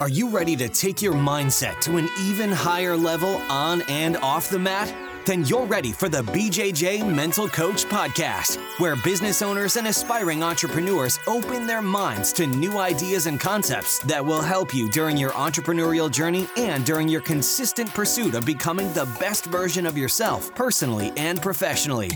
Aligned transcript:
Are 0.00 0.08
you 0.08 0.30
ready 0.30 0.56
to 0.56 0.66
take 0.66 1.02
your 1.02 1.12
mindset 1.12 1.78
to 1.82 1.98
an 1.98 2.08
even 2.22 2.50
higher 2.50 2.96
level 2.96 3.36
on 3.50 3.82
and 3.82 4.16
off 4.16 4.48
the 4.48 4.58
mat? 4.58 5.09
Then 5.30 5.44
you're 5.44 5.64
ready 5.64 5.92
for 5.92 6.08
the 6.08 6.22
BJJ 6.22 7.08
Mental 7.08 7.48
Coach 7.48 7.84
Podcast, 7.84 8.58
where 8.80 8.96
business 8.96 9.42
owners 9.42 9.76
and 9.76 9.86
aspiring 9.86 10.42
entrepreneurs 10.42 11.20
open 11.28 11.68
their 11.68 11.80
minds 11.80 12.32
to 12.32 12.48
new 12.48 12.78
ideas 12.78 13.26
and 13.26 13.38
concepts 13.38 14.00
that 14.00 14.26
will 14.26 14.42
help 14.42 14.74
you 14.74 14.90
during 14.90 15.16
your 15.16 15.30
entrepreneurial 15.30 16.10
journey 16.10 16.48
and 16.56 16.84
during 16.84 17.06
your 17.06 17.20
consistent 17.20 17.88
pursuit 17.94 18.34
of 18.34 18.44
becoming 18.44 18.92
the 18.92 19.08
best 19.20 19.44
version 19.44 19.86
of 19.86 19.96
yourself, 19.96 20.52
personally 20.56 21.12
and 21.16 21.40
professionally. 21.40 22.10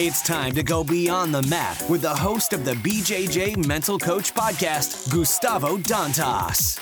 It's 0.00 0.20
time 0.26 0.50
to 0.54 0.64
go 0.64 0.82
beyond 0.82 1.32
the 1.32 1.42
mat 1.42 1.80
with 1.88 2.02
the 2.02 2.08
host 2.08 2.52
of 2.52 2.64
the 2.64 2.74
BJJ 2.74 3.68
Mental 3.68 4.00
Coach 4.00 4.34
Podcast, 4.34 5.12
Gustavo 5.12 5.76
Dantas. 5.76 6.80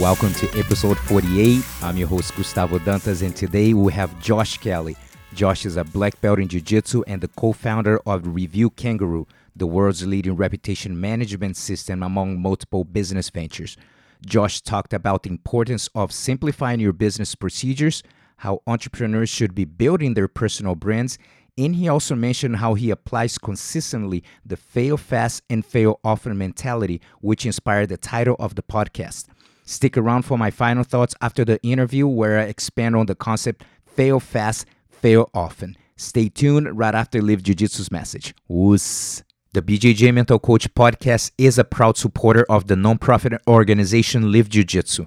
Welcome 0.00 0.34
to 0.34 0.58
episode 0.58 0.98
48. 0.98 1.64
I'm 1.80 1.96
your 1.96 2.06
host, 2.06 2.36
Gustavo 2.36 2.78
Dantas, 2.78 3.22
and 3.22 3.34
today 3.34 3.72
we 3.72 3.90
have 3.94 4.20
Josh 4.20 4.58
Kelly. 4.58 4.94
Josh 5.32 5.64
is 5.64 5.78
a 5.78 5.84
black 5.84 6.20
belt 6.20 6.38
in 6.38 6.48
Jiu 6.48 6.60
Jitsu 6.60 7.02
and 7.06 7.22
the 7.22 7.28
co 7.28 7.54
founder 7.54 7.98
of 8.04 8.24
RevuKangaroo, 8.24 9.26
the 9.56 9.66
world's 9.66 10.06
leading 10.06 10.36
reputation 10.36 11.00
management 11.00 11.56
system 11.56 12.02
among 12.02 12.42
multiple 12.42 12.84
business 12.84 13.30
ventures. 13.30 13.78
Josh 14.26 14.60
talked 14.60 14.92
about 14.92 15.22
the 15.22 15.30
importance 15.30 15.88
of 15.94 16.12
simplifying 16.12 16.78
your 16.78 16.92
business 16.92 17.34
procedures, 17.34 18.02
how 18.36 18.60
entrepreneurs 18.66 19.30
should 19.30 19.54
be 19.54 19.64
building 19.64 20.12
their 20.12 20.28
personal 20.28 20.74
brands, 20.74 21.16
and 21.56 21.74
he 21.74 21.88
also 21.88 22.14
mentioned 22.14 22.56
how 22.56 22.74
he 22.74 22.90
applies 22.90 23.38
consistently 23.38 24.22
the 24.44 24.58
fail 24.58 24.98
fast 24.98 25.42
and 25.48 25.64
fail 25.64 26.00
often 26.04 26.36
mentality, 26.36 27.00
which 27.22 27.46
inspired 27.46 27.88
the 27.88 27.96
title 27.96 28.36
of 28.38 28.56
the 28.56 28.62
podcast. 28.62 29.28
Stick 29.68 29.98
around 29.98 30.22
for 30.22 30.38
my 30.38 30.52
final 30.52 30.84
thoughts 30.84 31.16
after 31.20 31.44
the 31.44 31.60
interview, 31.64 32.06
where 32.06 32.38
I 32.38 32.44
expand 32.44 32.94
on 32.94 33.06
the 33.06 33.16
concept 33.16 33.64
fail 33.84 34.20
fast, 34.20 34.64
fail 34.88 35.28
often. 35.34 35.76
Stay 35.96 36.28
tuned 36.28 36.78
right 36.78 36.94
after 36.94 37.20
Live 37.20 37.42
Jiu 37.42 37.54
Jitsu's 37.54 37.90
message. 37.90 38.32
Woos. 38.46 39.24
The 39.54 39.62
BJJ 39.62 40.14
Mental 40.14 40.38
Coach 40.38 40.72
podcast 40.74 41.32
is 41.36 41.58
a 41.58 41.64
proud 41.64 41.96
supporter 41.96 42.44
of 42.48 42.68
the 42.68 42.76
nonprofit 42.76 43.36
organization 43.48 44.30
Live 44.30 44.48
Jiu 44.48 44.62
Jitsu. 44.62 45.06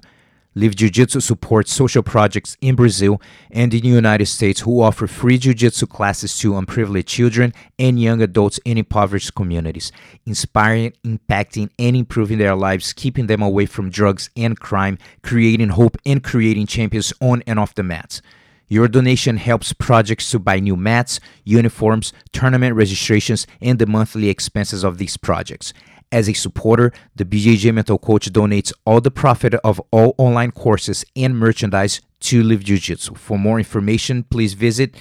Live 0.55 0.75
Jiu 0.75 0.89
Jitsu 0.89 1.19
supports 1.19 1.71
social 1.71 2.01
projects 2.01 2.57
in 2.59 2.75
Brazil 2.75 3.21
and 3.51 3.71
in 3.71 3.81
the 3.81 3.87
United 3.87 4.25
States 4.25 4.61
who 4.61 4.81
offer 4.81 5.05
free 5.05 5.37
Jiu 5.37 5.53
Jitsu 5.53 5.85
classes 5.85 6.35
to 6.39 6.57
unprivileged 6.57 7.07
children 7.07 7.53
and 7.77 8.01
young 8.01 8.19
adults 8.23 8.59
in 8.65 8.79
impoverished 8.79 9.35
communities, 9.35 9.91
inspiring, 10.25 10.93
impacting, 11.05 11.69
and 11.77 11.95
improving 11.95 12.39
their 12.39 12.55
lives, 12.55 12.93
keeping 12.93 13.27
them 13.27 13.43
away 13.43 13.67
from 13.67 13.91
drugs 13.91 14.31
and 14.35 14.59
crime, 14.59 14.97
creating 15.21 15.69
hope, 15.69 15.97
and 16.03 16.23
creating 16.23 16.65
champions 16.65 17.13
on 17.21 17.43
and 17.45 17.59
off 17.59 17.75
the 17.75 17.83
mats. 17.83 18.23
Your 18.67 18.87
donation 18.87 19.37
helps 19.37 19.71
projects 19.73 20.31
to 20.31 20.39
buy 20.39 20.59
new 20.59 20.75
mats, 20.75 21.19
uniforms, 21.43 22.11
tournament 22.33 22.75
registrations, 22.75 23.45
and 23.61 23.77
the 23.77 23.85
monthly 23.85 24.29
expenses 24.29 24.83
of 24.83 24.97
these 24.97 25.15
projects. 25.15 25.73
As 26.11 26.27
a 26.27 26.33
supporter, 26.33 26.91
the 27.15 27.23
BJJ 27.23 27.71
Mental 27.71 27.99
Coach 27.99 28.31
donates 28.31 28.73
all 28.85 28.99
the 28.99 29.11
profit 29.11 29.53
of 29.55 29.79
all 29.91 30.15
online 30.17 30.49
courses 30.51 31.05
and 31.15 31.37
merchandise 31.37 32.01
to 32.21 32.41
Live 32.41 32.63
Jiu 32.63 32.79
Jitsu. 32.79 33.13
For 33.13 33.37
more 33.37 33.59
information, 33.59 34.23
please 34.23 34.55
visit 34.55 34.95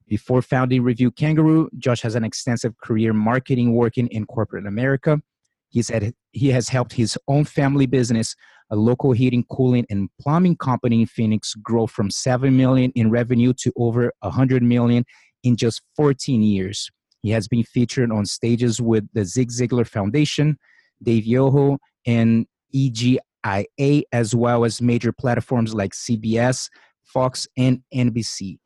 Before 0.07 0.41
founding 0.41 0.83
RevuKangaroo, 0.83 1.69
Josh 1.77 2.01
has 2.01 2.15
an 2.15 2.23
extensive 2.23 2.77
career 2.77 3.13
marketing 3.13 3.73
working 3.73 4.07
in 4.07 4.25
corporate 4.25 4.67
America. 4.67 5.21
He's 5.69 5.89
had, 5.89 6.13
he 6.31 6.49
has 6.49 6.69
helped 6.69 6.93
his 6.93 7.17
own 7.27 7.45
family 7.45 7.85
business, 7.85 8.35
a 8.69 8.75
local 8.75 9.11
heating, 9.11 9.45
cooling, 9.49 9.85
and 9.89 10.09
plumbing 10.19 10.57
company 10.57 11.01
in 11.01 11.07
Phoenix, 11.07 11.55
grow 11.55 11.87
from 11.87 12.11
7 12.11 12.55
million 12.55 12.91
in 12.95 13.09
revenue 13.09 13.53
to 13.59 13.71
over 13.77 14.11
100 14.19 14.61
million 14.61 15.05
in 15.43 15.55
just 15.55 15.81
14 15.95 16.41
years. 16.41 16.89
He 17.21 17.31
has 17.31 17.47
been 17.47 17.63
featured 17.63 18.11
on 18.11 18.25
stages 18.25 18.81
with 18.81 19.07
the 19.13 19.23
Zig 19.23 19.49
Ziglar 19.49 19.87
Foundation, 19.87 20.57
Dave 21.01 21.25
Yoho, 21.25 21.77
and 22.05 22.45
EGIA, 22.73 24.03
as 24.11 24.35
well 24.35 24.65
as 24.65 24.81
major 24.81 25.11
platforms 25.13 25.73
like 25.73 25.93
CBS, 25.93 26.69
Fox, 27.05 27.47
and 27.57 27.81
NBC. 27.93 28.59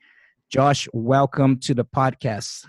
Josh, 0.50 0.88
welcome 0.94 1.60
to 1.60 1.74
the 1.74 1.86
podcast. 1.86 2.66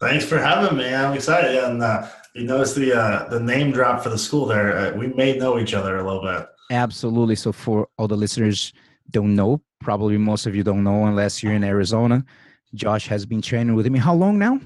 Thanks 0.00 0.24
for 0.24 0.38
having 0.38 0.76
me. 0.76 0.94
I'm 0.94 1.14
excited. 1.14 1.56
And 1.64 1.82
uh, 1.82 2.06
you 2.34 2.44
notice 2.44 2.74
the 2.74 2.92
uh, 2.92 3.28
the 3.28 3.40
name 3.40 3.72
drop 3.72 4.02
for 4.02 4.10
the 4.10 4.18
school 4.18 4.44
there. 4.44 4.76
Uh, 4.76 4.96
we 4.96 5.06
may 5.06 5.36
know 5.36 5.58
each 5.58 5.72
other 5.72 5.96
a 5.96 6.04
little 6.04 6.22
bit. 6.22 6.46
Absolutely. 6.70 7.36
So 7.36 7.52
for 7.52 7.88
all 7.96 8.08
the 8.08 8.16
listeners 8.16 8.72
don't 9.10 9.34
know, 9.34 9.62
probably 9.80 10.18
most 10.18 10.46
of 10.46 10.54
you 10.54 10.62
don't 10.62 10.84
know 10.84 11.06
unless 11.06 11.42
you're 11.42 11.54
in 11.54 11.64
Arizona. 11.64 12.24
Josh 12.74 13.06
has 13.08 13.24
been 13.24 13.40
training 13.40 13.74
with 13.74 13.86
me. 13.86 13.98
How 13.98 14.14
long 14.14 14.38
now? 14.38 14.60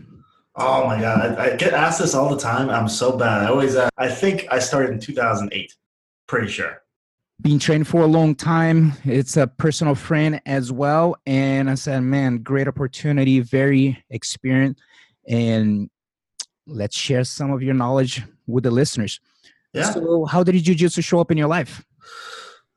Oh 0.56 0.86
my 0.86 1.00
god, 1.00 1.38
I, 1.38 1.52
I 1.52 1.56
get 1.56 1.72
asked 1.72 2.00
this 2.00 2.14
all 2.14 2.28
the 2.28 2.41
time. 2.41 2.69
I'm 2.69 2.88
so 2.88 3.16
bad. 3.16 3.44
I 3.44 3.46
always, 3.48 3.76
uh, 3.76 3.88
I 3.96 4.08
think 4.08 4.46
I 4.50 4.58
started 4.58 4.91
in 4.91 4.98
2008. 4.98 5.76
Pretty 6.26 6.48
sure. 6.48 6.82
Been 7.41 7.60
training 7.60 7.84
for 7.84 8.02
a 8.02 8.06
long 8.06 8.34
time. 8.34 8.92
It's 9.04 9.36
a 9.36 9.46
personal 9.46 9.94
friend 9.94 10.41
as 10.46 10.72
well, 10.72 11.16
and 11.26 11.70
I 11.70 11.74
said, 11.74 12.00
man, 12.00 12.38
great 12.38 12.66
opportunity, 12.66 13.38
very 13.38 14.02
experienced, 14.10 14.80
and 15.28 15.88
let's 16.66 16.96
share 16.96 17.22
some 17.22 17.52
of 17.52 17.62
your 17.62 17.75
knowledge 17.75 18.25
with 18.48 18.64
the 18.64 18.72
listeners. 18.72 19.20
Yeah. 19.72 19.92
So, 19.92 20.25
how 20.25 20.42
did 20.42 20.56
jiu-jitsu 20.56 21.02
show 21.02 21.20
up 21.20 21.30
in 21.30 21.38
your 21.38 21.46
life? 21.46 21.84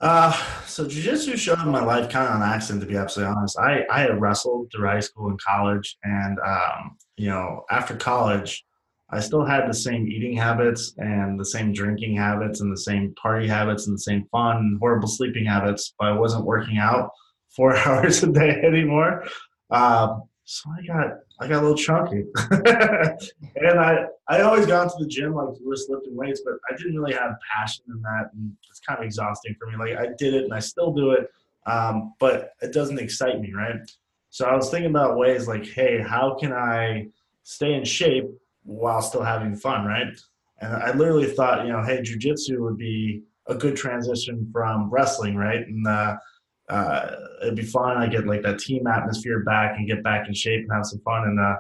Uh, 0.02 0.32
so 0.66 0.84
jujitsu 0.84 1.38
showed 1.38 1.64
my 1.66 1.84
life 1.84 2.10
kind 2.10 2.28
of 2.28 2.36
on 2.36 2.42
accident, 2.42 2.82
to 2.82 2.88
be 2.88 2.98
absolutely 2.98 3.36
honest. 3.36 3.58
I, 3.60 3.86
I 3.92 4.02
had 4.02 4.20
wrestled 4.20 4.72
through 4.72 4.88
high 4.88 5.00
school 5.00 5.28
and 5.28 5.40
college, 5.40 5.96
and 6.04 6.40
um, 6.40 6.98
you 7.18 7.30
know, 7.30 7.66
after 7.70 7.96
college, 7.96 8.66
I 9.12 9.20
still 9.20 9.46
had 9.46 9.70
the 9.70 9.74
same 9.74 10.08
eating 10.08 10.36
habits 10.36 10.96
and 10.98 11.40
the 11.40 11.46
same 11.46 11.72
drinking 11.72 12.16
habits 12.16 12.62
and 12.62 12.72
the 12.72 12.80
same 12.80 13.14
party 13.14 13.48
habits 13.48 13.86
and 13.86 13.96
the 13.96 14.02
same 14.02 14.26
fun, 14.32 14.58
and 14.58 14.80
horrible 14.80 15.08
sleeping 15.08 15.46
habits, 15.46 15.94
but 16.00 16.08
I 16.08 16.14
wasn't 16.14 16.46
working 16.46 16.80
out 16.80 17.12
four 17.56 17.76
hours 17.86 18.24
a 18.24 18.32
day 18.32 18.60
anymore. 18.66 19.24
Um, 19.70 20.24
so 20.46 20.70
I 20.72 20.86
got 20.86 21.08
I 21.42 21.48
got 21.48 21.62
a 21.62 21.68
little 21.68 21.76
chunky, 21.76 22.24
and 22.52 23.80
I 23.80 24.06
I 24.28 24.42
always 24.42 24.68
got 24.68 24.90
to 24.92 24.96
the 25.00 25.08
gym 25.08 25.34
like 25.34 25.50
just 25.72 25.90
lifting 25.90 26.16
weights, 26.16 26.42
but 26.46 26.54
I 26.70 26.78
didn't 26.78 26.96
really 26.96 27.14
have 27.14 27.32
passion 27.58 27.84
in 27.90 28.00
that, 28.04 28.30
and 28.34 28.54
it's 28.70 28.80
kind 28.80 29.00
of 29.00 29.06
exhausting 29.06 29.56
for 29.60 29.68
me. 29.68 29.76
Like 29.76 29.98
I 29.98 30.14
did 30.20 30.36
it 30.36 30.44
and 30.44 30.54
I 30.54 30.60
still 30.60 30.94
do 30.94 31.12
it, 31.12 31.32
um, 31.66 32.14
but 32.20 32.52
it 32.62 32.74
doesn't 32.74 33.00
excite 33.00 33.42
me, 33.42 33.54
right? 33.54 33.76
So 34.30 34.46
I 34.46 34.56
was 34.56 34.70
thinking 34.70 34.92
about 34.92 35.18
ways 35.18 35.48
like, 35.48 35.66
hey, 35.66 36.00
how 36.00 36.38
can 36.40 36.54
I 36.54 37.08
stay 37.44 37.74
in 37.74 37.84
shape 37.84 38.26
while 38.64 39.02
still 39.02 39.24
having 39.24 39.56
fun, 39.56 39.86
right? 39.86 40.08
And 40.60 40.76
I 40.76 40.94
literally 40.94 41.26
thought, 41.28 41.66
you 41.66 41.72
know, 41.72 41.84
hey, 41.84 42.02
jujitsu 42.02 42.60
would 42.60 42.78
be 42.78 43.24
a 43.48 43.56
good 43.56 43.76
transition 43.76 44.48
from 44.54 44.90
wrestling, 44.90 45.36
right? 45.36 45.68
And 45.68 45.88
uh, 45.88 46.18
uh, 46.72 47.16
it'd 47.42 47.56
be 47.56 47.64
fun. 47.64 47.98
I 47.98 48.08
get 48.08 48.26
like 48.26 48.44
that 48.44 48.60
team 48.60 48.88
atmosphere 48.88 49.44
back 49.44 49.78
and 49.78 49.88
get 49.88 50.04
back 50.04 50.28
in 50.28 50.34
shape 50.34 50.62
and 50.62 50.72
have 50.72 50.86
some 50.86 51.02
fun. 51.02 51.28
And 51.28 51.40
uh, 51.40 51.56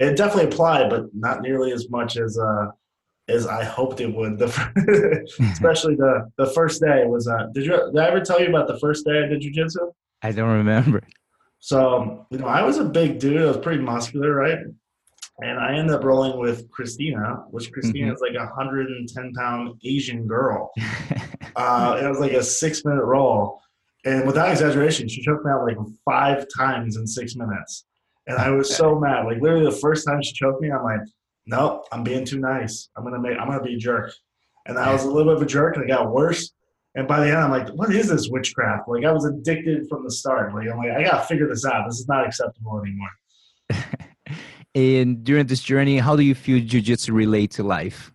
it 0.00 0.16
definitely 0.16 0.52
applied, 0.52 0.90
but 0.90 1.06
not 1.14 1.42
nearly 1.42 1.72
as 1.72 1.88
much 1.90 2.16
as 2.16 2.36
uh, 2.38 2.66
as 3.28 3.46
I 3.46 3.62
hoped 3.62 4.00
it 4.00 4.12
would. 4.12 4.38
The 4.38 5.26
especially 5.52 5.94
the 5.94 6.30
the 6.36 6.46
first 6.46 6.80
day 6.80 7.04
was. 7.06 7.28
Uh, 7.28 7.46
did 7.54 7.66
you 7.66 7.90
did 7.92 8.02
I 8.02 8.08
ever 8.08 8.20
tell 8.20 8.40
you 8.40 8.48
about 8.48 8.66
the 8.66 8.78
first 8.80 9.06
day 9.06 9.22
I 9.22 9.26
did 9.28 9.42
jujitsu? 9.42 9.92
I 10.22 10.32
don't 10.32 10.50
remember. 10.50 11.02
So 11.60 12.26
you 12.30 12.38
know, 12.38 12.46
I 12.46 12.62
was 12.62 12.78
a 12.78 12.84
big 12.84 13.20
dude. 13.20 13.40
I 13.40 13.46
was 13.46 13.58
pretty 13.58 13.82
muscular, 13.82 14.34
right? 14.34 14.58
And 15.40 15.60
I 15.60 15.76
ended 15.76 15.94
up 15.94 16.02
rolling 16.02 16.36
with 16.40 16.68
Christina, 16.68 17.44
which 17.50 17.70
Christina 17.70 18.06
mm-hmm. 18.06 18.14
is 18.14 18.20
like 18.20 18.34
a 18.34 18.46
110 18.46 19.32
pound 19.34 19.80
Asian 19.84 20.26
girl. 20.26 20.72
uh, 21.54 22.00
it 22.02 22.08
was 22.08 22.18
like 22.18 22.32
a 22.32 22.42
six 22.42 22.84
minute 22.84 23.04
roll 23.04 23.60
and 24.08 24.26
without 24.26 24.50
exaggeration, 24.50 25.06
she 25.06 25.22
choked 25.22 25.44
me 25.44 25.50
out 25.50 25.64
like 25.64 25.76
five 26.02 26.46
times 26.56 26.96
in 26.96 27.06
six 27.06 27.36
minutes. 27.36 27.84
And 28.26 28.38
I 28.38 28.50
was 28.50 28.74
so 28.74 28.98
mad. 28.98 29.26
Like 29.26 29.42
literally 29.42 29.66
the 29.66 29.80
first 29.80 30.06
time 30.06 30.22
she 30.22 30.32
choked 30.32 30.62
me, 30.62 30.70
I'm 30.70 30.82
like, 30.82 31.00
nope, 31.46 31.86
I'm 31.92 32.04
being 32.04 32.24
too 32.24 32.38
nice. 32.38 32.88
I'm 32.96 33.04
gonna 33.04 33.20
make 33.20 33.38
I'm 33.38 33.48
gonna 33.48 33.62
be 33.62 33.74
a 33.74 33.78
jerk. 33.78 34.10
And 34.64 34.78
I 34.78 34.92
was 34.94 35.04
a 35.04 35.10
little 35.10 35.32
bit 35.32 35.36
of 35.36 35.42
a 35.42 35.46
jerk, 35.46 35.76
and 35.76 35.84
it 35.84 35.88
got 35.88 36.10
worse. 36.10 36.52
And 36.94 37.06
by 37.06 37.20
the 37.20 37.26
end, 37.26 37.36
I'm 37.36 37.50
like, 37.50 37.68
what 37.68 37.94
is 37.94 38.08
this 38.08 38.28
witchcraft? 38.30 38.88
Like 38.88 39.04
I 39.04 39.12
was 39.12 39.26
addicted 39.26 39.86
from 39.90 40.04
the 40.04 40.10
start. 40.10 40.54
Like 40.54 40.68
I'm 40.68 40.78
like, 40.78 40.92
I 40.92 41.02
gotta 41.02 41.26
figure 41.26 41.46
this 41.46 41.66
out. 41.66 41.86
This 41.86 42.00
is 42.00 42.08
not 42.08 42.26
acceptable 42.26 42.80
anymore. 42.80 43.10
and 44.74 45.22
during 45.22 45.46
this 45.46 45.62
journey, 45.62 45.98
how 45.98 46.16
do 46.16 46.22
you 46.22 46.34
feel 46.34 46.60
jujitsu 46.60 47.12
relate 47.12 47.50
to 47.52 47.62
life? 47.62 48.10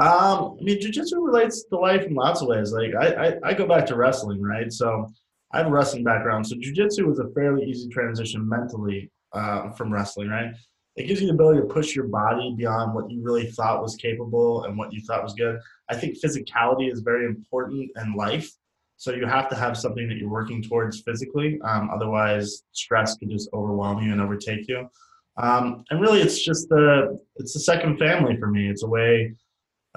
Um, 0.00 0.58
I 0.60 0.64
mean, 0.64 0.80
jujitsu 0.80 1.24
relates 1.24 1.64
to 1.66 1.76
life 1.78 2.02
in 2.02 2.14
lots 2.14 2.42
of 2.42 2.48
ways. 2.48 2.72
Like 2.72 2.94
I, 2.98 3.28
I, 3.28 3.32
I 3.44 3.54
go 3.54 3.66
back 3.66 3.86
to 3.86 3.96
wrestling, 3.96 4.42
right? 4.42 4.72
So 4.72 5.08
I 5.52 5.58
have 5.58 5.66
a 5.66 5.70
wrestling 5.70 6.04
background. 6.04 6.46
So 6.46 6.56
jujitsu 6.56 7.06
was 7.06 7.18
a 7.18 7.28
fairly 7.30 7.64
easy 7.64 7.88
transition 7.88 8.48
mentally 8.48 9.10
uh, 9.32 9.70
from 9.70 9.92
wrestling, 9.92 10.28
right? 10.28 10.52
It 10.96 11.06
gives 11.06 11.20
you 11.20 11.26
the 11.28 11.34
ability 11.34 11.60
to 11.60 11.66
push 11.66 11.94
your 11.94 12.06
body 12.06 12.54
beyond 12.56 12.94
what 12.94 13.10
you 13.10 13.22
really 13.22 13.50
thought 13.50 13.82
was 13.82 13.96
capable 13.96 14.64
and 14.64 14.78
what 14.78 14.92
you 14.92 15.02
thought 15.02 15.22
was 15.22 15.34
good. 15.34 15.58
I 15.90 15.96
think 15.96 16.16
physicality 16.20 16.90
is 16.90 17.00
very 17.00 17.26
important 17.26 17.90
in 17.96 18.14
life. 18.14 18.50
So 18.96 19.12
you 19.12 19.26
have 19.26 19.50
to 19.50 19.56
have 19.56 19.76
something 19.76 20.08
that 20.08 20.16
you're 20.16 20.30
working 20.30 20.62
towards 20.62 21.02
physically. 21.02 21.60
Um, 21.62 21.90
otherwise, 21.94 22.62
stress 22.72 23.16
could 23.16 23.28
just 23.28 23.50
overwhelm 23.52 24.02
you 24.02 24.12
and 24.12 24.22
overtake 24.22 24.66
you. 24.68 24.88
Um, 25.36 25.84
and 25.90 26.00
really, 26.00 26.22
it's 26.22 26.42
just 26.42 26.70
the 26.70 27.18
it's 27.36 27.52
the 27.52 27.60
second 27.60 27.98
family 27.98 28.38
for 28.38 28.46
me. 28.46 28.70
It's 28.70 28.82
a 28.82 28.88
way. 28.88 29.34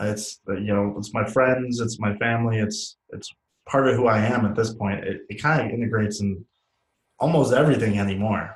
It's 0.02 0.42
you 0.48 0.74
know, 0.74 0.96
it's 0.98 1.14
my 1.14 1.26
friends, 1.26 1.80
it's 1.80 2.00
my 2.00 2.16
family, 2.18 2.60
it's 2.60 2.98
it's 3.10 3.34
part 3.70 3.88
of 3.88 3.96
who 3.96 4.08
I 4.08 4.20
am 4.20 4.46
at 4.46 4.56
this 4.56 4.74
point. 4.74 5.04
It, 5.04 5.22
it 5.30 5.42
kind 5.42 5.62
of 5.62 5.72
integrates 5.72 6.22
in 6.22 6.44
almost 7.20 7.54
everything 7.54 8.00
anymore. 8.00 8.56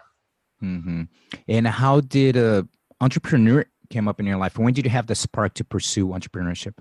Mm-hmm. 0.62 1.04
And 1.48 1.68
how 1.68 2.02
did 2.02 2.38
a 2.38 2.68
entrepreneur 3.02 3.66
came 3.90 4.08
up 4.08 4.20
in 4.20 4.26
your 4.26 4.38
life? 4.38 4.58
When 4.58 4.74
did 4.74 4.86
you 4.86 4.92
have 4.92 5.08
the 5.08 5.16
spark 5.16 5.54
to 5.56 5.64
pursue 5.64 6.08
entrepreneurship? 6.08 6.74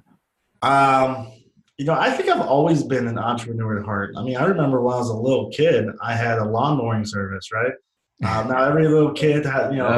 Um, 0.62 1.32
you 1.79 1.87
know, 1.87 1.94
I 1.94 2.11
think 2.11 2.29
I've 2.29 2.40
always 2.40 2.84
been 2.84 3.08
an 3.08 3.19
entrepreneur 3.19 3.81
at 3.81 3.84
heart. 3.84 4.14
I 4.17 4.23
mean, 4.23 4.37
I 4.37 4.44
remember 4.44 4.81
when 4.81 4.94
I 4.94 4.99
was 4.99 5.08
a 5.08 5.17
little 5.17 5.50
kid, 5.50 5.87
I 6.00 6.14
had 6.14 6.38
a 6.38 6.44
lawn 6.44 6.78
mowing 6.78 7.05
service, 7.05 7.50
right? 7.52 7.73
Um, 8.22 8.48
now 8.48 8.64
every 8.64 8.86
little 8.86 9.12
kid 9.12 9.44
had, 9.44 9.72
you 9.72 9.78
know, 9.78 9.88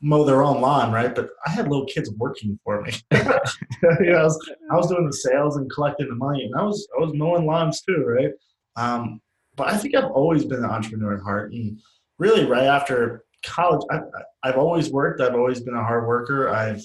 mow 0.00 0.24
their 0.24 0.42
own 0.42 0.60
lawn, 0.60 0.92
right? 0.92 1.14
But 1.14 1.30
I 1.46 1.50
had 1.50 1.68
little 1.68 1.86
kids 1.86 2.10
working 2.18 2.58
for 2.64 2.82
me. 2.82 2.92
you 3.12 3.18
know, 4.10 4.18
I, 4.18 4.24
was, 4.24 4.50
I 4.70 4.76
was 4.76 4.88
doing 4.88 5.06
the 5.06 5.12
sales 5.12 5.56
and 5.56 5.70
collecting 5.70 6.08
the 6.08 6.14
money, 6.14 6.44
and 6.44 6.54
I 6.54 6.62
was 6.62 6.86
I 6.96 7.00
was 7.00 7.14
mowing 7.14 7.46
lawns 7.46 7.80
too, 7.80 8.04
right? 8.06 8.32
Um, 8.76 9.20
but 9.56 9.68
I 9.68 9.78
think 9.78 9.94
I've 9.94 10.10
always 10.10 10.44
been 10.44 10.64
an 10.64 10.70
entrepreneur 10.70 11.16
at 11.16 11.22
heart, 11.22 11.52
and 11.52 11.80
really, 12.18 12.44
right 12.44 12.66
after 12.66 13.24
college, 13.42 13.82
I, 13.90 14.00
I've 14.42 14.58
always 14.58 14.90
worked. 14.90 15.20
I've 15.20 15.34
always 15.34 15.60
been 15.60 15.74
a 15.74 15.84
hard 15.84 16.06
worker. 16.06 16.50
I've 16.50 16.84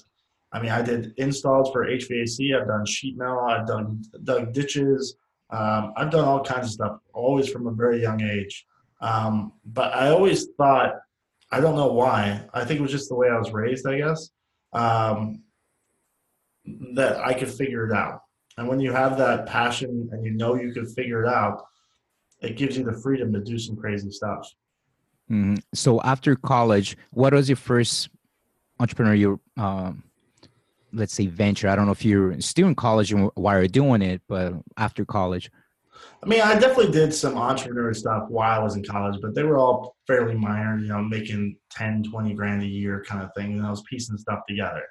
I 0.54 0.62
mean, 0.62 0.72
I 0.72 0.82
did 0.82 1.14
installs 1.18 1.72
for 1.72 1.86
HVAC. 1.86 2.60
I've 2.60 2.68
done 2.68 2.86
sheet 2.86 3.18
metal. 3.18 3.40
I've 3.40 3.68
done 3.68 4.02
dug 4.24 4.54
ditches. 4.54 5.18
Um, 5.50 5.94
I've 5.96 6.10
done 6.10 6.26
all 6.26 6.44
kinds 6.44 6.68
of 6.68 6.72
stuff, 6.72 7.00
always 7.14 7.50
from 7.50 7.68
a 7.68 7.72
very 7.72 8.02
young 8.02 8.22
age. 8.22 8.66
Um, 9.00 9.54
but 9.66 9.94
I 9.94 10.10
always 10.10 10.48
thought, 10.58 10.96
I 11.52 11.60
don't 11.60 11.76
know 11.76 11.94
why. 11.94 12.44
I 12.54 12.66
think 12.66 12.80
it 12.80 12.84
was 12.84 12.92
just 12.92 13.10
the 13.10 13.16
way 13.16 13.30
I 13.30 13.38
was 13.38 13.52
raised, 13.52 13.88
I 13.88 13.98
guess, 13.98 14.30
um, 14.74 15.44
that 16.96 17.20
I 17.20 17.34
could 17.34 17.50
figure 17.50 17.88
it 17.88 17.94
out. 17.94 18.22
And 18.58 18.68
when 18.68 18.80
you 18.80 18.92
have 18.92 19.18
that 19.20 19.46
passion 19.46 20.10
and 20.12 20.26
you 20.26 20.32
know 20.32 20.56
you 20.56 20.74
could 20.74 20.90
figure 20.90 21.24
it 21.24 21.30
out, 21.30 21.64
it 22.42 22.58
gives 22.58 22.78
you 22.78 22.84
the 22.84 22.94
freedom 22.94 23.32
to 23.34 23.40
do 23.40 23.58
some 23.58 23.76
crazy 23.76 24.12
stuff. 24.12 24.52
Mm-hmm. 25.32 25.56
So 25.74 26.02
after 26.02 26.36
college, 26.36 26.98
what 27.12 27.34
was 27.34 27.50
your 27.50 27.56
first 27.56 28.10
entrepreneurial, 28.80 29.40
um, 29.58 30.04
let's 30.92 31.14
say, 31.14 31.28
venture? 31.28 31.70
I 31.70 31.76
don't 31.76 31.86
know 31.86 31.92
if 31.92 32.06
you're 32.06 32.40
still 32.42 32.68
in 32.68 32.76
college 32.76 33.12
and 33.12 33.30
why 33.36 33.58
you're 33.58 33.68
doing 33.68 34.02
it, 34.02 34.22
but 34.28 34.54
after 34.76 35.06
college. 35.06 35.50
I 36.24 36.28
mean, 36.28 36.42
I 36.42 36.58
definitely 36.58 36.92
did 36.92 37.14
some 37.14 37.38
entrepreneur 37.38 37.94
stuff 37.94 38.26
while 38.30 38.60
I 38.60 38.64
was 38.64 38.76
in 38.76 38.84
college, 38.84 39.20
but 39.22 39.36
they 39.36 39.44
were 39.44 39.58
all 39.58 39.96
fairly 40.08 40.36
minor, 40.36 40.80
you 40.80 40.88
know, 40.88 41.02
making 41.02 41.58
10, 41.72 42.04
20 42.04 42.34
grand 42.34 42.64
a 42.64 42.68
year 42.68 43.04
kind 43.08 43.24
of 43.24 43.30
thing. 43.36 43.54
And 43.54 43.66
I 43.66 43.70
was 43.70 43.84
piecing 43.90 44.18
stuff 44.18 44.40
together. 44.48 44.84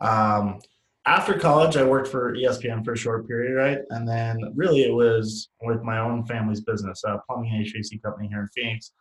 Um, 0.00 0.60
after 1.06 1.38
college, 1.38 1.76
I 1.76 1.84
worked 1.84 2.08
for 2.08 2.34
ESPN 2.34 2.84
for 2.84 2.92
a 2.92 2.96
short 2.96 3.28
period, 3.28 3.54
right? 3.54 3.78
And 3.90 4.08
then 4.08 4.52
really 4.54 4.82
it 4.82 4.92
was 4.92 5.48
with 5.62 5.82
my 5.82 5.98
own 5.98 6.26
family's 6.26 6.60
business, 6.62 7.04
a 7.04 7.20
plumbing 7.26 7.52
and 7.52 7.64
HVAC 7.64 8.02
company 8.02 8.28
here 8.28 8.40
in 8.40 8.48
Phoenix. 8.48 8.92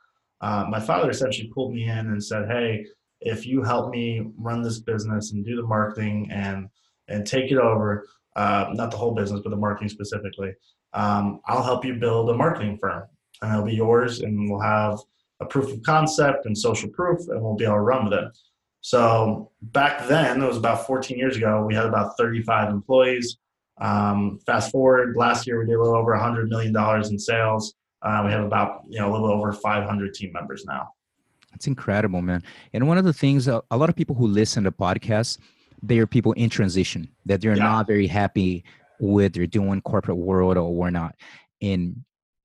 Uh, 0.42 0.66
my 0.70 0.80
father 0.80 1.10
essentially 1.10 1.50
pulled 1.54 1.74
me 1.74 1.86
in 1.86 1.98
and 1.98 2.24
said, 2.24 2.48
"Hey, 2.48 2.86
if 3.22 3.46
you 3.48 3.64
help 3.64 3.90
me 3.90 4.28
run 4.38 4.62
this 4.62 4.80
business 4.80 5.32
and 5.32 5.44
do 5.44 5.56
the 5.56 5.64
marketing 5.64 6.30
and 6.32 6.68
and 7.08 7.26
take 7.26 7.52
it 7.52 7.58
over, 7.58 8.08
uh, 8.36 8.68
not 8.74 8.92
the 8.92 8.98
whole 8.98 9.14
business, 9.14 9.42
but 9.44 9.50
the 9.50 9.56
marketing 9.56 9.90
specifically, 9.90 10.54
um, 10.96 11.42
I'll 11.46 11.62
help 11.64 11.86
you 11.86 11.94
build 11.96 12.30
a 12.30 12.34
marketing 12.34 12.78
firm, 12.78 13.04
and 13.42 13.52
it'll 13.52 13.66
be 13.66 13.76
yours, 13.76 14.22
and 14.22 14.50
we'll 14.50 14.62
have 14.62 14.98
a 15.42 15.46
proof 15.46 15.72
of 15.72 15.84
concept 15.84 16.46
and 16.46 16.58
social 16.58 16.90
proof, 16.90 17.20
and 17.30 17.42
we'll 17.42 17.56
be 17.56 17.66
able 17.66 17.76
to 17.76 17.82
run 17.82 18.06
with 18.06 18.14
it." 18.14 18.26
So 18.82 19.52
back 19.62 20.08
then, 20.08 20.42
it 20.42 20.48
was 20.48 20.58
about 20.58 20.86
14 20.88 21.18
years 21.18 21.36
ago. 21.38 21.64
We 21.66 21.74
had 21.76 21.86
about 21.86 22.18
35 22.18 22.70
employees. 22.70 23.38
Um, 23.82 24.40
fast 24.46 24.72
forward, 24.72 25.16
last 25.18 25.46
year 25.48 25.60
we 25.60 25.66
did 25.66 25.74
a 25.76 25.82
little 25.82 25.96
over 25.98 26.12
100 26.14 26.50
million 26.50 26.72
dollars 26.72 27.10
in 27.10 27.20
sales. 27.20 27.74
Uh, 28.02 28.22
we 28.26 28.32
have 28.32 28.44
about 28.44 28.82
you 28.88 29.00
know 29.00 29.12
a 29.12 29.14
little 29.14 29.30
over 29.32 29.52
500 29.52 30.14
team 30.14 30.32
members 30.32 30.66
now. 30.66 30.90
That's 31.52 31.68
incredible, 31.68 32.22
man. 32.22 32.44
And 32.74 32.88
one 32.88 32.98
of 32.98 33.06
the 33.06 33.14
things, 33.14 33.48
uh, 33.48 33.62
a 33.72 33.78
lot 33.78 33.90
of 33.90 33.96
people 33.96 34.16
who 34.16 34.28
listen 34.28 34.64
to 34.66 34.72
podcasts, 34.72 35.40
they 35.82 36.00
are 36.00 36.08
people 36.08 36.34
in 36.34 36.50
transition 36.50 37.10
that 37.26 37.42
they're 37.42 37.56
Yeah. 37.56 37.64
not 37.64 37.88
very 37.88 38.08
happy 38.08 38.64
with 39.00 39.34
they're 39.34 39.48
doing 39.48 39.82
corporate 39.82 40.18
world 40.18 40.58
or 40.58 40.74
we're 40.74 40.90
not. 40.90 41.16
And 41.62 42.04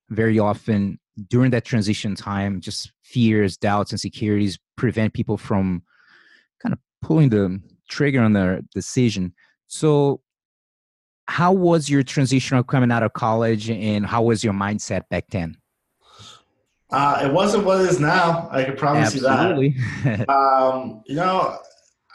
very 0.09 0.39
often 0.39 0.99
during 1.29 1.51
that 1.51 1.65
transition 1.65 2.15
time, 2.15 2.61
just 2.61 2.93
fears, 3.03 3.57
doubts, 3.57 3.93
insecurities 3.93 4.59
prevent 4.77 5.13
people 5.13 5.37
from 5.37 5.83
kind 6.63 6.73
of 6.73 6.79
pulling 7.03 7.29
the 7.29 7.61
trigger 7.89 8.21
on 8.21 8.33
their 8.33 8.61
decision. 8.75 9.35
So, 9.67 10.21
how 11.27 11.53
was 11.53 11.89
your 11.89 12.03
transition 12.03 12.57
of 12.57 12.67
coming 12.67 12.91
out 12.91 13.05
of 13.05 13.13
college, 13.13 13.71
and 13.71 14.05
how 14.05 14.23
was 14.23 14.43
your 14.43 14.53
mindset 14.53 15.03
back 15.11 15.27
then? 15.31 15.57
Uh, 16.91 17.21
it 17.25 17.33
wasn't 17.33 17.65
what 17.65 17.81
it 17.81 17.89
is 17.89 18.01
now. 18.01 18.49
I 18.51 18.65
can 18.65 18.77
promise 18.77 19.15
you 19.15 19.21
that. 19.21 19.39
Absolutely. 19.39 19.77
Um, 20.29 21.03
you 21.07 21.15
know, 21.15 21.57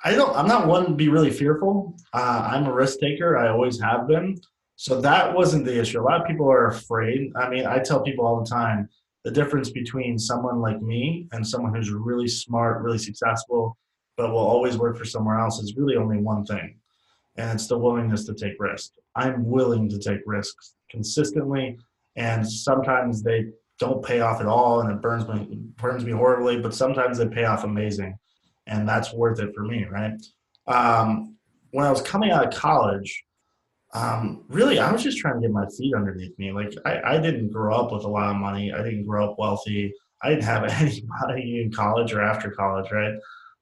I 0.06 0.14
don't. 0.14 0.36
I'm 0.38 0.48
not 0.48 0.68
one 0.68 0.86
to 0.86 0.94
be 0.94 1.10
really 1.10 1.32
fearful. 1.32 1.98
Uh, 2.14 2.48
I'm 2.52 2.68
a 2.68 2.74
risk 2.74 3.00
taker. 3.00 3.38
I 3.38 3.50
always 3.50 3.82
have 3.82 4.08
been. 4.08 4.40
So 4.76 5.02
that 5.02 5.34
wasn't 5.34 5.66
the 5.66 5.80
issue. 5.80 6.00
A 6.00 6.04
lot 6.04 6.22
of 6.22 6.28
people 6.28 6.48
are 6.48 6.68
afraid. 6.68 7.32
I 7.36 7.50
mean, 7.50 7.66
I 7.66 7.80
tell 7.80 8.04
people 8.04 8.24
all 8.24 8.40
the 8.40 8.50
time 8.50 8.88
the 9.24 9.32
difference 9.32 9.72
between 9.72 10.20
someone 10.20 10.62
like 10.62 10.80
me 10.80 11.28
and 11.32 11.46
someone 11.46 11.74
who's 11.74 11.90
really 11.90 12.28
smart, 12.28 12.84
really 12.84 13.00
successful, 13.00 13.76
but 14.16 14.30
will 14.30 14.38
always 14.38 14.78
work 14.78 14.96
for 14.96 15.06
somewhere 15.06 15.40
else 15.40 15.60
is 15.60 15.76
really 15.76 15.96
only 15.96 16.20
one 16.20 16.46
thing, 16.46 16.78
and 17.38 17.52
it's 17.56 17.68
the 17.68 17.78
willingness 17.78 18.26
to 18.26 18.36
take 18.36 18.60
risks. 18.60 18.92
I'm 19.16 19.44
willing 19.50 19.90
to 19.90 19.98
take 19.98 20.20
risks 20.28 20.76
consistently, 20.92 21.80
and 22.16 22.48
sometimes 22.48 23.24
they 23.24 23.48
don't 23.80 24.06
pay 24.06 24.20
off 24.20 24.40
at 24.40 24.46
all, 24.46 24.82
and 24.82 24.92
it 24.92 25.02
burns 25.02 25.28
me 25.28 25.58
burns 25.78 26.06
me 26.06 26.12
horribly. 26.12 26.60
But 26.60 26.76
sometimes 26.76 27.18
they 27.18 27.28
pay 27.28 27.46
off 27.46 27.64
amazing 27.64 28.20
and 28.68 28.88
that's 28.88 29.14
worth 29.14 29.40
it 29.40 29.54
for 29.56 29.64
me, 29.64 29.86
right? 29.86 30.20
Um, 30.68 31.36
when 31.72 31.86
I 31.86 31.92
was 31.92 32.02
coming 32.02 32.32
out 32.32 32.48
of 32.48 32.54
college, 32.54 33.24
um, 33.94 34.44
really, 34.50 34.80
I 34.80 34.92
was 34.92 35.04
just 35.04 35.18
trying 35.18 35.36
to 35.36 35.42
get 35.42 35.52
my 35.52 35.66
feet 35.78 35.94
underneath 35.96 36.38
me. 36.38 36.52
Like, 36.52 36.74
I, 36.86 37.16
I 37.16 37.18
didn't 37.18 37.52
grow 37.52 37.76
up 37.76 37.92
with 37.92 38.04
a 38.04 38.10
lot 38.10 38.30
of 38.30 38.36
money. 38.36 38.74
I 38.74 38.84
didn't 38.84 39.06
grow 39.06 39.32
up 39.32 39.40
wealthy. 39.40 39.94
I 40.22 40.30
didn't 40.30 40.44
have 40.44 40.64
any 40.82 41.04
money 41.22 41.62
in 41.62 41.72
college 41.72 42.14
or 42.14 42.22
after 42.22 42.52
college, 42.52 42.92
right? 42.92 43.14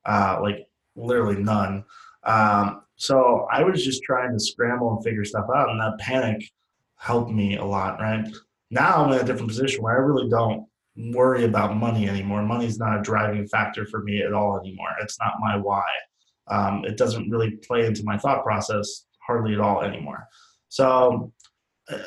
Uh, 0.05 0.39
like, 0.41 0.67
literally 0.95 1.41
none. 1.41 1.83
Um, 2.23 2.81
so 2.95 3.47
I 3.51 3.63
was 3.63 3.83
just 3.83 4.03
trying 4.03 4.31
to 4.31 4.39
scramble 4.39 4.93
and 4.93 5.03
figure 5.03 5.25
stuff 5.25 5.45
out, 5.55 5.69
and 5.69 5.79
that 5.81 5.99
panic 5.99 6.43
helped 6.95 7.31
me 7.31 7.57
a 7.57 7.65
lot, 7.65 7.99
right? 7.99 8.25
Now 8.71 9.03
I'm 9.03 9.11
in 9.11 9.19
a 9.19 9.23
different 9.23 9.49
position 9.49 9.83
where 9.83 9.93
I 9.93 9.99
really 9.99 10.29
don't 10.29 10.67
worry 10.95 11.45
about 11.45 11.75
money 11.75 12.07
anymore. 12.07 12.43
Money's 12.43 12.77
not 12.79 12.99
a 12.99 13.01
driving 13.01 13.47
factor 13.47 13.85
for 13.85 14.03
me 14.03 14.21
at 14.21 14.33
all 14.33 14.59
anymore. 14.59 14.89
It's 15.01 15.17
not 15.19 15.33
my 15.39 15.57
why. 15.57 15.83
Um, 16.47 16.83
it 16.85 16.97
doesn't 16.97 17.29
really 17.29 17.51
play 17.51 17.85
into 17.85 18.03
my 18.03 18.17
thought 18.17 18.43
process 18.43 19.05
hardly 19.25 19.53
at 19.53 19.59
all 19.59 19.81
anymore. 19.81 20.27
So 20.69 21.31
uh, 21.89 21.97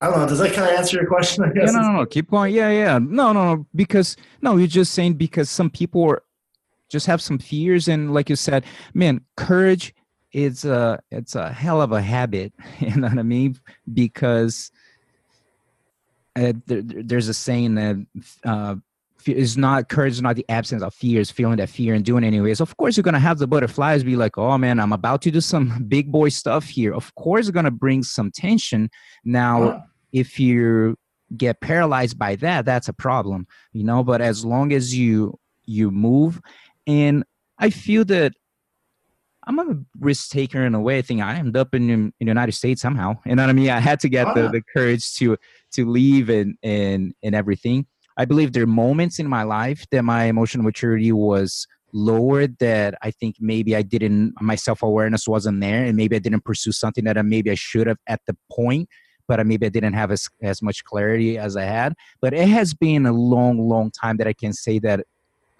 I 0.00 0.06
don't 0.10 0.18
know. 0.18 0.26
Does 0.28 0.38
that 0.38 0.52
kind 0.54 0.70
of 0.70 0.76
answer 0.78 0.96
your 0.98 1.06
question? 1.08 1.44
I 1.44 1.48
Yeah, 1.48 1.64
guess. 1.66 1.72
no, 1.74 1.80
no, 1.80 1.92
no. 1.92 2.06
Keep 2.06 2.30
going. 2.30 2.54
Yeah, 2.54 2.70
yeah. 2.70 2.98
No, 2.98 3.32
no, 3.32 3.54
no. 3.54 3.66
Because 3.74 4.16
no, 4.40 4.56
you're 4.56 4.66
just 4.66 4.92
saying 4.92 5.14
because 5.14 5.50
some 5.50 5.70
people 5.70 6.04
are, 6.04 6.22
just 6.90 7.06
have 7.06 7.22
some 7.22 7.38
fears, 7.38 7.86
and 7.88 8.12
like 8.12 8.28
you 8.28 8.36
said, 8.36 8.64
man, 8.94 9.20
courage 9.36 9.94
is 10.32 10.64
a 10.64 10.98
it's 11.10 11.34
a 11.34 11.52
hell 11.52 11.80
of 11.82 11.92
a 11.92 12.00
habit. 12.02 12.52
You 12.80 12.96
know 12.96 13.08
what 13.08 13.18
I 13.18 13.22
mean? 13.22 13.58
Because 13.92 14.70
uh, 16.40 16.52
there, 16.66 16.82
there's 16.82 17.28
a 17.28 17.34
saying 17.34 17.74
that 17.74 18.06
uh, 18.44 18.76
is 19.26 19.56
not 19.58 19.88
courage 19.88 20.14
is 20.14 20.22
not 20.22 20.36
the 20.36 20.46
absence 20.48 20.82
of 20.82 20.94
fear 20.94 21.20
is 21.20 21.30
feeling 21.30 21.58
that 21.58 21.68
fear 21.68 21.94
and 21.94 22.04
doing 22.04 22.24
anyways. 22.24 22.60
Of 22.60 22.76
course 22.76 22.96
you're 22.96 23.04
gonna 23.04 23.18
have 23.18 23.38
the 23.38 23.46
butterflies 23.46 24.02
be 24.02 24.16
like 24.16 24.38
oh 24.38 24.56
man 24.56 24.80
i'm 24.80 24.92
about 24.92 25.20
to 25.22 25.30
do 25.30 25.40
some 25.40 25.84
big 25.88 26.10
boy 26.10 26.30
stuff 26.30 26.68
here. 26.68 26.94
Of 26.94 27.14
course 27.14 27.46
it's 27.46 27.54
gonna 27.54 27.70
bring 27.70 28.02
some 28.02 28.30
tension. 28.30 28.90
Now 29.24 29.84
if 30.12 30.40
you 30.40 30.96
get 31.36 31.60
paralyzed 31.60 32.18
by 32.18 32.34
that 32.36 32.64
that's 32.64 32.88
a 32.88 32.92
problem 32.92 33.46
you 33.72 33.84
know? 33.84 34.02
But 34.02 34.20
as 34.20 34.44
long 34.44 34.72
as 34.72 34.96
you 34.96 35.38
you 35.64 35.90
move 35.90 36.40
and 36.86 37.22
i 37.58 37.70
feel 37.70 38.04
that 38.06 38.32
i'm 39.50 39.58
a 39.58 39.76
risk 39.98 40.30
taker 40.30 40.64
in 40.64 40.74
a 40.74 40.80
way 40.80 40.98
i 40.98 41.02
think 41.02 41.20
i 41.20 41.34
ended 41.34 41.56
up 41.56 41.74
in, 41.74 41.90
in 41.90 42.12
the 42.20 42.26
united 42.26 42.52
states 42.52 42.80
somehow. 42.80 43.16
You 43.26 43.34
know 43.34 43.42
what 43.42 43.50
i 43.50 43.52
mean? 43.52 43.70
I 43.70 43.80
had 43.80 44.00
to 44.00 44.08
get 44.08 44.34
the, 44.34 44.46
ah. 44.46 44.50
the 44.50 44.62
courage 44.74 45.14
to 45.14 45.36
to 45.72 45.88
leave 45.88 46.30
and 46.30 46.56
and 46.62 47.14
and 47.22 47.34
everything. 47.34 47.86
I 48.16 48.24
believe 48.24 48.52
there 48.52 48.62
are 48.62 48.66
moments 48.66 49.18
in 49.18 49.28
my 49.28 49.42
life 49.42 49.86
that 49.90 50.02
my 50.02 50.24
emotional 50.24 50.64
maturity 50.64 51.12
was 51.12 51.66
lower 51.92 52.46
that 52.46 52.94
I 53.02 53.10
think 53.10 53.36
maybe 53.40 53.74
I 53.74 53.82
didn't 53.82 54.34
my 54.40 54.54
self 54.54 54.82
awareness 54.82 55.26
wasn't 55.26 55.60
there 55.60 55.84
and 55.84 55.96
maybe 55.96 56.16
I 56.16 56.20
didn't 56.20 56.44
pursue 56.44 56.72
something 56.72 57.04
that 57.04 57.18
I 57.18 57.22
maybe 57.22 57.50
I 57.50 57.56
should 57.56 57.86
have 57.86 57.98
at 58.06 58.20
the 58.26 58.36
point 58.50 58.88
but 59.26 59.46
maybe 59.46 59.64
I 59.64 59.68
didn't 59.68 59.92
have 59.92 60.10
as, 60.10 60.28
as 60.42 60.60
much 60.60 60.82
clarity 60.82 61.38
as 61.38 61.56
I 61.56 61.62
had. 61.62 61.94
But 62.20 62.34
it 62.34 62.48
has 62.48 62.74
been 62.74 63.06
a 63.06 63.12
long 63.12 63.68
long 63.68 63.92
time 63.92 64.16
that 64.16 64.26
I 64.26 64.32
can 64.32 64.52
say 64.52 64.80
that 64.80 65.06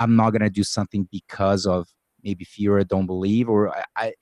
I'm 0.01 0.17
not 0.17 0.31
going 0.31 0.43
to 0.43 0.51
do 0.51 0.65
something 0.65 1.09
because 1.13 1.67
of 1.67 1.87
maybe 2.23 2.45
fear 2.45 2.79
or 2.79 2.85
don't 2.85 3.07
believe 3.07 3.49
or 3.49 3.77
I, 3.77 3.85
I 3.97 4.13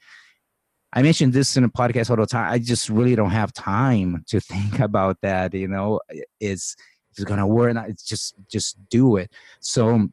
I 0.90 1.02
mentioned 1.02 1.35
this 1.35 1.57
in 1.59 1.64
a 1.64 1.69
podcast 1.69 2.09
all 2.09 2.17
the 2.17 2.25
time. 2.25 2.50
I 2.50 2.59
just 2.59 2.88
really 2.88 3.14
don't 3.14 3.31
have 3.31 3.52
time 3.52 4.25
to 4.28 4.40
think 4.52 4.81
about 4.81 5.19
that. 5.21 5.52
You 5.52 5.69
know, 5.69 6.00
it's 6.40 6.76
it's 7.19 7.28
gonna 7.28 7.47
work 7.47 7.76
it's 7.88 8.02
just 8.02 8.35
just 8.50 8.76
do 8.90 9.17
it 9.17 9.31
so 9.61 10.09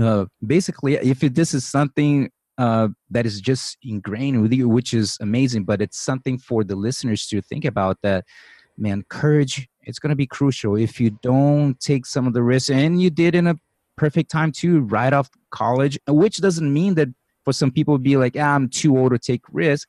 uh, 0.00 0.24
basically 0.46 0.94
if 0.94 1.22
it, 1.24 1.34
this 1.34 1.54
is 1.54 1.64
something 1.64 2.30
uh, 2.58 2.88
that 3.10 3.26
is 3.26 3.40
just 3.40 3.78
ingrained 3.82 4.40
with 4.40 4.52
you 4.52 4.68
which 4.68 4.94
is 4.94 5.16
amazing 5.20 5.64
but 5.64 5.80
it's 5.82 5.98
something 5.98 6.38
for 6.38 6.62
the 6.62 6.76
listeners 6.76 7.26
to 7.26 7.40
think 7.42 7.64
about 7.64 7.96
that 8.02 8.24
man 8.78 9.02
courage 9.08 9.68
it's 9.82 9.98
to 9.98 10.16
be 10.16 10.26
crucial 10.26 10.76
if 10.76 11.00
you 11.00 11.10
don't 11.22 11.80
take 11.80 12.06
some 12.06 12.26
of 12.26 12.32
the 12.32 12.42
risks 12.42 12.70
and 12.70 13.00
you 13.00 13.10
did 13.10 13.34
in 13.34 13.48
a 13.48 13.54
perfect 14.00 14.30
time 14.30 14.50
to 14.50 14.80
right 14.80 15.12
off 15.12 15.28
college 15.50 15.98
which 16.08 16.38
doesn't 16.38 16.72
mean 16.72 16.94
that 16.94 17.08
for 17.44 17.52
some 17.52 17.70
people 17.70 17.98
be 17.98 18.16
like 18.16 18.34
ah, 18.38 18.54
i'm 18.54 18.66
too 18.66 18.96
old 18.96 19.12
to 19.12 19.18
take 19.18 19.42
risk 19.52 19.86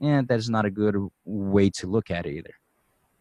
and 0.00 0.26
that 0.26 0.40
is 0.40 0.50
not 0.50 0.64
a 0.64 0.70
good 0.70 0.96
way 1.24 1.70
to 1.70 1.86
look 1.86 2.10
at 2.10 2.26
it 2.26 2.34
either 2.34 2.54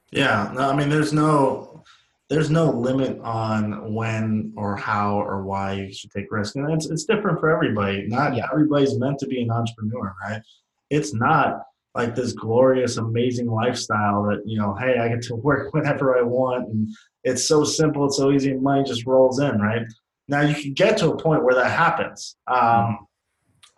yeah 0.10 0.52
no 0.56 0.72
i 0.72 0.76
mean 0.76 0.90
there's 0.90 1.14
no 1.14 1.84
there's 2.30 2.50
no 2.50 2.72
limit 2.72 3.20
on 3.20 3.94
when 3.94 4.54
or 4.58 4.76
how 4.76 5.22
or 5.22 5.44
why 5.44 5.74
you 5.74 5.94
should 5.94 6.10
take 6.10 6.32
risk. 6.32 6.56
And 6.56 6.72
it's, 6.72 6.88
it's 6.88 7.04
different 7.04 7.40
for 7.40 7.54
everybody. 7.54 8.08
Not 8.08 8.36
yeah. 8.36 8.48
everybody's 8.52 8.98
meant 8.98 9.20
to 9.20 9.28
be 9.28 9.44
an 9.44 9.52
entrepreneur, 9.52 10.16
right? 10.24 10.42
It's 10.90 11.14
not 11.14 11.62
like 11.94 12.16
this 12.16 12.32
glorious, 12.32 12.98
amazing 12.98 13.52
lifestyle 13.52 14.24
that, 14.24 14.42
you 14.48 14.58
know, 14.58 14.74
hey, 14.74 14.98
I 14.98 15.10
get 15.10 15.22
to 15.24 15.36
work 15.48 15.74
whenever 15.74 16.18
I 16.18 16.24
want 16.24 16.70
and 16.70 16.88
it's 17.24 17.46
so 17.46 17.64
simple, 17.64 18.06
it's 18.06 18.18
so 18.18 18.32
easy, 18.32 18.52
and 18.52 18.62
money 18.62 18.84
just 18.84 19.06
rolls 19.06 19.40
in, 19.40 19.60
right? 19.62 19.84
Now 20.28 20.42
you 20.42 20.56
can 20.56 20.74
get 20.74 20.98
to 21.00 21.12
a 21.12 21.18
point 21.18 21.44
where 21.44 21.56
that 21.56 21.72
happens. 21.72 22.38
Um, 22.48 23.08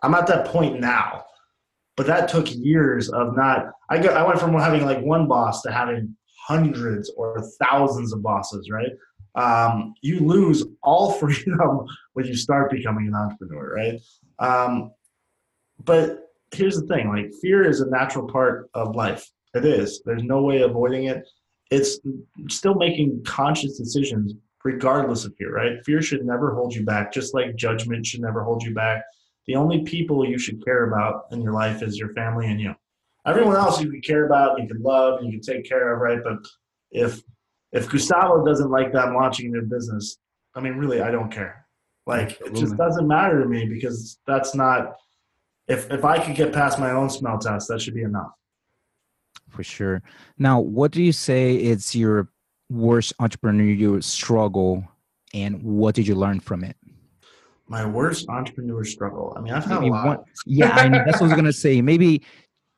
I'm 0.02 0.14
at 0.14 0.26
that 0.28 0.46
point 0.46 0.80
now, 0.80 1.24
but 1.96 2.06
that 2.06 2.28
took 2.28 2.46
years 2.54 3.08
of 3.08 3.36
not. 3.36 3.70
I 3.90 3.98
got. 3.98 4.16
I 4.16 4.26
went 4.26 4.38
from 4.38 4.54
having 4.54 4.84
like 4.84 5.00
one 5.00 5.26
boss 5.26 5.62
to 5.62 5.72
having 5.72 6.16
hundreds 6.46 7.10
or 7.16 7.42
thousands 7.62 8.12
of 8.12 8.22
bosses, 8.22 8.70
right? 8.70 8.92
Um, 9.34 9.94
you 10.02 10.20
lose 10.20 10.64
all 10.82 11.12
freedom 11.20 11.86
when 12.14 12.26
you 12.26 12.36
start 12.36 12.70
becoming 12.70 13.08
an 13.08 13.14
entrepreneur, 13.14 13.74
right? 13.74 14.00
Um, 14.38 14.92
but 15.84 16.30
here's 16.52 16.80
the 16.80 16.86
thing 16.86 17.08
like, 17.08 17.32
fear 17.42 17.68
is 17.68 17.80
a 17.80 17.90
natural 17.90 18.26
part 18.28 18.70
of 18.74 18.94
life. 18.94 19.28
It 19.54 19.64
is. 19.64 20.02
There's 20.04 20.22
no 20.22 20.42
way 20.42 20.62
avoiding 20.62 21.04
it. 21.04 21.26
It's 21.70 21.98
still 22.48 22.74
making 22.74 23.24
conscious 23.24 23.78
decisions 23.78 24.34
regardless 24.66 25.24
of 25.24 25.32
fear, 25.36 25.52
right? 25.52 25.84
Fear 25.84 26.02
should 26.02 26.26
never 26.26 26.52
hold 26.52 26.74
you 26.74 26.84
back, 26.84 27.12
just 27.12 27.34
like 27.34 27.54
judgment 27.54 28.04
should 28.04 28.20
never 28.20 28.42
hold 28.42 28.64
you 28.64 28.74
back. 28.74 29.04
The 29.46 29.54
only 29.54 29.82
people 29.82 30.28
you 30.28 30.38
should 30.38 30.64
care 30.64 30.88
about 30.88 31.26
in 31.30 31.40
your 31.40 31.52
life 31.52 31.84
is 31.84 31.96
your 31.96 32.12
family 32.14 32.46
and 32.48 32.60
you 32.60 32.74
everyone 33.24 33.56
else 33.56 33.80
you 33.80 33.88
can 33.90 34.00
care 34.00 34.26
about, 34.26 34.60
you 34.60 34.66
can 34.66 34.82
love, 34.82 35.20
and 35.20 35.32
you 35.32 35.38
can 35.38 35.54
take 35.54 35.68
care 35.68 35.94
of, 35.94 36.00
right? 36.00 36.18
But 36.22 36.38
if 36.90 37.22
if 37.70 37.88
Gustavo 37.88 38.44
doesn't 38.44 38.70
like 38.70 38.92
them 38.92 39.14
launching 39.14 39.52
their 39.52 39.62
business, 39.62 40.18
I 40.56 40.60
mean, 40.60 40.74
really, 40.74 41.00
I 41.00 41.12
don't 41.12 41.30
care. 41.30 41.66
Like 42.06 42.30
Absolutely. 42.32 42.58
it 42.58 42.60
just 42.62 42.76
doesn't 42.76 43.06
matter 43.06 43.40
to 43.40 43.48
me 43.48 43.66
because 43.66 44.18
that's 44.26 44.52
not. 44.54 44.96
If 45.68 45.90
if 45.92 46.04
I 46.04 46.18
could 46.18 46.34
get 46.34 46.52
past 46.52 46.80
my 46.80 46.90
own 46.90 47.08
smell 47.08 47.38
test, 47.38 47.68
that 47.68 47.80
should 47.80 47.94
be 47.94 48.02
enough. 48.02 48.32
For 49.48 49.62
sure. 49.62 50.02
Now, 50.38 50.58
what 50.58 50.90
do 50.90 51.02
you 51.02 51.12
say 51.12 51.54
It's 51.54 51.94
your 51.94 52.28
worst 52.70 53.12
entrepreneurial 53.20 54.02
struggle, 54.02 54.84
and 55.34 55.62
what 55.62 55.94
did 55.94 56.06
you 56.06 56.14
learn 56.14 56.40
from 56.40 56.64
it? 56.64 56.76
My 57.68 57.84
worst 57.84 58.28
entrepreneur 58.28 58.84
struggle. 58.84 59.34
I 59.36 59.40
mean, 59.40 59.52
I've 59.52 59.64
had 59.64 59.80
Maybe 59.80 59.88
a 59.88 59.92
lot. 59.92 60.06
One, 60.06 60.18
yeah, 60.46 60.70
I 60.70 60.88
mean, 60.88 61.02
that's 61.04 61.20
what 61.20 61.26
I 61.26 61.28
was 61.28 61.36
gonna 61.36 61.52
say. 61.52 61.82
Maybe 61.82 62.22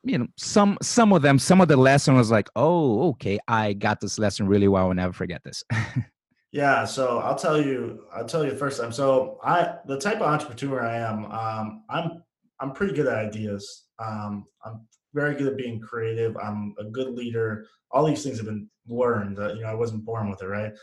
you 0.03 0.17
know 0.17 0.27
some 0.37 0.77
some 0.81 1.11
of 1.13 1.21
them 1.21 1.37
some 1.37 1.61
of 1.61 1.67
the 1.67 1.75
lesson 1.75 2.15
was 2.15 2.31
like 2.31 2.49
oh 2.55 3.09
okay 3.09 3.37
i 3.47 3.73
got 3.73 3.99
this 3.99 4.17
lesson 4.17 4.47
really 4.47 4.67
well 4.67 4.87
i'll 4.87 4.93
never 4.93 5.13
forget 5.13 5.43
this 5.43 5.63
yeah 6.51 6.85
so 6.85 7.19
i'll 7.19 7.35
tell 7.35 7.61
you 7.61 8.05
i'll 8.15 8.25
tell 8.25 8.45
you 8.45 8.51
the 8.51 8.57
first 8.57 8.79
time 8.79 8.91
so 8.91 9.37
i 9.43 9.75
the 9.87 9.99
type 9.99 10.17
of 10.17 10.21
entrepreneur 10.21 10.81
i 10.81 10.97
am 10.97 11.25
um, 11.25 11.83
i'm 11.89 12.23
i'm 12.61 12.71
pretty 12.71 12.93
good 12.93 13.07
at 13.07 13.13
ideas 13.13 13.85
um, 13.99 14.45
i'm 14.65 14.87
very 15.13 15.35
good 15.35 15.47
at 15.47 15.57
being 15.57 15.79
creative 15.79 16.35
i'm 16.37 16.73
a 16.79 16.85
good 16.85 17.09
leader 17.09 17.65
all 17.91 18.05
these 18.05 18.23
things 18.23 18.37
have 18.37 18.45
been 18.45 18.69
learned 18.87 19.39
uh, 19.39 19.53
you 19.53 19.61
know 19.61 19.67
i 19.67 19.73
wasn't 19.73 20.05
born 20.05 20.29
with 20.29 20.41
it 20.41 20.47
right 20.47 20.73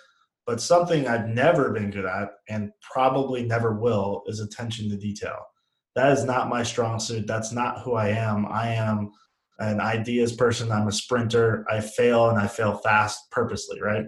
but 0.46 0.60
something 0.60 1.06
i've 1.06 1.28
never 1.28 1.70
been 1.70 1.90
good 1.90 2.04
at 2.04 2.30
and 2.48 2.70
probably 2.80 3.42
never 3.42 3.74
will 3.74 4.22
is 4.26 4.40
attention 4.40 4.88
to 4.88 4.96
detail 4.96 5.38
that 5.96 6.12
is 6.12 6.24
not 6.24 6.50
my 6.50 6.62
strong 6.62 7.00
suit. 7.00 7.26
That's 7.26 7.52
not 7.52 7.80
who 7.80 7.94
I 7.94 8.08
am. 8.08 8.46
I 8.46 8.68
am 8.68 9.10
an 9.58 9.80
ideas 9.80 10.34
person. 10.34 10.70
I'm 10.70 10.88
a 10.88 10.92
sprinter. 10.92 11.64
I 11.70 11.80
fail 11.80 12.28
and 12.28 12.38
I 12.38 12.46
fail 12.46 12.76
fast 12.76 13.30
purposely, 13.30 13.80
right? 13.80 14.04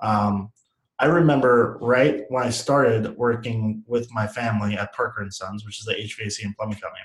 Um, 0.00 0.50
I 0.98 1.06
remember 1.06 1.78
right 1.80 2.24
when 2.28 2.42
I 2.42 2.50
started 2.50 3.16
working 3.16 3.84
with 3.86 4.08
my 4.12 4.26
family 4.26 4.76
at 4.76 4.92
Parker 4.92 5.22
and 5.22 5.32
Sons, 5.32 5.64
which 5.64 5.78
is 5.78 5.86
the 5.86 5.94
HVAC 5.94 6.44
and 6.44 6.56
plumbing 6.56 6.78
company. 6.80 7.04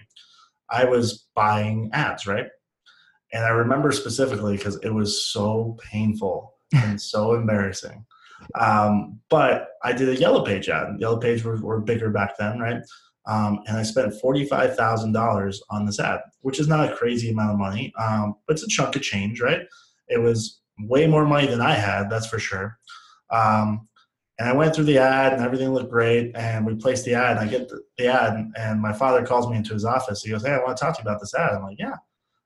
I 0.74 0.86
was 0.86 1.28
buying 1.36 1.90
ads, 1.94 2.28
right? 2.28 2.48
And 3.32 3.46
I 3.46 3.50
remember 3.50 3.92
specifically 3.92 4.58
because 4.58 4.78
it 4.84 4.94
was 4.94 5.26
so 5.26 5.78
painful 5.92 6.54
and 6.74 7.00
so 7.00 7.34
embarrassing. 7.34 8.06
Um, 8.60 9.20
but 9.30 9.70
I 9.84 9.94
did 9.94 10.10
a 10.10 10.20
Yellow 10.20 10.44
Page 10.44 10.68
ad. 10.68 10.96
Yellow 11.00 11.18
Page 11.20 11.44
were, 11.44 11.58
were 11.58 11.80
bigger 11.80 12.10
back 12.10 12.38
then, 12.38 12.60
right? 12.60 12.82
Um, 13.26 13.62
and 13.68 13.78
I 13.78 13.84
spent 13.84 14.14
$45,000 14.22 15.58
on 15.70 15.86
this 15.86 16.00
ad, 16.00 16.20
which 16.42 16.60
is 16.60 16.68
not 16.68 16.92
a 16.92 16.96
crazy 16.96 17.32
amount 17.32 17.54
of 17.54 17.60
money, 17.60 17.94
um, 17.98 18.36
but 18.46 18.54
it's 18.54 18.64
a 18.64 18.68
chunk 18.68 18.96
of 18.98 19.02
change, 19.02 19.40
right? 19.40 19.62
It 20.10 20.22
was 20.22 20.60
way 20.80 21.08
more 21.08 21.26
money 21.26 21.48
than 21.48 21.62
I 21.62 21.74
had, 21.74 22.10
that's 22.10 22.28
for 22.28 22.40
sure. 22.40 22.78
Um, 23.30 23.88
and 24.40 24.50
I 24.50 24.54
went 24.54 24.74
through 24.74 24.86
the 24.86 24.98
ad 24.98 25.34
and 25.34 25.44
everything 25.44 25.74
looked 25.74 25.92
great. 25.92 26.36
And 26.36 26.66
we 26.66 26.76
placed 26.76 27.06
the 27.06 27.14
ad 27.14 27.38
and 27.38 27.40
I 27.40 27.48
get 27.48 27.70
the, 27.70 27.82
the 27.98 28.08
ad 28.08 28.52
and 28.56 28.82
my 28.82 28.92
father 28.92 29.26
calls 29.26 29.48
me 29.48 29.58
into 29.58 29.74
his 29.74 29.86
office. 29.86 30.24
He 30.24 30.32
goes, 30.32 30.44
Hey, 30.44 30.54
I 30.54 30.58
want 30.58 30.76
to 30.76 30.84
talk 30.84 30.96
to 30.98 31.04
you 31.04 31.10
about 31.10 31.20
this 31.20 31.36
ad. 31.36 31.54
I'm 31.54 31.64
like, 31.64 31.80
Yeah. 31.80 31.96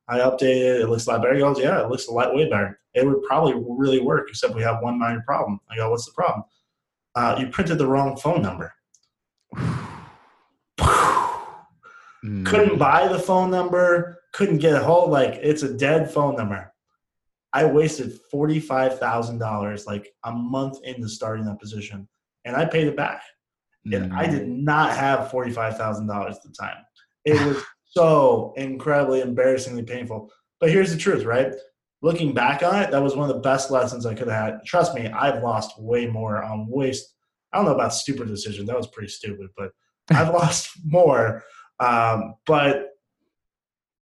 I 0.10 0.20
updated 0.20 0.76
it. 0.76 0.82
It 0.82 0.90
looks 0.90 1.06
a 1.06 1.12
lot 1.12 1.22
better. 1.22 1.36
He 1.36 1.42
goes, 1.42 1.60
Yeah, 1.60 1.82
it 1.82 1.90
looks 1.90 2.08
a 2.08 2.12
lot 2.12 2.36
way 2.36 2.50
better. 2.50 2.80
It 2.94 3.06
would 3.06 3.24
probably 3.24 3.54
really 3.56 4.02
work, 4.02 4.28
except 4.30 4.56
we 4.56 4.64
have 4.64 4.82
one 4.82 5.00
minor 5.00 5.24
problem. 5.26 5.60
I 5.70 5.78
go, 5.78 5.90
What's 5.92 6.06
the 6.06 6.12
problem? 6.14 6.44
Uh, 7.16 7.36
you 7.40 7.48
printed 7.48 7.78
the 7.78 7.88
wrong 7.88 8.18
phone 8.18 8.42
number. 8.42 8.74
Mm. 12.26 12.48
Couldn't 12.48 12.80
buy 12.80 13.08
the 13.08 13.20
phone 13.20 13.52
number, 13.52 14.24
couldn't 14.34 14.58
get 14.58 14.74
a 14.74 14.84
hold. 14.84 15.12
Like 15.12 15.36
it's 15.36 15.62
a 15.62 15.72
dead 15.72 16.12
phone 16.12 16.36
number. 16.36 16.74
I 17.58 17.66
wasted 17.66 18.20
forty 18.32 18.60
five 18.60 19.00
thousand 19.00 19.40
dollars 19.40 19.86
like 19.86 20.14
a 20.24 20.32
month 20.32 20.80
into 20.84 21.10
starting 21.10 21.46
that 21.46 21.60
position, 21.60 22.08
and 22.46 22.56
I 22.56 22.66
paid 22.66 22.88
it 22.88 22.96
back. 22.96 23.22
Mm. 23.88 23.96
And 23.96 24.14
I 24.14 24.28
did 24.28 24.44
mm. 24.44 24.64
not 24.64 24.96
have 24.96 25.32
forty 25.32 25.52
five 25.52 25.78
thousand 25.78 26.08
dollars 26.08 26.38
at 26.38 26.44
the 26.44 26.56
time. 26.60 26.78
It 27.26 27.34
was 27.46 27.64
so 27.86 28.54
incredibly 28.58 29.22
embarrassingly 29.22 29.84
painful. 29.84 30.32
But 30.60 30.72
here's 30.72 30.92
the 30.92 30.98
truth, 30.98 31.24
right? 31.24 31.54
Looking 32.02 32.34
back 32.34 32.64
on 32.64 32.82
it, 32.82 32.92
that 32.92 33.02
was 33.02 33.16
one 33.16 33.30
of 33.30 33.36
the 33.36 33.42
best 33.42 33.72
lessons 33.72 34.06
I 34.06 34.14
could 34.14 34.28
have 34.28 34.54
had. 34.54 34.66
Trust 34.66 34.94
me, 34.94 35.08
I've 35.08 35.42
lost 35.44 35.82
way 35.82 36.06
more 36.06 36.44
on 36.44 36.68
waste. 36.70 37.16
I 37.52 37.58
don't 37.58 37.66
know 37.66 37.76
about 37.76 37.94
stupid 37.94 38.28
decision. 38.28 38.66
That 38.66 38.78
was 38.78 38.88
pretty 38.88 39.10
stupid, 39.10 39.48
but 39.58 39.72
I've 40.12 40.34
lost 40.34 40.72
more 40.86 41.44
um, 41.80 42.36
but 42.46 42.90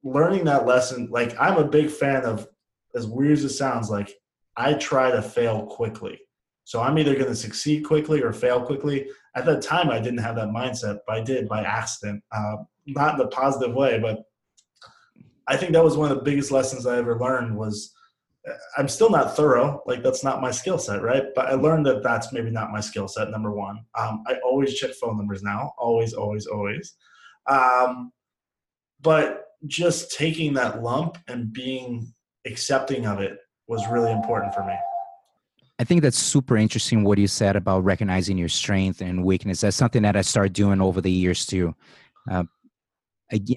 learning 0.03 0.45
that 0.45 0.67
lesson, 0.67 1.09
like 1.11 1.39
I'm 1.41 1.57
a 1.57 1.69
big 1.69 1.91
fan 1.91 2.25
of, 2.25 2.47
as 2.95 3.07
weird 3.07 3.33
as 3.33 3.45
it 3.45 3.51
sounds, 3.51 3.91
like 3.91 4.13
I 4.57 4.75
try 4.75 5.11
to 5.11 5.23
fail 5.23 5.67
quickly. 5.67 6.19
So 6.65 6.81
I'm 6.81 6.99
either 6.99 7.15
going 7.15 7.27
to 7.27 7.35
succeed 7.35 7.85
quickly 7.85 8.23
or 8.23 8.33
fail 8.33 8.61
quickly. 8.65 9.09
At 9.35 9.47
that 9.47 9.63
time, 9.63 9.91
I 9.91 9.99
didn't 9.99 10.21
have 10.21 10.37
that 10.37 10.49
mindset, 10.49 10.99
but 11.07 11.17
I 11.17 11.21
did 11.23 11.49
by 11.49 11.63
accident. 11.63 12.23
Uh, 12.31 12.57
not 12.87 13.15
in 13.15 13.21
a 13.21 13.29
positive 13.29 13.75
way, 13.75 13.99
but 13.99 14.23
I 15.49 15.57
think 15.57 15.73
that 15.73 15.83
was 15.83 15.97
one 15.97 16.11
of 16.11 16.17
the 16.17 16.23
biggest 16.25 16.51
lessons 16.51 16.87
I 16.87 16.99
ever 16.99 17.19
learned 17.19 17.57
was 17.57 17.93
uh, 18.49 18.53
I'm 18.79 18.89
still 18.89 19.11
not 19.11 19.37
thorough. 19.37 19.83
Like 19.87 20.03
that's 20.03 20.23
not 20.23 20.41
my 20.41 20.51
skill 20.51 20.79
set, 20.79 21.03
right? 21.03 21.25
But 21.35 21.47
I 21.47 21.55
learned 21.55 21.87
that 21.87 22.03
that's 22.03 22.33
maybe 22.33 22.51
not 22.51 22.71
my 22.71 22.81
skill 22.81 23.09
set. 23.09 23.31
Number 23.31 23.53
one, 23.53 23.85
um, 23.99 24.23
I 24.27 24.37
always 24.45 24.75
check 24.75 24.93
phone 24.93 25.17
numbers 25.17 25.43
now. 25.43 25.73
Always, 25.79 26.13
always, 26.13 26.47
always. 26.47 26.95
Um, 27.47 28.13
but 29.01 29.47
just 29.67 30.17
taking 30.17 30.55
that 30.55 30.83
lump 30.83 31.19
and 31.29 31.53
being 31.53 32.13
accepting 32.47 33.07
of 33.07 33.21
it 33.21 33.39
was 33.69 33.87
really 33.89 34.13
important 34.13 34.55
for 34.55 34.65
me. 34.65 34.75
I 35.79 35.85
think 35.85 36.03
that's 36.03 36.19
super 36.19 36.57
interesting 36.57 37.03
what 37.03 37.19
you 37.19 37.27
said 37.27 37.57
about 37.57 37.85
recognizing 37.85 38.39
your 38.39 38.49
strength 38.49 39.01
and 39.01 39.25
weakness. 39.25 39.63
That's 39.63 39.77
something 39.77 40.03
that 40.03 40.17
I 40.17 40.23
started 40.23 40.53
doing 40.53 40.81
over 40.81 41.01
the 41.01 41.11
years 41.11 41.47
too. 41.47 41.75
Uh, 42.31 42.45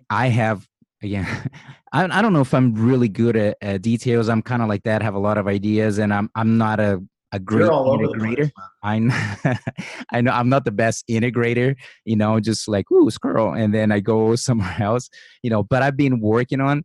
I 0.09 0.27
have 0.27 0.67
again, 1.03 1.27
I, 1.93 2.05
I 2.05 2.21
don't 2.21 2.33
know 2.33 2.41
if 2.41 2.53
I'm 2.53 2.73
really 2.73 3.09
good 3.09 3.35
at, 3.35 3.57
at 3.61 3.81
details. 3.81 4.29
I'm 4.29 4.41
kind 4.41 4.61
of 4.61 4.69
like 4.69 4.83
that. 4.83 5.01
Have 5.01 5.15
a 5.15 5.19
lot 5.19 5.37
of 5.37 5.47
ideas, 5.47 5.97
and 5.97 6.13
I'm 6.13 6.29
I'm 6.35 6.57
not 6.57 6.79
a 6.79 7.03
a 7.31 7.39
great 7.39 7.69
integrator. 7.69 8.51
I 8.81 9.59
I 10.11 10.21
know 10.21 10.31
I'm 10.31 10.49
not 10.49 10.65
the 10.65 10.71
best 10.71 11.05
integrator. 11.09 11.75
You 12.05 12.15
know, 12.15 12.39
just 12.39 12.67
like 12.67 12.89
ooh 12.91 13.09
squirrel, 13.11 13.53
and 13.53 13.73
then 13.73 13.91
I 13.91 13.99
go 13.99 14.35
somewhere 14.35 14.75
else. 14.79 15.09
You 15.43 15.49
know, 15.49 15.63
but 15.63 15.81
I've 15.83 15.97
been 15.97 16.19
working 16.19 16.61
on 16.61 16.83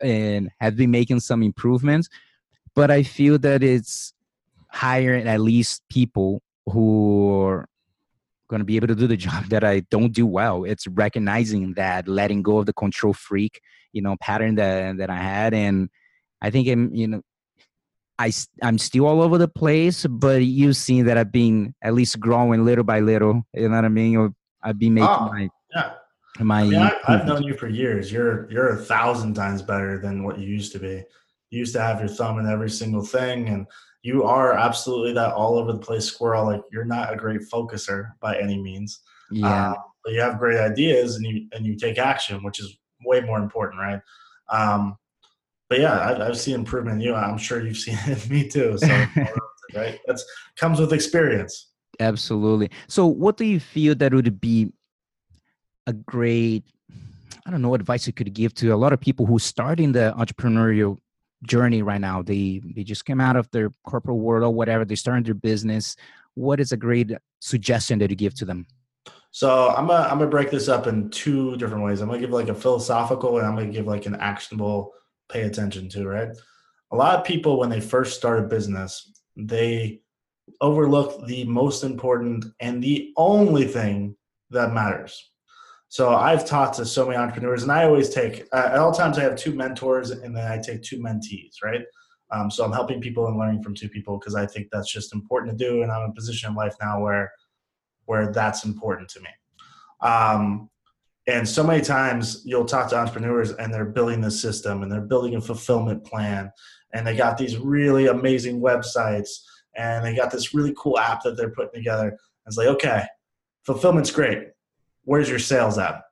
and 0.00 0.50
have 0.60 0.76
been 0.76 0.90
making 0.90 1.20
some 1.20 1.42
improvements. 1.42 2.08
But 2.74 2.90
I 2.90 3.02
feel 3.02 3.38
that 3.38 3.62
it's 3.62 4.12
hiring 4.68 5.28
at 5.28 5.40
least 5.40 5.82
people 5.88 6.42
who 6.66 7.40
are 7.40 7.68
going 8.48 8.60
to 8.60 8.64
be 8.64 8.76
able 8.76 8.88
to 8.88 8.94
do 8.94 9.06
the 9.06 9.16
job 9.28 9.46
that 9.46 9.64
I 9.64 9.80
don't 9.90 10.12
do 10.12 10.26
well. 10.26 10.64
It's 10.64 10.86
recognizing 10.86 11.74
that, 11.74 12.08
letting 12.08 12.42
go 12.42 12.58
of 12.58 12.66
the 12.66 12.72
control 12.72 13.12
freak, 13.12 13.60
you 13.92 14.02
know, 14.02 14.16
pattern 14.20 14.56
that 14.56 14.98
that 14.98 15.10
I 15.10 15.16
had, 15.16 15.54
and 15.54 15.88
I 16.42 16.50
think 16.50 16.68
I'm, 16.68 16.94
you 16.94 17.08
know, 17.08 17.22
I 18.18 18.32
I'm 18.62 18.78
still 18.78 19.06
all 19.06 19.22
over 19.22 19.38
the 19.38 19.48
place, 19.48 20.06
but 20.06 20.44
you've 20.44 20.76
seen 20.76 21.06
that 21.06 21.16
I've 21.16 21.32
been 21.32 21.74
at 21.82 21.94
least 21.94 22.20
growing 22.20 22.64
little 22.64 22.84
by 22.84 23.00
little. 23.00 23.46
You 23.52 23.68
know 23.68 23.76
what 23.76 23.84
I 23.84 23.88
mean? 23.88 24.34
I've 24.62 24.78
been 24.78 24.94
making 24.94 25.08
oh, 25.08 25.30
my 25.32 25.48
yeah. 25.74 25.92
My, 26.40 26.62
I 26.62 26.64
mean, 26.64 26.82
I, 26.82 26.92
I've 27.06 27.26
known 27.26 27.44
you 27.44 27.54
for 27.54 27.68
years. 27.68 28.10
You're 28.10 28.50
you're 28.50 28.70
a 28.70 28.76
thousand 28.76 29.34
times 29.34 29.62
better 29.62 29.98
than 29.98 30.24
what 30.24 30.38
you 30.38 30.46
used 30.46 30.72
to 30.72 30.78
be. 30.78 31.04
You 31.50 31.60
used 31.60 31.74
to 31.74 31.80
have 31.80 32.00
your 32.00 32.08
thumb 32.08 32.38
in 32.38 32.50
every 32.50 32.70
single 32.70 33.04
thing, 33.04 33.48
and 33.48 33.66
you 34.02 34.24
are 34.24 34.54
absolutely 34.54 35.12
that 35.12 35.32
all 35.32 35.56
over 35.56 35.72
the 35.72 35.78
place 35.78 36.06
squirrel. 36.06 36.46
Like 36.46 36.62
you're 36.72 36.84
not 36.84 37.12
a 37.12 37.16
great 37.16 37.42
focuser 37.42 38.12
by 38.20 38.38
any 38.38 38.60
means. 38.60 39.00
Yeah. 39.30 39.70
Um, 39.70 39.76
but 40.02 40.12
you 40.12 40.20
have 40.20 40.38
great 40.38 40.58
ideas 40.58 41.16
and 41.16 41.24
you 41.24 41.46
and 41.52 41.64
you 41.64 41.76
take 41.76 41.98
action, 41.98 42.42
which 42.42 42.58
is 42.58 42.76
way 43.04 43.20
more 43.20 43.38
important, 43.38 43.80
right? 43.80 44.00
Um, 44.50 44.96
but 45.68 45.80
yeah, 45.80 45.98
I, 45.98 46.26
I've 46.26 46.38
seen 46.38 46.56
improvement 46.56 46.96
in 46.96 47.00
you. 47.00 47.14
I'm 47.14 47.38
sure 47.38 47.64
you've 47.64 47.78
seen 47.78 47.98
it 48.06 48.24
in 48.24 48.30
me 48.30 48.48
too. 48.48 48.76
So 48.78 49.04
right, 49.74 49.98
that's 50.06 50.24
comes 50.56 50.80
with 50.80 50.92
experience. 50.92 51.70
Absolutely. 52.00 52.70
So, 52.88 53.06
what 53.06 53.36
do 53.36 53.44
you 53.44 53.60
feel 53.60 53.94
that 53.94 54.12
would 54.12 54.40
be 54.40 54.72
a 55.86 55.92
great 55.92 56.64
I 57.46 57.50
don't 57.50 57.60
know 57.60 57.74
advice 57.74 58.06
you 58.06 58.12
could 58.12 58.32
give 58.32 58.54
to 58.54 58.70
a 58.70 58.76
lot 58.76 58.92
of 58.92 59.00
people 59.00 59.26
who 59.26 59.38
start 59.38 59.78
in 59.78 59.92
the 59.92 60.14
entrepreneurial 60.16 60.98
journey 61.42 61.82
right 61.82 62.00
now. 62.00 62.22
They 62.22 62.62
they 62.64 62.84
just 62.84 63.04
came 63.04 63.20
out 63.20 63.36
of 63.36 63.50
their 63.50 63.70
corporate 63.86 64.16
world 64.16 64.44
or 64.44 64.54
whatever. 64.54 64.84
They 64.84 64.94
started 64.94 65.26
their 65.26 65.34
business. 65.34 65.96
What 66.34 66.58
is 66.58 66.72
a 66.72 66.76
great 66.76 67.12
suggestion 67.40 67.98
that 67.98 68.10
you 68.10 68.16
give 68.16 68.34
to 68.36 68.44
them? 68.44 68.66
So 69.30 69.70
i'm 69.70 69.86
gonna 69.86 70.08
i'm 70.08 70.18
gonna 70.18 70.30
break 70.30 70.50
this 70.50 70.68
up 70.68 70.86
in 70.86 71.10
two 71.10 71.56
different 71.56 71.84
ways. 71.84 72.00
I'm 72.00 72.08
gonna 72.08 72.20
give 72.20 72.30
like 72.30 72.48
a 72.48 72.54
philosophical 72.54 73.38
and 73.38 73.46
i'm 73.46 73.54
gonna 73.54 73.70
give 73.70 73.86
like 73.86 74.06
an 74.06 74.14
actionable 74.14 74.92
pay 75.28 75.42
attention 75.42 75.88
to 75.90 76.06
right? 76.06 76.28
A 76.90 76.96
lot 76.96 77.18
of 77.18 77.24
people 77.24 77.58
when 77.58 77.70
they 77.70 77.80
first 77.80 78.16
start 78.16 78.38
a 78.38 78.42
business 78.42 79.12
they 79.36 80.00
overlook 80.60 81.26
the 81.26 81.44
most 81.44 81.82
important 81.82 82.44
and 82.60 82.82
the 82.82 83.12
only 83.16 83.66
thing 83.66 84.14
that 84.50 84.72
matters 84.72 85.32
so 85.94 86.12
I've 86.12 86.44
taught 86.44 86.74
to 86.74 86.84
so 86.84 87.06
many 87.06 87.16
entrepreneurs, 87.16 87.62
and 87.62 87.70
I 87.70 87.84
always 87.84 88.08
take 88.08 88.48
uh, 88.50 88.70
at 88.72 88.78
all 88.80 88.90
times 88.90 89.16
I 89.16 89.22
have 89.22 89.36
two 89.36 89.54
mentors, 89.54 90.10
and 90.10 90.36
then 90.36 90.50
I 90.50 90.58
take 90.58 90.82
two 90.82 90.98
mentees, 90.98 91.62
right? 91.62 91.82
Um, 92.32 92.50
so 92.50 92.64
I'm 92.64 92.72
helping 92.72 93.00
people 93.00 93.28
and 93.28 93.38
learning 93.38 93.62
from 93.62 93.76
two 93.76 93.88
people 93.88 94.18
because 94.18 94.34
I 94.34 94.44
think 94.44 94.70
that's 94.72 94.90
just 94.92 95.14
important 95.14 95.56
to 95.56 95.64
do, 95.64 95.84
and 95.84 95.92
I'm 95.92 96.06
in 96.06 96.10
a 96.10 96.12
position 96.12 96.50
in 96.50 96.56
life 96.56 96.74
now 96.82 97.00
where 97.00 97.30
where 98.06 98.32
that's 98.32 98.64
important 98.64 99.08
to 99.10 99.20
me. 99.20 99.28
Um, 100.00 100.68
and 101.28 101.48
so 101.48 101.62
many 101.62 101.80
times 101.80 102.42
you'll 102.44 102.64
talk 102.64 102.90
to 102.90 102.98
entrepreneurs 102.98 103.52
and 103.52 103.72
they're 103.72 103.84
building 103.84 104.20
the 104.20 104.32
system 104.32 104.82
and 104.82 104.90
they're 104.90 105.00
building 105.00 105.36
a 105.36 105.40
fulfillment 105.40 106.02
plan 106.04 106.50
and 106.92 107.06
they 107.06 107.14
got 107.14 107.38
these 107.38 107.56
really 107.56 108.08
amazing 108.08 108.60
websites 108.60 109.28
and 109.76 110.04
they 110.04 110.16
got 110.16 110.32
this 110.32 110.54
really 110.54 110.74
cool 110.76 110.98
app 110.98 111.22
that 111.22 111.36
they're 111.36 111.52
putting 111.52 111.72
together. 111.72 112.18
It's 112.46 112.56
like, 112.56 112.66
okay, 112.66 113.04
fulfillment's 113.64 114.10
great 114.10 114.48
where's 115.04 115.28
your 115.28 115.38
sales 115.38 115.78
at? 115.78 116.02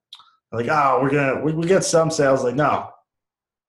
like, 0.52 0.68
oh, 0.68 1.00
we're 1.02 1.11
gonna 1.11 1.40
we, 1.42 1.52
we 1.52 1.66
get 1.66 1.85
some 1.85 2.11
sales. 2.11 2.44
Like, 2.44 2.55
no, 2.55 2.90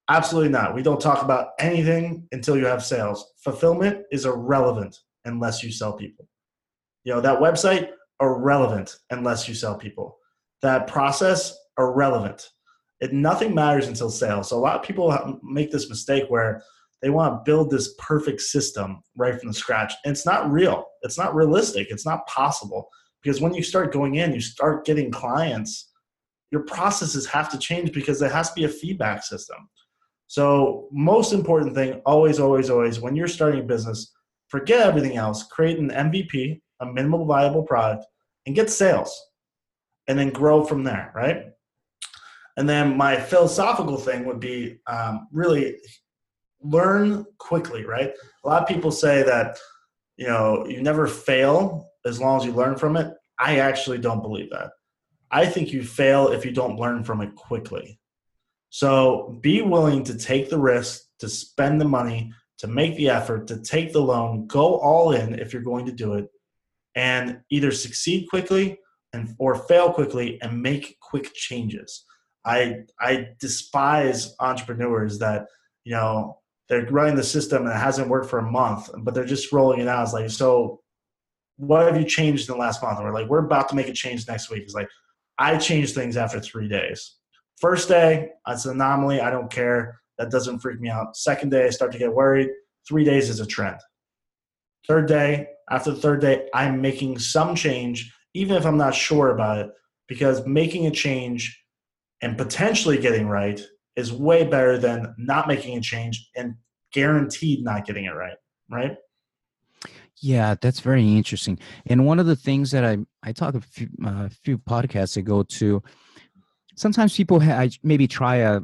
absolutely 0.09 0.51
not. 0.51 0.75
We 0.75 0.83
don't 0.83 1.01
talk 1.01 1.23
about 1.23 1.49
anything 1.59 2.27
until 2.31 2.57
you 2.57 2.65
have 2.65 2.83
sales. 2.83 3.31
Fulfillment 3.37 4.03
is 4.11 4.25
irrelevant 4.25 4.97
unless 5.25 5.63
you 5.63 5.71
sell 5.71 5.93
people. 5.93 6.27
You 7.05 7.13
know 7.13 7.21
that 7.21 7.39
website 7.39 7.89
irrelevant 8.21 8.97
unless 9.09 9.47
you 9.47 9.53
sell 9.53 9.75
people. 9.75 10.17
That 10.61 10.87
process 10.87 11.57
irrelevant. 11.79 12.49
It 12.99 13.13
nothing 13.13 13.55
matters 13.55 13.87
until 13.87 14.09
sales. 14.09 14.49
So 14.49 14.57
a 14.57 14.59
lot 14.59 14.75
of 14.75 14.83
people 14.83 15.39
make 15.43 15.71
this 15.71 15.89
mistake 15.89 16.25
where 16.27 16.63
they 17.01 17.09
want 17.09 17.33
to 17.33 17.51
build 17.51 17.69
this 17.69 17.95
perfect 17.97 18.39
system 18.39 19.03
right 19.17 19.37
from 19.37 19.49
the 19.49 19.53
scratch. 19.53 19.93
And 20.05 20.13
it's 20.13 20.25
not 20.25 20.49
real. 20.49 20.85
It's 21.01 21.17
not 21.17 21.35
realistic. 21.35 21.87
It's 21.89 22.05
not 22.05 22.25
possible 22.27 22.87
because 23.23 23.41
when 23.41 23.53
you 23.53 23.63
start 23.63 23.93
going 23.93 24.15
in 24.15 24.33
you 24.33 24.41
start 24.41 24.85
getting 24.85 25.09
clients 25.09 25.93
your 26.53 26.61
processes 26.61 27.25
have 27.25 27.49
to 27.49 27.57
change 27.57 27.91
because 27.91 28.19
there 28.19 28.29
has 28.29 28.49
to 28.49 28.53
be 28.53 28.65
a 28.65 28.69
feedback 28.69 29.23
system. 29.23 29.57
So 30.27 30.87
most 30.91 31.33
important 31.33 31.73
thing 31.73 31.99
always 32.05 32.39
always 32.39 32.69
always 32.69 32.99
when 32.99 33.15
you're 33.15 33.27
starting 33.27 33.61
a 33.61 33.63
business 33.63 34.13
forget 34.47 34.85
everything 34.85 35.17
else 35.17 35.43
create 35.47 35.79
an 35.79 35.89
mvp 35.89 36.61
a 36.79 36.85
minimal 36.85 37.25
viable 37.25 37.63
product 37.63 38.05
and 38.45 38.55
get 38.55 38.69
sales 38.69 39.11
and 40.07 40.17
then 40.17 40.29
grow 40.29 40.63
from 40.63 40.83
there 40.83 41.11
right? 41.15 41.45
And 42.55 42.69
then 42.69 42.95
my 42.95 43.19
philosophical 43.19 43.97
thing 43.97 44.25
would 44.25 44.39
be 44.39 44.77
um, 44.85 45.27
really 45.31 45.77
learn 46.61 47.25
quickly 47.39 47.83
right? 47.83 48.13
A 48.43 48.47
lot 48.47 48.61
of 48.61 48.67
people 48.67 48.91
say 48.91 49.23
that 49.23 49.57
you 50.17 50.27
know 50.27 50.67
you 50.67 50.83
never 50.83 51.07
fail 51.07 51.89
as 52.05 52.21
long 52.21 52.39
as 52.39 52.45
you 52.45 52.53
learn 52.53 52.75
from 52.75 52.95
it. 52.95 53.12
I 53.39 53.59
actually 53.59 53.97
don't 53.97 54.21
believe 54.21 54.49
that. 54.51 54.71
I 55.31 55.45
think 55.45 55.71
you 55.71 55.83
fail 55.83 56.29
if 56.29 56.45
you 56.45 56.51
don't 56.51 56.79
learn 56.79 57.03
from 57.03 57.21
it 57.21 57.35
quickly. 57.35 57.99
So 58.69 59.37
be 59.41 59.61
willing 59.61 60.03
to 60.05 60.17
take 60.17 60.49
the 60.49 60.59
risk, 60.59 61.03
to 61.19 61.29
spend 61.29 61.81
the 61.81 61.85
money, 61.85 62.31
to 62.59 62.67
make 62.67 62.95
the 62.95 63.09
effort, 63.09 63.47
to 63.47 63.59
take 63.59 63.93
the 63.93 64.01
loan, 64.01 64.47
go 64.47 64.77
all 64.77 65.11
in 65.11 65.39
if 65.39 65.53
you're 65.53 65.61
going 65.61 65.85
to 65.85 65.91
do 65.91 66.13
it, 66.13 66.27
and 66.95 67.39
either 67.49 67.71
succeed 67.71 68.27
quickly 68.29 68.77
and 69.13 69.35
or 69.39 69.55
fail 69.55 69.91
quickly 69.91 70.41
and 70.41 70.61
make 70.61 70.97
quick 70.99 71.33
changes. 71.33 72.05
I 72.45 72.81
I 72.99 73.29
despise 73.39 74.35
entrepreneurs 74.39 75.19
that 75.19 75.47
you 75.83 75.93
know 75.93 76.37
they're 76.69 76.85
running 76.85 77.15
the 77.15 77.23
system 77.23 77.63
and 77.63 77.71
it 77.71 77.77
hasn't 77.79 78.09
worked 78.09 78.29
for 78.29 78.39
a 78.39 78.51
month, 78.51 78.89
but 78.99 79.13
they're 79.13 79.25
just 79.25 79.51
rolling 79.51 79.81
it 79.81 79.87
out. 79.87 80.03
It's 80.03 80.13
like 80.13 80.29
so 80.29 80.82
what 81.57 81.85
have 81.85 81.99
you 81.99 82.05
changed 82.05 82.49
in 82.49 82.55
the 82.55 82.59
last 82.59 82.81
month? 82.81 82.97
And 82.97 83.05
we're 83.05 83.13
like, 83.13 83.29
we're 83.29 83.45
about 83.45 83.69
to 83.69 83.75
make 83.75 83.87
a 83.87 83.93
change 83.93 84.27
next 84.27 84.49
week. 84.49 84.63
It's 84.63 84.73
like, 84.73 84.89
I 85.39 85.57
changed 85.57 85.95
things 85.95 86.17
after 86.17 86.39
three 86.39 86.67
days. 86.67 87.17
First 87.59 87.87
day, 87.87 88.29
it's 88.47 88.65
an 88.65 88.71
anomaly. 88.71 89.21
I 89.21 89.29
don't 89.29 89.51
care. 89.51 89.99
That 90.17 90.31
doesn't 90.31 90.59
freak 90.59 90.79
me 90.79 90.89
out. 90.89 91.15
Second 91.15 91.49
day, 91.49 91.65
I 91.65 91.69
start 91.69 91.91
to 91.93 91.97
get 91.97 92.13
worried. 92.13 92.49
Three 92.87 93.03
days 93.03 93.29
is 93.29 93.39
a 93.39 93.45
trend. 93.45 93.77
Third 94.87 95.07
day, 95.07 95.47
after 95.69 95.91
the 95.91 96.01
third 96.01 96.21
day, 96.21 96.49
I'm 96.53 96.81
making 96.81 97.19
some 97.19 97.55
change, 97.55 98.13
even 98.33 98.57
if 98.57 98.65
I'm 98.65 98.77
not 98.77 98.93
sure 98.93 99.29
about 99.31 99.59
it, 99.59 99.71
because 100.07 100.45
making 100.45 100.87
a 100.87 100.91
change 100.91 101.63
and 102.21 102.37
potentially 102.37 102.97
getting 102.97 103.27
right 103.27 103.61
is 103.95 104.11
way 104.11 104.43
better 104.43 104.77
than 104.77 105.15
not 105.17 105.47
making 105.47 105.77
a 105.77 105.81
change 105.81 106.29
and 106.35 106.55
guaranteed 106.91 107.63
not 107.63 107.85
getting 107.85 108.05
it 108.05 108.11
right. 108.11 108.37
Right. 108.69 108.97
Yeah, 110.23 110.55
that's 110.61 110.79
very 110.79 111.05
interesting. 111.17 111.59
And 111.87 112.05
one 112.05 112.17
of 112.17 112.25
the 112.25 112.35
things 112.37 112.71
that 112.71 112.85
I 112.85 112.97
I 113.23 113.33
talked 113.33 113.57
a 113.57 113.61
few, 113.61 113.89
uh, 114.05 114.29
few 114.29 114.57
podcasts 114.57 115.17
ago 115.17 115.43
to 115.43 115.83
sometimes 116.77 117.13
people 117.13 117.41
ha- 117.41 117.67
maybe 117.83 118.07
try 118.07 118.37
a 118.37 118.61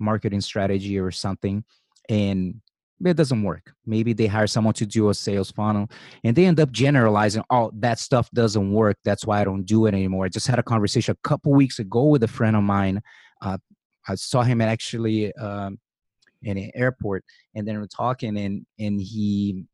marketing 0.00 0.40
strategy 0.40 0.98
or 0.98 1.12
something, 1.12 1.62
and 2.08 2.60
it 3.04 3.16
doesn't 3.16 3.44
work. 3.44 3.72
Maybe 3.86 4.12
they 4.12 4.26
hire 4.26 4.48
someone 4.48 4.74
to 4.74 4.86
do 4.86 5.08
a 5.10 5.14
sales 5.14 5.52
funnel 5.52 5.88
and 6.24 6.34
they 6.34 6.46
end 6.46 6.58
up 6.58 6.72
generalizing, 6.72 7.44
oh, 7.48 7.70
that 7.74 8.00
stuff 8.00 8.28
doesn't 8.32 8.72
work. 8.72 8.96
That's 9.04 9.24
why 9.24 9.40
I 9.40 9.44
don't 9.44 9.62
do 9.62 9.86
it 9.86 9.94
anymore. 9.94 10.24
I 10.24 10.28
just 10.30 10.48
had 10.48 10.58
a 10.58 10.64
conversation 10.64 11.12
a 11.14 11.28
couple 11.28 11.52
weeks 11.52 11.78
ago 11.78 12.06
with 12.06 12.24
a 12.24 12.28
friend 12.28 12.56
of 12.56 12.64
mine. 12.64 13.00
Uh, 13.40 13.58
I 14.08 14.16
saw 14.16 14.42
him 14.42 14.60
actually 14.60 15.32
um, 15.34 15.78
in 16.42 16.58
an 16.58 16.72
airport 16.74 17.24
and 17.54 17.68
then 17.68 17.78
we're 17.78 17.86
talking 17.86 18.36
and, 18.36 18.66
and 18.80 19.00
he 19.00 19.64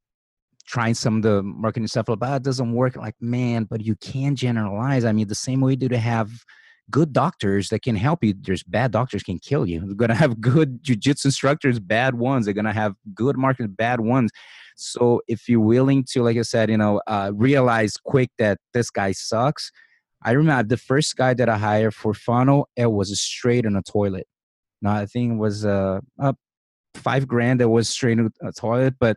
trying 0.67 0.95
some 0.95 1.17
of 1.17 1.23
the 1.23 1.43
marketing 1.43 1.87
stuff, 1.87 2.07
but 2.07 2.23
it 2.23 2.43
doesn't 2.43 2.73
work. 2.73 2.97
Like, 2.97 3.17
man, 3.21 3.65
but 3.65 3.83
you 3.83 3.97
can 3.97 4.37
generalize. 4.37 5.05
I 5.05 5.13
mean, 5.13 5.29
the 5.29 5.35
same 5.35 5.61
way 5.61 5.73
you 5.73 5.77
do 5.77 5.89
to 5.89 5.99
have 5.99 6.31
good 6.91 7.13
doctors 7.13 7.69
that 7.71 7.83
can 7.83 7.97
help 7.97 8.23
you. 8.23 8.35
There's 8.39 8.63
bad 8.63 8.91
doctors 8.91 9.23
can 9.23 9.39
kill 9.39 9.67
you. 9.67 9.81
They're 9.81 9.95
gonna 9.95 10.15
have 10.15 10.41
good 10.41 10.83
jujitsu 10.83 11.27
instructors, 11.27 11.81
bad 11.81 12.15
ones. 12.15 12.45
They're 12.45 12.55
gonna 12.55 12.73
have 12.73 12.95
good 13.15 13.37
marketers, 13.37 13.71
bad 13.71 14.01
ones. 14.01 14.31
So 14.77 15.23
if 15.29 15.49
you're 15.49 15.61
willing 15.61 16.05
to, 16.11 16.23
like 16.23 16.37
I 16.37 16.43
said, 16.43 16.71
you 16.71 16.77
know, 16.77 17.01
uh, 17.07 17.31
realize 17.35 17.97
quick 17.97 18.31
that 18.39 18.59
this 18.73 18.91
guy 18.91 19.13
sucks. 19.13 19.71
I 20.23 20.33
remember 20.33 20.67
the 20.69 20.77
first 20.77 21.17
guy 21.17 21.35
that 21.35 21.49
I 21.49 21.59
hired 21.59 21.95
for 21.95 22.15
funnel, 22.15 22.69
it 22.77 22.91
was 22.91 23.19
straight 23.21 23.67
in 23.67 23.77
a 23.77 23.83
toilet. 23.83 24.27
Now 24.83 24.95
I 24.95 25.07
think 25.07 25.35
it 25.35 25.37
was 25.37 25.65
uh, 25.65 26.01
up 26.21 26.37
five 26.95 27.29
grand 27.29 27.61
that 27.61 27.69
was 27.69 27.89
straight 27.89 28.19
in 28.19 28.31
a 28.43 28.53
toilet, 28.53 28.95
but 28.99 29.17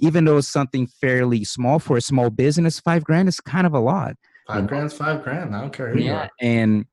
even 0.00 0.24
though 0.24 0.38
it's 0.38 0.48
something 0.48 0.86
fairly 0.86 1.44
small 1.44 1.78
for 1.78 1.96
a 1.96 2.00
small 2.00 2.30
business, 2.30 2.80
five 2.80 3.04
grand 3.04 3.28
is 3.28 3.40
kind 3.40 3.66
of 3.66 3.74
a 3.74 3.80
lot. 3.80 4.16
Five 4.46 4.66
grand's 4.66 4.94
five 4.94 5.22
grand. 5.22 5.54
I 5.54 5.60
don't 5.60 5.72
care 5.72 5.90
who 5.90 6.00
yeah, 6.00 6.04
you 6.04 6.12
are. 6.14 6.30
and 6.40 6.86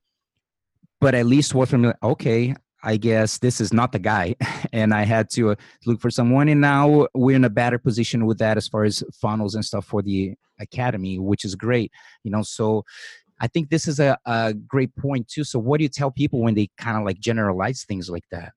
but 1.00 1.14
at 1.14 1.26
least 1.26 1.54
what 1.54 1.68
from 1.68 1.92
okay, 2.02 2.54
I 2.82 2.96
guess 2.96 3.38
this 3.38 3.60
is 3.60 3.72
not 3.72 3.92
the 3.92 3.98
guy, 3.98 4.36
and 4.72 4.94
I 4.94 5.02
had 5.04 5.30
to 5.30 5.50
uh, 5.50 5.54
look 5.86 6.00
for 6.00 6.10
someone. 6.10 6.48
And 6.48 6.60
now 6.60 7.08
we're 7.14 7.36
in 7.36 7.44
a 7.44 7.50
better 7.50 7.78
position 7.78 8.26
with 8.26 8.38
that 8.38 8.56
as 8.56 8.68
far 8.68 8.84
as 8.84 9.02
funnels 9.12 9.54
and 9.54 9.64
stuff 9.64 9.86
for 9.86 10.02
the 10.02 10.34
academy, 10.60 11.18
which 11.18 11.44
is 11.44 11.54
great. 11.54 11.90
You 12.22 12.30
know, 12.30 12.42
so 12.42 12.84
I 13.40 13.48
think 13.48 13.70
this 13.70 13.88
is 13.88 14.00
a, 14.00 14.18
a 14.26 14.54
great 14.54 14.94
point 14.96 15.28
too. 15.28 15.44
So, 15.44 15.58
what 15.58 15.78
do 15.78 15.84
you 15.84 15.88
tell 15.88 16.10
people 16.10 16.40
when 16.40 16.54
they 16.54 16.68
kind 16.78 16.96
of 16.96 17.04
like 17.04 17.18
generalize 17.18 17.84
things 17.84 18.08
like 18.08 18.24
that? 18.30 18.52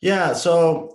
Yeah, 0.00 0.34
so 0.34 0.93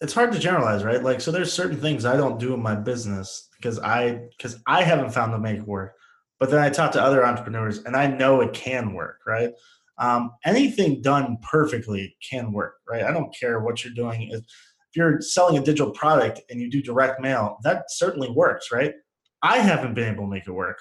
it's 0.00 0.14
hard 0.14 0.32
to 0.32 0.38
generalize, 0.38 0.82
right? 0.82 1.02
Like, 1.02 1.20
so 1.20 1.30
there's 1.30 1.52
certain 1.52 1.76
things 1.76 2.04
I 2.04 2.16
don't 2.16 2.38
do 2.38 2.54
in 2.54 2.62
my 2.62 2.74
business 2.74 3.48
because 3.56 3.78
I 3.78 4.28
because 4.36 4.58
I 4.66 4.82
haven't 4.82 5.10
found 5.12 5.32
the 5.32 5.38
make 5.38 5.60
work. 5.62 5.94
But 6.38 6.50
then 6.50 6.60
I 6.60 6.70
talk 6.70 6.92
to 6.92 7.02
other 7.02 7.24
entrepreneurs 7.24 7.84
and 7.84 7.94
I 7.94 8.06
know 8.06 8.40
it 8.40 8.54
can 8.54 8.94
work, 8.94 9.18
right? 9.26 9.52
Um, 9.98 10.30
anything 10.46 11.02
done 11.02 11.36
perfectly 11.42 12.16
can 12.28 12.50
work, 12.52 12.76
right? 12.88 13.04
I 13.04 13.12
don't 13.12 13.34
care 13.38 13.60
what 13.60 13.84
you're 13.84 13.92
doing. 13.92 14.30
If, 14.30 14.40
if 14.40 14.96
you're 14.96 15.20
selling 15.20 15.58
a 15.58 15.62
digital 15.62 15.92
product 15.92 16.40
and 16.48 16.58
you 16.58 16.70
do 16.70 16.80
direct 16.80 17.20
mail, 17.20 17.58
that 17.62 17.84
certainly 17.90 18.30
works, 18.30 18.72
right? 18.72 18.94
I 19.42 19.58
haven't 19.58 19.92
been 19.92 20.10
able 20.12 20.24
to 20.24 20.30
make 20.30 20.46
it 20.46 20.52
work, 20.52 20.78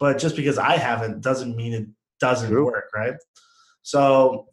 but 0.00 0.18
just 0.18 0.36
because 0.36 0.56
I 0.56 0.78
haven't 0.78 1.20
doesn't 1.20 1.54
mean 1.54 1.74
it 1.74 1.86
doesn't 2.18 2.50
True. 2.50 2.64
work, 2.64 2.88
right? 2.94 3.14
So 3.82 4.46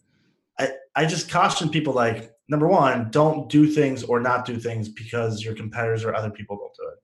I, 0.60 0.74
I 0.96 1.06
just 1.06 1.30
caution 1.30 1.70
people 1.70 1.94
like, 1.94 2.32
number 2.52 2.68
one, 2.68 3.10
don't 3.10 3.50
do 3.50 3.66
things 3.66 4.04
or 4.04 4.20
not 4.20 4.46
do 4.46 4.60
things 4.60 4.90
because 4.90 5.44
your 5.44 5.56
competitors 5.56 6.04
or 6.04 6.14
other 6.14 6.30
people 6.30 6.56
don't 6.58 6.76
do 6.76 6.92
it 6.94 7.00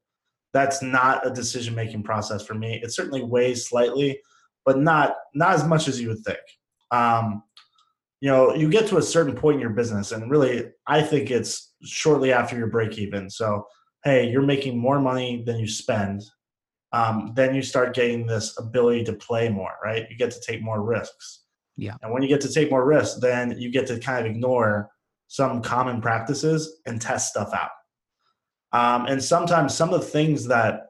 that's 0.57 0.81
not 0.81 1.25
a 1.25 1.29
decision 1.29 1.75
making 1.75 2.01
process 2.01 2.43
for 2.43 2.55
me. 2.55 2.79
It 2.81 2.91
certainly 2.91 3.23
weighs 3.23 3.67
slightly, 3.67 4.19
but 4.65 4.79
not 4.79 5.15
not 5.35 5.53
as 5.53 5.65
much 5.65 5.87
as 5.87 6.01
you 6.01 6.09
would 6.09 6.23
think. 6.25 6.39
Um, 6.91 7.43
you 8.21 8.31
know, 8.31 8.55
you 8.55 8.67
get 8.69 8.87
to 8.87 8.97
a 8.97 9.01
certain 9.01 9.35
point 9.35 9.55
in 9.55 9.61
your 9.61 9.71
business, 9.71 10.11
and 10.11 10.31
really, 10.31 10.71
I 10.87 11.03
think 11.03 11.29
it's 11.29 11.75
shortly 11.83 12.33
after 12.33 12.57
your 12.57 12.67
break 12.67 12.97
even. 12.97 13.29
So, 13.29 13.67
hey, 14.03 14.29
you're 14.29 14.41
making 14.41 14.79
more 14.79 14.99
money 14.99 15.43
than 15.45 15.57
you 15.57 15.67
spend. 15.67 16.23
Um, 16.93 17.33
then 17.35 17.53
you 17.53 17.61
start 17.61 17.93
getting 17.93 18.25
this 18.25 18.57
ability 18.57 19.03
to 19.05 19.13
play 19.13 19.49
more, 19.49 19.73
right? 19.83 20.07
You 20.09 20.17
get 20.17 20.31
to 20.31 20.39
take 20.39 20.63
more 20.63 20.81
risks. 20.81 21.43
Yeah. 21.75 21.95
And 22.01 22.11
when 22.11 22.23
you 22.23 22.29
get 22.29 22.41
to 22.41 22.51
take 22.51 22.71
more 22.71 22.85
risks, 22.85 23.19
then 23.19 23.59
you 23.59 23.69
get 23.69 23.85
to 23.87 23.99
kind 23.99 24.25
of 24.25 24.31
ignore 24.31 24.89
some 25.27 25.61
common 25.61 26.01
practices 26.01 26.79
and 26.85 27.01
test 27.01 27.29
stuff 27.29 27.53
out. 27.53 27.69
Um, 28.73 29.05
and 29.07 29.23
sometimes 29.23 29.73
some 29.73 29.93
of 29.93 30.01
the 30.01 30.07
things 30.07 30.47
that 30.47 30.87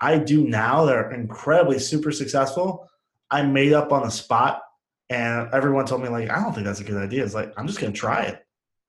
I 0.00 0.18
do 0.18 0.46
now 0.46 0.84
that 0.84 0.96
are 0.96 1.12
incredibly 1.12 1.78
super 1.78 2.10
successful, 2.10 2.88
I 3.30 3.42
made 3.42 3.72
up 3.72 3.92
on 3.92 4.02
the 4.02 4.10
spot. 4.10 4.60
And 5.10 5.48
everyone 5.52 5.84
told 5.84 6.02
me, 6.02 6.08
like, 6.08 6.30
I 6.30 6.40
don't 6.40 6.54
think 6.54 6.66
that's 6.66 6.80
a 6.80 6.84
good 6.84 7.02
idea. 7.02 7.24
It's 7.24 7.34
like, 7.34 7.52
I'm 7.56 7.66
just 7.66 7.80
going 7.80 7.92
to 7.92 7.98
try 7.98 8.22
it. 8.22 8.44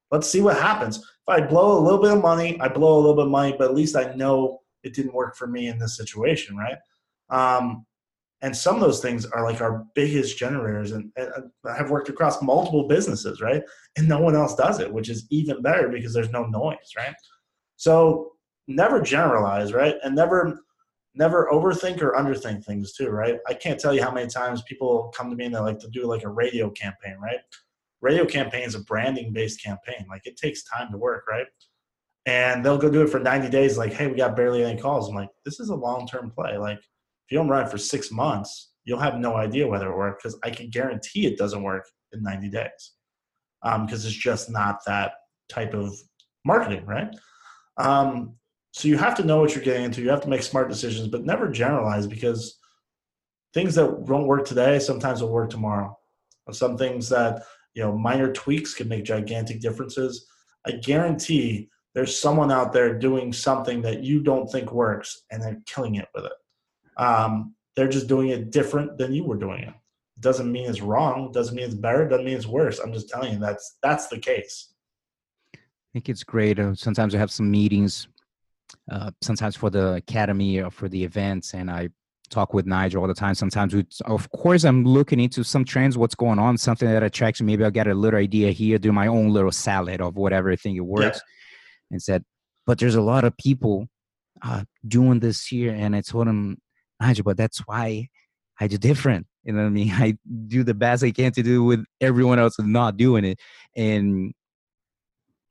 Let's 0.09 0.29
see 0.29 0.41
what 0.41 0.57
happens. 0.57 0.97
If 0.97 1.27
I 1.27 1.41
blow 1.41 1.77
a 1.77 1.81
little 1.81 2.01
bit 2.01 2.11
of 2.11 2.21
money, 2.21 2.59
I 2.61 2.67
blow 2.67 2.95
a 2.95 2.99
little 2.99 3.15
bit 3.15 3.25
of 3.25 3.31
money, 3.31 3.55
but 3.57 3.65
at 3.65 3.75
least 3.75 3.95
I 3.95 4.13
know 4.13 4.61
it 4.83 4.93
didn't 4.93 5.13
work 5.13 5.35
for 5.35 5.47
me 5.47 5.67
in 5.67 5.77
this 5.77 5.97
situation, 5.97 6.55
right? 6.55 6.77
Um, 7.29 7.85
and 8.43 8.55
some 8.55 8.75
of 8.75 8.81
those 8.81 8.99
things 8.99 9.25
are 9.25 9.43
like 9.43 9.61
our 9.61 9.85
biggest 9.95 10.37
generators 10.37 10.91
and, 10.91 11.09
and 11.15 11.31
uh, 11.65 11.73
have 11.73 11.89
worked 11.89 12.09
across 12.09 12.41
multiple 12.41 12.89
businesses, 12.89 13.41
right? 13.41 13.63
And 13.95 14.07
no 14.07 14.19
one 14.19 14.35
else 14.35 14.53
does 14.53 14.81
it, 14.81 14.91
which 14.91 15.09
is 15.09 15.25
even 15.29 15.61
better 15.61 15.87
because 15.87 16.13
there's 16.13 16.29
no 16.29 16.45
noise, 16.47 16.91
right? 16.97 17.15
So 17.77 18.33
never 18.67 19.01
generalize, 19.01 19.73
right? 19.73 19.95
And 20.03 20.13
never 20.13 20.59
never 21.15 21.47
overthink 21.53 22.01
or 22.01 22.13
underthink 22.13 22.65
things 22.65 22.93
too, 22.93 23.09
right? 23.09 23.37
I 23.47 23.53
can't 23.53 23.79
tell 23.79 23.93
you 23.93 24.03
how 24.03 24.11
many 24.11 24.27
times 24.27 24.63
people 24.63 25.13
come 25.15 25.29
to 25.29 25.35
me 25.35 25.45
and 25.45 25.55
they 25.55 25.59
like 25.59 25.79
to 25.79 25.89
do 25.89 26.05
like 26.05 26.23
a 26.23 26.29
radio 26.29 26.69
campaign, 26.71 27.17
right? 27.21 27.39
Radio 28.01 28.25
campaign 28.25 28.63
is 28.63 28.75
a 28.75 28.81
branding 28.81 29.31
based 29.31 29.63
campaign. 29.63 30.05
Like 30.09 30.25
it 30.25 30.35
takes 30.35 30.63
time 30.63 30.91
to 30.91 30.97
work, 30.97 31.25
right? 31.29 31.45
And 32.25 32.65
they'll 32.65 32.77
go 32.77 32.89
do 32.89 33.03
it 33.03 33.09
for 33.09 33.19
90 33.19 33.49
days, 33.49 33.77
like, 33.77 33.93
hey, 33.93 34.07
we 34.07 34.15
got 34.15 34.35
barely 34.35 34.63
any 34.63 34.79
calls. 34.79 35.07
I'm 35.07 35.15
like, 35.15 35.29
this 35.45 35.59
is 35.59 35.69
a 35.69 35.75
long 35.75 36.07
term 36.07 36.31
play. 36.31 36.57
Like, 36.57 36.79
if 37.25 37.31
you 37.31 37.37
don't 37.37 37.49
run 37.49 37.67
for 37.67 37.77
six 37.77 38.11
months, 38.11 38.73
you'll 38.85 38.99
have 38.99 39.17
no 39.17 39.35
idea 39.35 39.67
whether 39.67 39.91
it 39.91 39.97
worked 39.97 40.23
because 40.23 40.37
I 40.43 40.49
can 40.49 40.69
guarantee 40.69 41.25
it 41.25 41.37
doesn't 41.37 41.63
work 41.63 41.85
in 42.11 42.21
90 42.23 42.49
days 42.49 42.91
because 43.61 44.05
um, 44.05 44.07
it's 44.07 44.11
just 44.11 44.49
not 44.49 44.79
that 44.85 45.13
type 45.49 45.73
of 45.73 45.93
marketing, 46.45 46.85
right? 46.85 47.15
Um, 47.77 48.35
so 48.71 48.87
you 48.87 48.97
have 48.97 49.15
to 49.15 49.23
know 49.23 49.39
what 49.39 49.55
you're 49.55 49.63
getting 49.63 49.85
into. 49.85 50.01
You 50.01 50.09
have 50.09 50.21
to 50.21 50.29
make 50.29 50.43
smart 50.43 50.67
decisions, 50.67 51.07
but 51.07 51.25
never 51.25 51.47
generalize 51.49 52.07
because 52.07 52.59
things 53.53 53.75
that 53.75 54.05
don't 54.05 54.27
work 54.27 54.45
today 54.45 54.79
sometimes 54.79 55.21
will 55.21 55.31
work 55.31 55.49
tomorrow. 55.49 55.97
Some 56.51 56.77
things 56.77 57.07
that 57.09 57.43
you 57.73 57.83
know 57.83 57.97
minor 57.97 58.33
tweaks 58.33 58.73
can 58.73 58.89
make 58.89 59.05
gigantic 59.05 59.61
differences. 59.61 60.27
I 60.65 60.71
guarantee 60.71 61.69
there's 61.93 62.19
someone 62.19 62.51
out 62.51 62.73
there 62.73 62.97
doing 62.97 63.31
something 63.31 63.81
that 63.83 64.03
you 64.03 64.21
don't 64.21 64.51
think 64.51 64.71
works, 64.73 65.23
and 65.31 65.41
they're 65.41 65.61
killing 65.65 65.95
it 65.95 66.07
with 66.13 66.25
it. 66.25 66.33
Um, 66.97 67.55
they're 67.75 67.89
just 67.89 68.07
doing 68.07 68.29
it 68.29 68.51
different 68.51 68.97
than 68.97 69.13
you 69.13 69.23
were 69.23 69.37
doing 69.37 69.63
it. 69.63 69.73
Doesn't 70.19 70.51
mean 70.51 70.69
it's 70.69 70.81
wrong. 70.81 71.31
Doesn't 71.31 71.55
mean 71.55 71.65
it's 71.65 71.73
better. 71.73 72.07
Doesn't 72.07 72.25
mean 72.25 72.37
it's 72.37 72.47
worse. 72.47 72.79
I'm 72.79 72.93
just 72.93 73.09
telling 73.09 73.33
you 73.33 73.39
that's 73.39 73.77
that's 73.81 74.07
the 74.07 74.19
case 74.19 74.73
I 75.93 75.99
think 75.99 76.09
it's 76.09 76.23
great. 76.23 76.57
Uh, 76.57 76.73
sometimes 76.73 77.13
we 77.13 77.19
have 77.19 77.29
some 77.29 77.51
meetings, 77.51 78.07
uh, 78.91 79.11
sometimes 79.21 79.55
for 79.55 79.69
the 79.69 79.93
academy 79.93 80.59
or 80.59 80.71
for 80.71 80.89
the 80.89 81.03
events, 81.03 81.53
and 81.53 81.69
I 81.69 81.89
talk 82.31 82.51
with 82.51 82.65
Nigel 82.65 83.03
all 83.03 83.07
the 83.07 83.13
time. 83.13 83.35
Sometimes 83.35 83.75
we, 83.75 83.85
of 84.05 84.27
course, 84.31 84.63
I'm 84.63 84.83
looking 84.85 85.19
into 85.19 85.43
some 85.43 85.63
trends, 85.63 85.95
what's 85.95 86.15
going 86.15 86.39
on, 86.39 86.57
something 86.57 86.89
that 86.89 87.03
attracts 87.03 87.41
me. 87.41 87.53
Maybe 87.53 87.63
I'll 87.63 87.69
get 87.69 87.85
a 87.87 87.93
little 87.93 88.19
idea 88.19 88.49
here, 88.49 88.79
do 88.79 88.91
my 88.91 89.05
own 89.05 89.29
little 89.29 89.51
salad 89.51 90.01
of 90.01 90.15
whatever 90.15 90.55
thing 90.55 90.77
it 90.77 90.85
works, 90.85 91.21
yeah. 91.21 91.91
and 91.91 92.01
said, 92.01 92.23
but 92.65 92.79
there's 92.79 92.95
a 92.95 93.01
lot 93.01 93.23
of 93.23 93.37
people 93.37 93.87
uh, 94.41 94.63
doing 94.87 95.19
this 95.19 95.45
here, 95.45 95.75
and 95.75 95.95
I 95.95 96.01
told 96.01 96.27
him, 96.27 96.57
Nigel, 97.01 97.23
but 97.23 97.37
that's 97.37 97.59
why 97.59 98.07
I 98.59 98.67
do 98.67 98.77
different. 98.77 99.27
You 99.43 99.53
know 99.53 99.61
what 99.61 99.67
I 99.67 99.71
mean? 99.71 99.91
I 99.93 100.17
do 100.47 100.63
the 100.63 100.73
best 100.73 101.03
I 101.03 101.11
can 101.11 101.31
to 101.33 101.43
do 101.43 101.63
with 101.63 101.83
everyone 102.01 102.39
else 102.39 102.55
not 102.59 102.97
doing 102.97 103.25
it, 103.25 103.39
and 103.75 104.33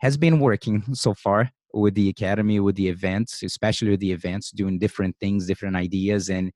has 0.03 0.17
been 0.17 0.41
working 0.41 0.83
so 0.95 1.15
far 1.15 1.51
with 1.75 1.95
the 1.95 2.09
academy 2.09 2.61
with 2.61 2.77
the 2.77 2.89
events 2.89 3.43
especially 3.43 3.91
with 3.91 4.01
the 4.01 4.13
events 4.13 4.51
doing 4.51 4.79
different 4.79 5.17
things 5.21 5.47
different 5.47 5.75
ideas 5.75 6.29
and 6.29 6.53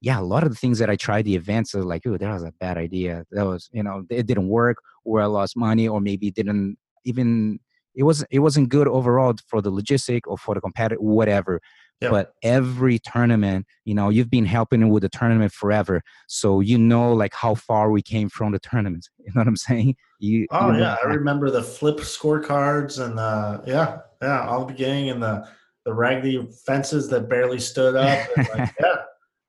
yeah 0.00 0.20
a 0.20 0.22
lot 0.22 0.42
of 0.42 0.50
the 0.50 0.54
things 0.54 0.78
that 0.78 0.90
i 0.90 0.96
tried 0.96 1.24
the 1.24 1.34
events 1.34 1.74
are 1.74 1.82
like 1.82 2.06
oh 2.06 2.16
that 2.18 2.32
was 2.32 2.42
a 2.42 2.52
bad 2.60 2.76
idea 2.76 3.24
that 3.30 3.46
was 3.46 3.68
you 3.72 3.82
know 3.82 4.04
it 4.10 4.26
didn't 4.26 4.48
work 4.48 4.76
or 5.04 5.22
i 5.22 5.24
lost 5.24 5.56
money 5.56 5.88
or 5.88 6.00
maybe 6.00 6.30
didn't 6.30 6.76
even 7.04 7.58
it 7.94 8.02
was 8.02 8.24
it 8.30 8.40
wasn't 8.40 8.68
good 8.68 8.86
overall 8.86 9.34
for 9.46 9.62
the 9.62 9.72
logistic 9.72 10.20
or 10.26 10.36
for 10.36 10.54
the 10.54 10.60
competitor 10.60 11.00
whatever 11.00 11.60
Yep. 12.00 12.10
But 12.12 12.32
every 12.44 13.00
tournament, 13.00 13.66
you 13.84 13.94
know, 13.94 14.08
you've 14.08 14.30
been 14.30 14.46
helping 14.46 14.88
with 14.88 15.02
the 15.02 15.08
tournament 15.08 15.52
forever, 15.52 16.02
so 16.28 16.60
you 16.60 16.78
know 16.78 17.12
like 17.12 17.34
how 17.34 17.56
far 17.56 17.90
we 17.90 18.02
came 18.02 18.28
from 18.28 18.52
the 18.52 18.58
tournament. 18.58 19.08
You 19.18 19.34
know 19.34 19.40
what 19.40 19.48
I'm 19.48 19.56
saying? 19.56 19.94
You. 20.20 20.46
Oh 20.50 20.72
you 20.72 20.78
yeah, 20.78 20.96
I 21.04 21.06
remember 21.06 21.50
the 21.50 21.62
flip 21.62 21.98
scorecards 21.98 23.04
and 23.04 23.18
the 23.18 23.62
yeah 23.66 23.98
yeah 24.22 24.48
all 24.48 24.60
the 24.60 24.72
beginning 24.72 25.10
and 25.10 25.22
the 25.22 25.46
the 25.84 25.92
raggedy 25.92 26.46
fences 26.66 27.08
that 27.08 27.28
barely 27.28 27.58
stood 27.58 27.94
up. 27.94 28.26
like, 28.36 28.74
yeah, 28.80 28.94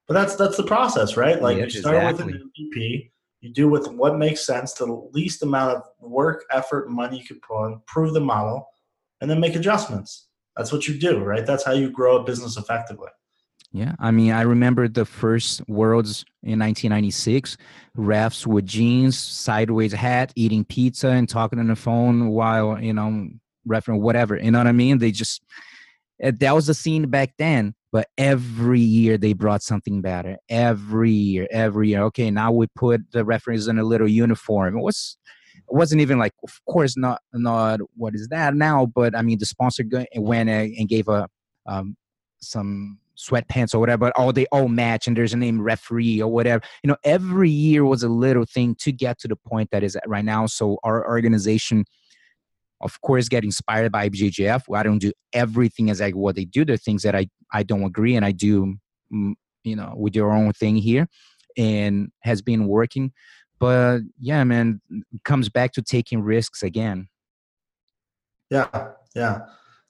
but 0.08 0.14
that's 0.14 0.36
that's 0.36 0.58
the 0.58 0.64
process, 0.64 1.16
right? 1.16 1.42
Like 1.42 1.58
you 1.58 1.70
start 1.70 1.96
exactly. 1.96 2.26
with 2.26 2.36
an 2.36 2.52
MVP, 2.60 3.12
you 3.42 3.54
do 3.54 3.70
with 3.70 3.88
what 3.90 4.18
makes 4.18 4.46
sense, 4.46 4.74
the 4.74 4.86
least 5.14 5.44
amount 5.44 5.78
of 5.78 5.84
work, 6.00 6.46
effort, 6.52 6.90
money 6.90 7.20
you 7.20 7.24
could 7.24 7.42
put 7.42 7.56
on, 7.56 7.82
prove 7.88 8.14
the 8.14 8.20
model, 8.22 8.68
and 9.22 9.30
then 9.30 9.40
make 9.40 9.56
adjustments. 9.56 10.29
That's 10.60 10.74
what 10.74 10.90
you 10.90 11.00
do, 11.00 11.20
right? 11.20 11.46
That's 11.46 11.64
how 11.64 11.72
you 11.72 11.90
grow 11.90 12.18
a 12.18 12.24
business 12.26 12.58
effectively. 12.58 13.08
Yeah, 13.72 13.94
I 13.98 14.12
mean, 14.12 14.34
I 14.34 14.42
remember 14.42 14.90
the 14.90 15.06
first 15.06 15.62
Worlds 15.70 16.26
in 16.44 16.60
1996. 16.60 17.56
Refs 17.98 18.46
with 18.46 18.66
jeans, 18.66 19.18
sideways 19.18 19.94
hat, 19.94 20.34
eating 20.36 20.66
pizza, 20.66 21.12
and 21.12 21.30
talking 21.30 21.60
on 21.60 21.68
the 21.68 21.78
phone 21.78 22.28
while 22.28 22.78
you 22.78 22.92
know 22.92 23.30
refereeing 23.66 24.02
whatever. 24.02 24.36
You 24.38 24.52
know 24.52 24.58
what 24.58 24.68
I 24.68 24.74
mean? 24.74 24.98
They 24.98 25.12
just 25.12 25.42
eh, 26.22 26.34
that 26.42 26.54
was 26.54 26.68
the 26.68 26.74
scene 26.74 27.10
back 27.10 27.36
then. 27.38 27.74
But 27.94 28.10
every 28.18 28.82
year 28.82 29.18
they 29.18 29.32
brought 29.32 29.64
something 29.64 30.02
better. 30.02 30.40
Every 30.50 31.12
year, 31.12 31.48
every 31.52 31.90
year. 31.90 32.04
Okay, 32.04 32.32
now 32.32 32.52
we 32.52 32.68
put 32.76 33.10
the 33.14 33.24
referees 33.24 33.70
in 33.70 33.80
a 33.80 33.84
little 33.84 34.10
uniform. 34.10 34.78
It 34.78 34.82
was 34.82 35.18
wasn't 35.72 36.02
even 36.02 36.20
like, 36.20 36.34
of 36.44 36.60
course, 36.68 36.98
not 36.98 37.22
not 37.34 37.80
what 37.96 38.16
is 38.16 38.28
that 38.30 38.56
now. 38.56 38.86
But 38.86 39.16
I 39.16 39.22
mean, 39.22 39.40
the 39.40 39.46
sponsor 39.46 39.84
went 40.16 40.50
and 40.50 40.90
gave 40.90 41.08
a 41.08 41.28
um, 41.66 41.96
some 42.42 43.00
sweatpants 43.20 43.76
or 43.76 43.80
whatever, 43.80 44.12
oh, 44.18 44.32
they 44.32 44.46
all 44.48 44.68
match 44.68 45.08
and 45.08 45.16
there's 45.16 45.34
a 45.34 45.38
name 45.38 45.62
referee 45.62 46.22
or 46.22 46.32
whatever. 46.32 46.64
You 46.84 46.90
know, 46.90 46.98
every 47.04 47.50
year 47.50 47.86
was 47.86 48.04
a 48.04 48.10
little 48.10 48.46
thing 48.46 48.76
to 48.76 48.92
get 48.92 49.20
to 49.20 49.28
the 49.28 49.36
point 49.36 49.70
that 49.72 49.84
is 49.84 49.96
at 49.96 50.08
right 50.08 50.24
now. 50.24 50.46
So 50.46 50.80
our 50.84 51.06
organization, 51.08 51.86
of 52.82 53.00
course, 53.02 53.28
get 53.28 53.44
inspired 53.44 53.92
by 53.92 54.10
BJJF. 54.10 54.64
I 54.74 54.84
don't 54.84 55.00
do 55.00 55.12
everything 55.34 55.90
as 55.90 56.00
like 56.00 56.16
what 56.16 56.36
they 56.36 56.46
do. 56.46 56.64
There 56.64 56.76
are 56.76 56.78
things 56.78 57.04
that 57.04 57.16
I, 57.16 57.28
I 57.52 57.64
don't 57.64 57.84
agree 57.84 58.16
and 58.16 58.26
I 58.26 58.32
do, 58.32 58.76
mm, 59.14 59.34
you 59.64 59.76
know, 59.76 59.94
with 59.98 60.16
your 60.16 60.32
own 60.32 60.54
thing 60.54 60.78
here 60.78 61.08
and 61.58 62.10
has 62.22 62.42
been 62.42 62.68
working. 62.68 63.12
But 63.60 64.00
yeah, 64.20 64.44
man, 64.44 64.82
comes 65.24 65.50
back 65.50 65.74
to 65.74 65.82
taking 65.82 66.22
risks 66.22 66.64
again. 66.64 67.10
Yeah, 68.50 68.68
yeah. 69.16 69.42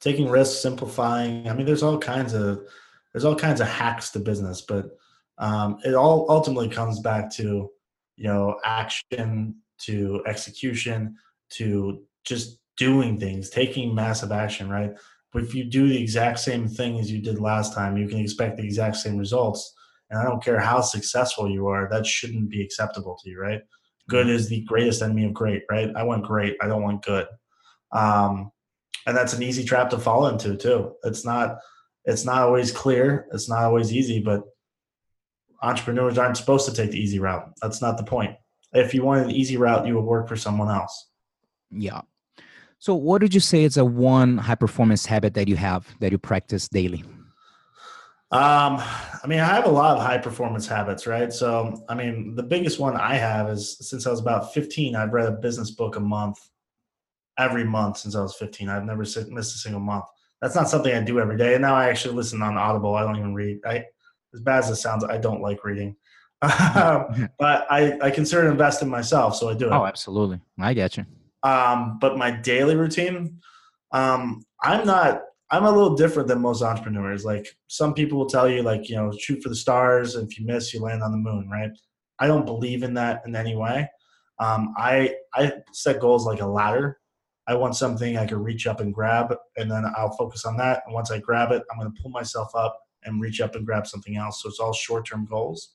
Taking 0.02 0.30
risks, 0.30 0.60
simplifying. 0.60 1.48
I 1.48 1.54
mean, 1.54 1.66
there's 1.66 1.84
all 1.84 2.00
kinds 2.00 2.34
of 2.34 2.62
there's 3.14 3.26
all 3.26 3.36
kinds 3.36 3.62
of 3.62 3.68
hacks 3.68 4.12
to 4.12 4.20
business, 4.20 4.62
but 4.62 4.98
um, 5.38 5.80
it 5.84 5.94
all 5.94 6.26
ultimately 6.30 6.70
comes 6.70 7.00
back 7.00 7.32
to 7.34 7.70
you 8.18 8.24
know 8.24 8.60
action, 8.64 9.56
to 9.80 10.24
execution, 10.26 11.16
to 11.52 12.02
just 12.26 12.60
doing 12.78 13.20
things, 13.20 13.50
taking 13.50 13.94
massive 13.94 14.32
action, 14.32 14.70
right? 14.70 14.92
But 15.32 15.44
if 15.44 15.54
you 15.54 15.64
do 15.66 15.88
the 15.88 16.02
exact 16.02 16.40
same 16.40 16.68
thing 16.68 17.00
as 17.00 17.12
you 17.12 17.22
did 17.22 17.40
last 17.40 17.74
time, 17.74 17.98
you 17.98 18.08
can 18.08 18.20
expect 18.20 18.58
the 18.58 18.64
exact 18.64 18.96
same 18.96 19.18
results. 19.18 19.76
And 20.10 20.20
I 20.20 20.24
don't 20.24 20.44
care 20.44 20.60
how 20.60 20.82
successful 20.82 21.50
you 21.50 21.68
are, 21.68 21.88
that 21.90 22.06
shouldn't 22.06 22.50
be 22.50 22.64
acceptable 22.64 23.18
to 23.24 23.30
you, 23.30 23.40
right? 23.40 23.62
Good 24.10 24.28
mm-hmm. 24.28 24.36
is 24.36 24.50
the 24.50 24.62
greatest 24.62 25.02
enemy 25.02 25.26
of 25.26 25.34
great, 25.34 25.64
right? 25.70 25.92
I 25.96 26.04
want 26.04 26.26
great, 26.26 26.58
I 26.62 26.68
don't 26.68 26.82
want 26.82 27.06
good. 27.06 27.28
Um, 27.92 28.52
and 29.06 29.16
that's 29.16 29.34
an 29.34 29.44
easy 29.44 29.64
trap 29.64 29.90
to 29.92 29.98
fall 29.98 30.28
into 30.28 30.56
too. 30.56 30.94
It's 31.04 31.26
not 31.26 31.58
it's 32.06 32.26
not 32.26 32.42
always 32.42 32.72
clear. 32.72 33.28
It's 33.34 33.50
not 33.50 33.64
always 33.64 33.94
easy, 33.94 34.20
but 34.20 34.42
entrepreneurs 35.62 36.18
aren't 36.18 36.38
supposed 36.38 36.68
to 36.68 36.74
take 36.74 36.92
the 36.92 37.00
easy 37.00 37.20
route. 37.20 37.52
That's 37.62 37.82
not 37.82 37.98
the 37.98 38.04
point. 38.04 38.36
If 38.74 38.94
you 38.94 39.04
wanted 39.04 39.26
an 39.26 39.32
easy 39.32 39.58
route, 39.58 39.86
you 39.86 39.96
would 39.96 40.06
work 40.06 40.28
for 40.28 40.36
someone 40.36 40.70
else. 40.70 41.10
Yeah. 41.72 42.02
So, 42.80 42.96
what 42.96 43.20
did 43.22 43.34
you 43.34 43.40
say 43.40 43.64
is 43.64 43.78
a 43.78 43.86
one 43.86 44.38
high 44.38 44.56
performance 44.56 45.06
habit 45.06 45.34
that 45.34 45.48
you 45.48 45.56
have 45.56 45.88
that 46.00 46.12
you 46.12 46.18
practice 46.18 46.68
daily? 46.68 47.04
Um, 48.32 48.78
I 48.78 49.22
mean, 49.26 49.40
I 49.40 49.46
have 49.46 49.66
a 49.66 49.70
lot 49.72 49.98
of 49.98 50.04
high 50.04 50.20
performance 50.20 50.68
habits, 50.68 51.08
right? 51.08 51.34
So, 51.34 51.84
I 51.90 51.96
mean, 51.96 52.36
the 52.36 52.44
biggest 52.44 52.80
one 52.80 52.96
I 52.96 53.16
have 53.16 53.50
is 53.50 53.78
since 53.80 54.06
I 54.06 54.12
was 54.12 54.20
about 54.20 54.54
15, 54.54 54.96
I've 54.96 55.14
read 55.14 55.28
a 55.28 55.32
business 55.32 55.72
book 55.72 55.96
a 55.96 56.00
month 56.00 56.38
every 57.40 57.64
month 57.64 57.98
since 57.98 58.16
I 58.16 58.22
was 58.22 58.36
15. 58.36 58.70
I've 58.70 58.86
never 58.86 59.02
missed 59.02 59.56
a 59.56 59.58
single 59.58 59.82
month 59.82 60.06
that's 60.42 60.56
not 60.56 60.70
something 60.70 60.94
I 60.94 61.02
do 61.02 61.20
every 61.20 61.38
day. 61.38 61.54
And 61.54 61.62
now 61.62 61.76
I 61.76 61.90
actually 61.90 62.16
listen 62.16 62.42
on 62.42 62.58
Audible. 62.58 62.96
I 62.96 63.04
don't 63.04 63.18
even 63.18 63.34
read. 63.34 63.60
I, 63.66 63.86
as 64.34 64.42
bad 64.42 64.60
as 64.60 64.70
it 64.70 64.76
sounds, 64.78 65.04
I 65.04 65.18
don't 65.18 65.42
like 65.42 65.64
reading. 65.64 65.96
but 66.42 67.68
I, 67.70 67.98
I 68.02 68.12
consider 68.12 68.44
to 68.44 68.50
invest 68.50 68.82
in 68.82 68.90
myself, 68.90 69.36
so 69.36 69.50
I 69.50 69.54
do 69.54 69.68
it. 69.68 69.74
Oh, 69.74 69.86
absolutely. 69.86 70.40
I 70.60 70.74
get 70.74 70.98
you. 70.98 71.06
Um, 71.44 71.98
but 72.00 72.18
my 72.18 72.32
daily 72.32 72.76
routine, 72.76 73.40
um, 73.92 74.44
I'm 74.64 74.86
not. 74.86 75.24
I'm 75.52 75.66
a 75.66 75.72
little 75.72 75.96
different 75.96 76.28
than 76.28 76.42
most 76.42 76.62
entrepreneurs. 76.62 77.26
Like 77.26 77.48
some 77.68 77.94
people 77.94 78.18
will 78.18 78.30
tell 78.30 78.48
you, 78.48 78.62
like 78.62 78.90
you 78.90 78.96
know, 78.96 79.12
shoot 79.12 79.42
for 79.42 79.50
the 79.50 79.56
stars. 79.56 80.16
And 80.16 80.30
if 80.30 80.40
you 80.40 80.46
miss, 80.46 80.74
you 80.74 80.82
land 80.82 81.02
on 81.02 81.12
the 81.12 81.18
moon. 81.18 81.50
Right? 81.50 81.72
I 82.20 82.28
don't 82.28 82.46
believe 82.46 82.84
in 82.84 82.94
that 82.96 83.22
in 83.26 83.36
any 83.36 83.56
way. 83.56 83.90
Um, 84.40 84.74
I 84.78 85.16
I 85.34 85.54
set 85.74 86.00
goals 86.00 86.26
like 86.26 86.42
a 86.42 86.48
ladder. 86.48 87.00
I 87.48 87.56
want 87.56 87.76
something 87.76 88.16
I 88.16 88.28
can 88.28 88.44
reach 88.44 88.68
up 88.68 88.80
and 88.80 88.94
grab, 88.94 89.36
and 89.58 89.72
then 89.72 89.86
I'll 89.98 90.16
focus 90.16 90.46
on 90.46 90.56
that. 90.58 90.84
And 90.86 90.94
once 90.94 91.10
I 91.10 91.20
grab 91.20 91.52
it, 91.52 91.64
I'm 91.72 91.80
going 91.80 91.92
to 91.92 92.02
pull 92.02 92.12
myself 92.12 92.54
up 92.54 92.80
and 93.04 93.20
reach 93.20 93.42
up 93.42 93.56
and 93.56 93.66
grab 93.66 93.88
something 93.88 94.18
else. 94.18 94.44
So 94.44 94.50
it's 94.50 94.60
all 94.60 94.74
short 94.74 95.08
term 95.08 95.26
goals. 95.26 95.74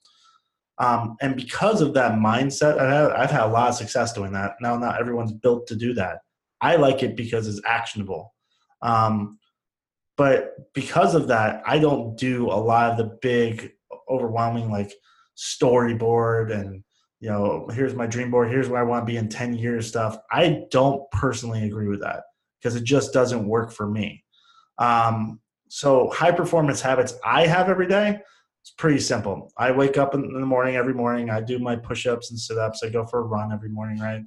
Um, 0.79 1.17
and 1.21 1.37
because 1.37 1.81
of 1.81 1.95
that 1.95 2.13
mindset, 2.13 2.79
I've 2.79 3.31
had 3.31 3.45
a 3.45 3.53
lot 3.53 3.69
of 3.69 3.75
success 3.75 4.13
doing 4.13 4.33
that. 4.33 4.55
Now, 4.61 4.77
not 4.77 5.01
everyone's 5.01 5.33
built 5.33 5.67
to 5.69 5.77
do 5.77 5.95
that. 5.95 6.19
I 6.61 6.77
like 6.77 7.03
it 7.03 7.17
because 7.17 7.47
it's 7.47 7.61
actionable. 7.65 8.35
Um, 8.83 9.39
but 10.17 10.73
because 10.75 11.15
of 11.15 11.29
that, 11.29 11.63
I 11.67 11.79
don't 11.79 12.17
do 12.17 12.47
a 12.47 12.55
lot 12.55 12.91
of 12.91 12.97
the 12.97 13.19
big, 13.21 13.73
overwhelming, 14.09 14.71
like 14.71 14.93
storyboard 15.37 16.53
and 16.53 16.85
you 17.25 17.31
know, 17.31 17.67
here's 17.73 17.95
my 17.95 18.07
dream 18.07 18.31
board, 18.31 18.51
here's 18.51 18.69
where 18.69 18.81
I 18.81 18.85
want 18.85 19.07
to 19.07 19.11
be 19.11 19.17
in 19.17 19.31
10 19.31 19.55
years 19.55 19.87
stuff. 19.89 20.19
I 20.31 20.65
don't 20.71 21.11
personally 21.11 21.65
agree 21.65 21.89
with 21.89 22.03
that 22.03 22.25
because 22.61 22.77
it 22.77 22.85
just 22.85 23.15
doesn't 23.15 23.49
work 23.49 23.73
for 23.73 23.89
me. 23.89 24.23
Um, 24.77 25.41
so, 25.69 26.11
high 26.11 26.33
performance 26.33 26.83
habits 26.83 27.15
I 27.25 27.47
have 27.47 27.71
every 27.71 27.87
day, 27.87 28.21
it's 28.61 28.73
pretty 28.73 29.01
simple. 29.01 29.51
I 29.57 29.71
wake 29.71 29.97
up 29.97 30.15
in 30.15 30.39
the 30.39 30.47
morning 30.47 30.77
every 30.77 30.93
morning, 30.93 31.31
I 31.31 31.41
do 31.41 31.59
my 31.59 31.77
push 31.77 32.07
ups 32.07 32.31
and 32.31 32.39
sit 32.39 32.59
ups, 32.59 32.83
I 32.83 32.91
go 32.91 33.07
for 33.07 33.21
a 33.21 33.23
run 33.23 33.53
every 33.53 33.71
morning, 33.71 34.01
right? 34.01 34.23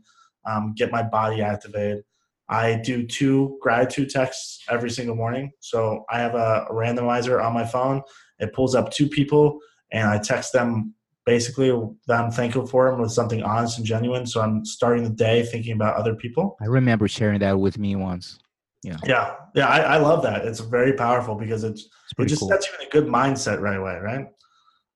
Um, 0.47 0.73
get 0.75 0.91
my 0.91 1.03
body 1.03 1.43
activated. 1.43 2.03
I 2.49 2.75
do 2.75 3.05
two 3.05 3.57
gratitude 3.61 4.09
texts 4.09 4.63
every 4.69 4.89
single 4.89 5.15
morning. 5.15 5.51
So, 5.59 6.05
I 6.09 6.19
have 6.19 6.35
a 6.35 6.67
randomizer 6.71 7.43
on 7.43 7.53
my 7.53 7.65
phone, 7.65 8.01
it 8.39 8.53
pulls 8.53 8.75
up 8.75 8.91
two 8.91 9.07
people, 9.07 9.59
and 9.91 10.07
I 10.07 10.17
text 10.17 10.53
them 10.53 10.93
basically 11.27 11.69
that 12.07 12.23
I'm 12.23 12.31
thankful 12.31 12.65
for 12.65 12.89
them 12.89 13.01
with 13.01 13.11
something 13.11 13.43
honest 13.43 13.77
and 13.77 13.85
genuine. 13.85 14.25
So 14.25 14.41
I'm 14.41 14.63
starting 14.65 15.03
the 15.03 15.09
day 15.09 15.43
thinking 15.43 15.73
about 15.73 15.97
other 15.97 16.15
people. 16.15 16.57
I 16.61 16.65
remember 16.65 17.07
sharing 17.07 17.39
that 17.39 17.59
with 17.59 17.77
me 17.77 17.97
once. 17.97 18.39
Yeah. 18.81 18.97
Yeah. 19.05 19.35
Yeah. 19.53 19.67
I, 19.67 19.79
I 19.79 19.97
love 19.97 20.23
that. 20.23 20.45
It's 20.45 20.61
very 20.61 20.93
powerful 20.93 21.35
because 21.35 21.65
it's, 21.65 21.81
it's 21.81 22.13
it 22.17 22.25
just 22.27 22.39
cool. 22.39 22.49
sets 22.49 22.67
you 22.67 22.73
in 22.79 22.87
a 22.87 22.89
good 22.89 23.07
mindset 23.07 23.59
right 23.59 23.75
away. 23.75 23.97
Right. 24.01 24.25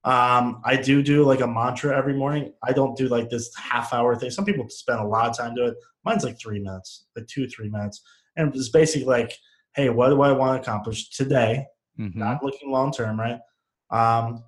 Um, 0.03 0.61
I 0.65 0.77
do 0.77 1.03
do 1.03 1.23
like 1.23 1.41
a 1.41 1.47
mantra 1.47 1.95
every 1.95 2.15
morning. 2.15 2.53
I 2.63 2.73
don't 2.73 2.97
do 2.97 3.07
like 3.07 3.29
this 3.29 3.51
half 3.55 3.93
hour 3.93 4.15
thing. 4.15 4.31
Some 4.31 4.45
people 4.45 4.67
spend 4.69 4.99
a 4.99 5.05
lot 5.05 5.29
of 5.29 5.37
time 5.37 5.53
doing 5.53 5.69
it. 5.69 5.77
Mine's 6.03 6.23
like 6.23 6.39
three 6.39 6.59
minutes, 6.59 7.05
like 7.15 7.27
two, 7.27 7.47
three 7.47 7.69
minutes. 7.69 8.01
And 8.35 8.55
it's 8.55 8.69
basically 8.69 9.05
like, 9.05 9.37
Hey, 9.75 9.89
what 9.89 10.09
do 10.09 10.21
I 10.21 10.31
want 10.31 10.55
to 10.55 10.69
accomplish 10.69 11.09
today? 11.11 11.65
Mm-hmm. 11.99 12.17
Not 12.17 12.43
looking 12.43 12.71
long 12.71 12.91
term, 12.91 13.19
right? 13.19 13.39
Um, 13.91 14.43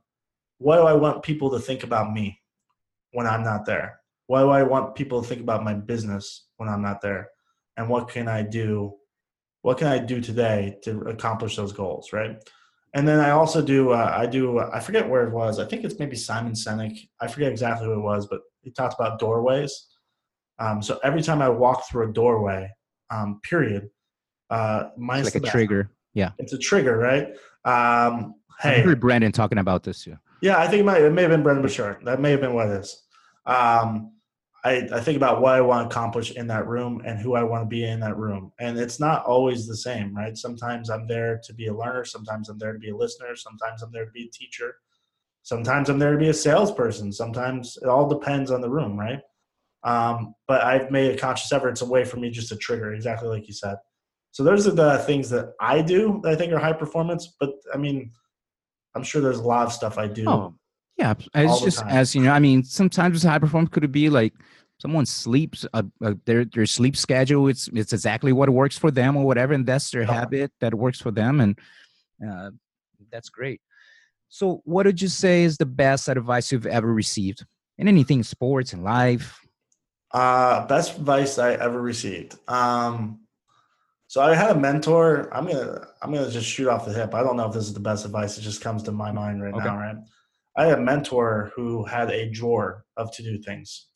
what 0.58 0.78
do 0.78 0.84
I 0.84 0.94
want 0.94 1.24
people 1.24 1.52
to 1.52 1.60
think 1.60 1.84
about 1.84 2.12
me 2.12 2.40
when 3.12 3.28
I'm 3.28 3.44
not 3.44 3.66
there? 3.66 4.00
What 4.28 4.42
do 4.42 4.50
I 4.50 4.64
want 4.64 4.96
people 4.96 5.22
to 5.22 5.28
think 5.28 5.42
about 5.42 5.64
my 5.64 5.74
business 5.74 6.48
when 6.58 6.68
I'm 6.68 6.82
not 6.82 7.02
there? 7.02 7.30
And 7.78 7.90
what 7.90 8.10
can 8.10 8.28
I 8.28 8.42
do? 8.42 8.96
What 9.62 9.78
can 9.78 9.88
I 9.88 10.00
do 10.00 10.20
today 10.20 10.78
to 10.84 11.02
accomplish 11.02 11.56
those 11.56 11.74
goals? 11.74 12.12
Right. 12.12 12.38
And 12.94 13.08
then 13.08 13.20
I 13.20 13.32
also 13.32 13.62
do, 13.62 13.92
uh, 13.92 14.14
I 14.16 14.26
do, 14.28 14.60
uh, 14.60 14.70
I 14.72 14.80
forget 14.80 15.10
where 15.10 15.28
it 15.28 15.34
was. 15.34 15.60
I 15.60 15.66
think 15.66 15.84
it's 15.84 15.98
maybe 15.98 16.16
Simon 16.16 16.54
Sinek. 16.54 17.08
I 17.20 17.28
forget 17.28 17.52
exactly 17.52 17.88
who 17.88 17.94
it 17.94 18.02
was, 18.02 18.28
but 18.28 18.42
he 18.62 18.72
talked 18.72 18.94
about 19.00 19.20
doorways. 19.20 19.88
Um, 20.60 20.82
so 20.82 21.00
every 21.04 21.24
time 21.24 21.42
I 21.42 21.50
walk 21.50 21.90
through 21.90 22.10
a 22.10 22.14
doorway, 22.14 22.70
um, 23.10 23.40
period, 23.44 23.90
uh, 24.52 24.90
mine's 24.96 25.34
like 25.34 25.44
a 25.44 25.48
trigger. 25.48 25.90
Yeah. 26.14 26.32
It's 26.38 26.54
a 26.54 26.58
trigger, 26.60 26.98
right? 26.98 27.30
Um, 27.66 28.36
hey, 28.60 28.82
I 28.82 28.82
heard 28.82 29.00
Brendon 29.00 29.32
talking 29.32 29.58
about 29.58 29.84
this 29.84 30.04
too. 30.04 30.18
Yeah, 30.42 30.60
I 30.60 30.68
think 30.68 30.82
it, 30.82 30.86
might, 30.86 31.02
it 31.02 31.12
may 31.12 31.24
have 31.24 31.32
been 31.32 31.42
Brendon 31.42 31.64
Burchard. 31.64 32.06
That 32.06 32.22
may 32.22 32.32
have 32.32 32.42
been 32.42 32.54
what 32.54 32.68
it 32.68 32.82
is. 32.82 33.02
Um, 33.46 34.13
I, 34.66 34.88
I 34.94 35.02
think 35.02 35.18
about 35.18 35.42
what 35.42 35.56
I 35.56 35.62
want 35.62 35.90
to 35.90 35.94
accomplish 35.94 36.32
in 36.32 36.48
that 36.48 36.68
room 36.68 37.02
and 37.06 37.20
who 37.20 37.36
I 37.36 37.44
want 37.44 37.64
to 37.64 37.68
be 37.68 37.84
in 37.84 38.00
that 38.00 38.18
room. 38.18 38.54
And 38.60 38.80
it's 38.80 39.00
not 39.00 39.26
always 39.26 39.68
the 39.68 39.76
same, 39.76 40.16
right? 40.16 40.38
Sometimes 40.38 40.90
I'm 40.90 41.06
there 41.06 41.42
to 41.44 41.54
be 41.54 41.68
a 41.68 41.74
learner. 41.74 42.06
Sometimes 42.06 42.48
I'm 42.48 42.58
there 42.58 42.72
to 42.72 42.80
be 42.80 42.90
a 42.90 42.96
listener. 42.96 43.36
Sometimes 43.36 43.82
I'm 43.82 43.92
there 43.92 44.06
to 44.06 44.12
be 44.12 44.24
a 44.24 44.30
teacher. 44.30 44.76
Sometimes 45.42 45.90
I'm 45.90 46.00
there 46.00 46.14
to 46.14 46.18
be 46.18 46.30
a 46.30 46.34
salesperson. 46.34 47.12
Sometimes 47.12 47.78
it 47.82 47.90
all 47.90 48.08
depends 48.08 48.52
on 48.52 48.62
the 48.62 48.70
room, 48.70 48.98
right? 48.98 49.20
Um, 49.84 50.34
but 50.48 50.64
I've 50.64 50.92
made 50.92 51.14
a 51.14 51.18
conscious 51.18 51.52
effort. 51.52 51.70
It's 51.70 51.82
a 51.82 51.86
way 51.86 52.06
for 52.06 52.16
me 52.16 52.30
just 52.30 52.48
to 52.50 52.56
trigger, 52.56 52.94
exactly 52.94 53.28
like 53.28 53.48
you 53.48 53.54
said. 53.54 53.76
So 54.32 54.44
those 54.46 54.66
are 54.66 54.72
the 54.72 55.00
things 55.00 55.30
that 55.32 55.54
I 55.60 55.82
do 55.82 56.22
that 56.24 56.32
I 56.32 56.36
think 56.38 56.54
are 56.54 56.60
high 56.60 56.74
performance. 56.74 57.36
But 57.38 57.52
I 57.74 57.78
mean, 57.78 58.14
I'm 58.96 59.04
sure 59.04 59.22
there's 59.22 59.40
a 59.40 59.44
lot 59.44 59.68
of 59.68 59.74
stuff 59.74 59.98
I 59.98 60.08
do. 60.08 60.30
Oh, 60.30 60.56
yeah. 60.98 61.14
It's 61.34 61.62
just 61.62 61.80
time. 61.80 61.90
as 61.90 62.16
you 62.16 62.22
know, 62.22 62.32
I 62.32 62.40
mean, 62.40 62.64
sometimes 62.64 63.24
high 63.24 63.40
performance 63.40 63.72
could 63.72 63.84
it 63.84 63.92
be 63.92 64.10
like 64.10 64.34
someone 64.84 65.06
sleeps 65.06 65.66
uh, 65.74 65.84
uh, 66.04 66.14
their 66.26 66.44
their 66.46 66.66
sleep 66.66 66.96
schedule 66.98 67.48
it's 67.48 67.70
it's 67.74 67.94
exactly 67.94 68.34
what 68.34 68.50
works 68.50 68.78
for 68.78 68.92
them 68.92 69.16
or 69.16 69.26
whatever 69.26 69.54
and 69.54 69.66
that's 69.66 69.90
their 69.92 70.04
habit 70.04 70.52
that 70.60 70.74
works 70.76 71.00
for 71.00 71.12
them 71.12 71.40
and 71.40 71.58
uh, 72.28 72.50
that's 73.12 73.30
great 73.30 73.62
so 74.28 74.62
what 74.66 74.86
would 74.86 75.02
you 75.02 75.08
say 75.08 75.44
is 75.44 75.58
the 75.58 75.66
best 75.66 76.10
advice 76.10 76.52
you've 76.52 76.66
ever 76.66 76.92
received 76.94 77.46
in 77.78 77.88
anything 77.88 78.24
sports 78.24 78.74
and 78.74 78.84
life 78.84 79.40
uh 80.12 80.66
best 80.68 80.98
advice 80.98 81.40
i 81.40 81.54
ever 81.54 81.82
received 81.82 82.36
um 82.50 83.20
so 84.08 84.22
i 84.22 84.36
had 84.36 84.52
a 84.52 84.60
mentor 84.60 85.30
i'm 85.34 85.48
gonna 85.48 85.88
i'm 86.02 86.14
gonna 86.14 86.30
just 86.30 86.48
shoot 86.48 86.68
off 86.68 86.86
the 86.86 86.94
hip 86.94 87.14
i 87.14 87.24
don't 87.24 87.38
know 87.38 87.48
if 87.48 87.54
this 87.54 87.68
is 87.68 87.74
the 87.74 87.80
best 87.80 88.04
advice 88.06 88.38
it 88.38 88.42
just 88.42 88.62
comes 88.62 88.84
to 88.84 88.92
my 88.92 89.14
mind 89.14 89.42
right 89.42 89.54
okay. 89.54 89.64
now 89.64 89.78
right 89.78 89.96
i 90.58 90.66
had 90.66 90.80
a 90.80 90.82
mentor 90.82 91.52
who 91.56 91.84
had 91.86 92.10
a 92.12 92.30
drawer 92.30 92.86
of 92.98 93.12
to 93.12 93.24
do 93.24 93.38
things 93.40 93.88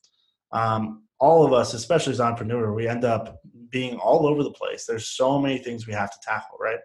um, 0.52 1.04
all 1.20 1.46
of 1.46 1.54
us, 1.54 1.74
especially 1.74 2.14
as 2.14 2.22
entrepreneur, 2.22 2.74
we 2.74 2.88
end 2.88 3.04
up 3.04 3.42
being 3.70 3.98
all 3.98 4.28
over 4.28 4.44
the 4.44 4.52
place. 4.52 4.86
There's 4.86 5.08
so 5.08 5.40
many 5.40 5.58
things 5.58 5.88
we 5.88 5.94
have 5.94 6.12
to 6.12 6.20
tackle, 6.22 6.58
right? 6.60 6.80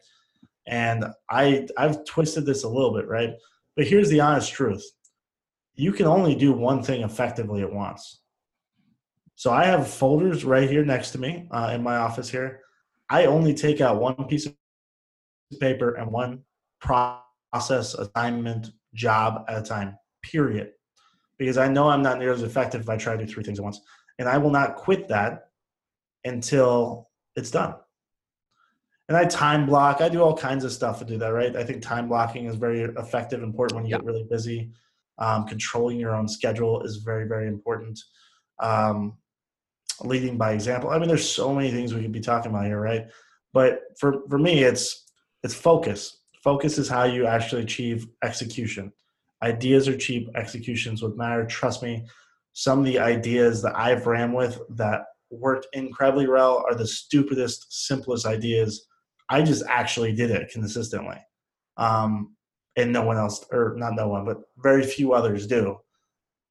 And 0.66 1.04
I 1.30 1.66
I've 1.76 2.04
twisted 2.04 2.46
this 2.46 2.64
a 2.64 2.68
little 2.68 2.94
bit, 2.94 3.06
right? 3.08 3.34
But 3.76 3.86
here's 3.86 4.08
the 4.08 4.20
honest 4.20 4.52
truth. 4.52 4.84
You 5.74 5.92
can 5.92 6.06
only 6.06 6.34
do 6.34 6.52
one 6.52 6.82
thing 6.82 7.02
effectively 7.02 7.62
at 7.62 7.72
once. 7.72 8.20
So 9.34 9.50
I 9.50 9.64
have 9.64 9.88
folders 9.88 10.44
right 10.44 10.68
here 10.68 10.84
next 10.84 11.10
to 11.12 11.18
me 11.18 11.48
uh, 11.50 11.72
in 11.74 11.82
my 11.82 11.96
office 11.96 12.30
here. 12.30 12.60
I 13.10 13.26
only 13.26 13.54
take 13.54 13.80
out 13.80 14.00
one 14.00 14.14
piece 14.26 14.46
of 14.46 14.54
paper 15.60 15.94
and 15.94 16.10
one 16.12 16.42
process, 16.80 17.94
assignment, 17.94 18.70
job 18.94 19.44
at 19.48 19.58
a 19.58 19.62
time, 19.62 19.96
period 20.22 20.72
because 21.42 21.58
I 21.58 21.68
know 21.68 21.88
I'm 21.88 22.02
not 22.02 22.18
nearly 22.18 22.34
as 22.34 22.42
effective 22.42 22.80
if 22.80 22.88
I 22.88 22.96
try 22.96 23.16
to 23.16 23.26
do 23.26 23.32
three 23.32 23.42
things 23.42 23.58
at 23.58 23.64
once. 23.64 23.80
And 24.18 24.28
I 24.28 24.38
will 24.38 24.50
not 24.50 24.76
quit 24.76 25.08
that 25.08 25.48
until 26.24 27.10
it's 27.34 27.50
done. 27.50 27.74
And 29.08 29.16
I 29.16 29.24
time 29.24 29.66
block. 29.66 30.00
I 30.00 30.08
do 30.08 30.22
all 30.22 30.36
kinds 30.36 30.64
of 30.64 30.72
stuff 30.72 31.00
to 31.00 31.04
do 31.04 31.18
that, 31.18 31.28
right? 31.28 31.56
I 31.56 31.64
think 31.64 31.82
time 31.82 32.08
blocking 32.08 32.46
is 32.46 32.56
very 32.56 32.82
effective, 32.82 33.42
important 33.42 33.76
when 33.76 33.84
you 33.84 33.96
get 33.96 34.04
really 34.04 34.24
busy. 34.30 34.70
Um, 35.18 35.46
controlling 35.46 35.98
your 35.98 36.14
own 36.14 36.28
schedule 36.28 36.82
is 36.82 36.98
very, 36.98 37.26
very 37.26 37.48
important. 37.48 37.98
Um, 38.60 39.18
leading 40.02 40.38
by 40.38 40.52
example. 40.52 40.90
I 40.90 40.98
mean, 40.98 41.08
there's 41.08 41.28
so 41.28 41.52
many 41.52 41.70
things 41.70 41.92
we 41.92 42.02
could 42.02 42.12
be 42.12 42.20
talking 42.20 42.50
about 42.50 42.66
here, 42.66 42.80
right? 42.80 43.08
But 43.52 43.80
for 43.98 44.22
for 44.28 44.38
me, 44.38 44.62
it's 44.62 45.10
it's 45.42 45.54
focus. 45.54 46.21
Focus 46.42 46.76
is 46.78 46.88
how 46.88 47.04
you 47.04 47.26
actually 47.26 47.62
achieve 47.62 48.08
execution. 48.24 48.92
Ideas 49.42 49.88
are 49.88 49.96
cheap, 49.96 50.28
executions 50.34 51.02
would 51.02 51.16
matter. 51.16 51.46
Trust 51.46 51.82
me, 51.82 52.04
some 52.52 52.80
of 52.80 52.84
the 52.84 52.98
ideas 52.98 53.62
that 53.62 53.76
I've 53.76 54.06
ran 54.06 54.32
with 54.32 54.60
that 54.70 55.02
worked 55.30 55.66
incredibly 55.72 56.26
well 56.26 56.64
are 56.68 56.74
the 56.74 56.86
stupidest, 56.86 57.86
simplest 57.86 58.26
ideas. 58.26 58.86
I 59.30 59.42
just 59.42 59.64
actually 59.68 60.12
did 60.12 60.30
it 60.30 60.50
consistently. 60.50 61.18
Um, 61.76 62.36
and 62.76 62.92
no 62.92 63.02
one 63.02 63.16
else, 63.16 63.44
or 63.52 63.74
not 63.76 63.94
no 63.94 64.08
one, 64.08 64.24
but 64.24 64.38
very 64.58 64.82
few 64.82 65.12
others 65.12 65.46
do. 65.46 65.78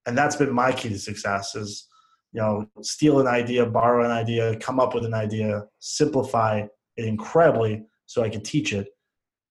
And 0.06 0.18
that's 0.18 0.36
been 0.36 0.54
my 0.54 0.72
key 0.72 0.90
to 0.90 1.00
success 1.00 1.56
is, 1.56 1.88
you 2.32 2.42
know, 2.42 2.66
steal 2.82 3.20
an 3.20 3.28
idea, 3.28 3.66
borrow 3.66 4.06
an 4.06 4.12
idea, 4.12 4.56
come 4.58 4.80
up 4.80 4.94
with 4.94 5.06
an 5.06 5.14
idea, 5.14 5.66
simplify 5.80 6.66
it 6.98 7.06
incredibly 7.06 7.84
so 8.06 8.24
I 8.24 8.30
can 8.30 8.42
teach 8.42 8.74
it 8.74 8.88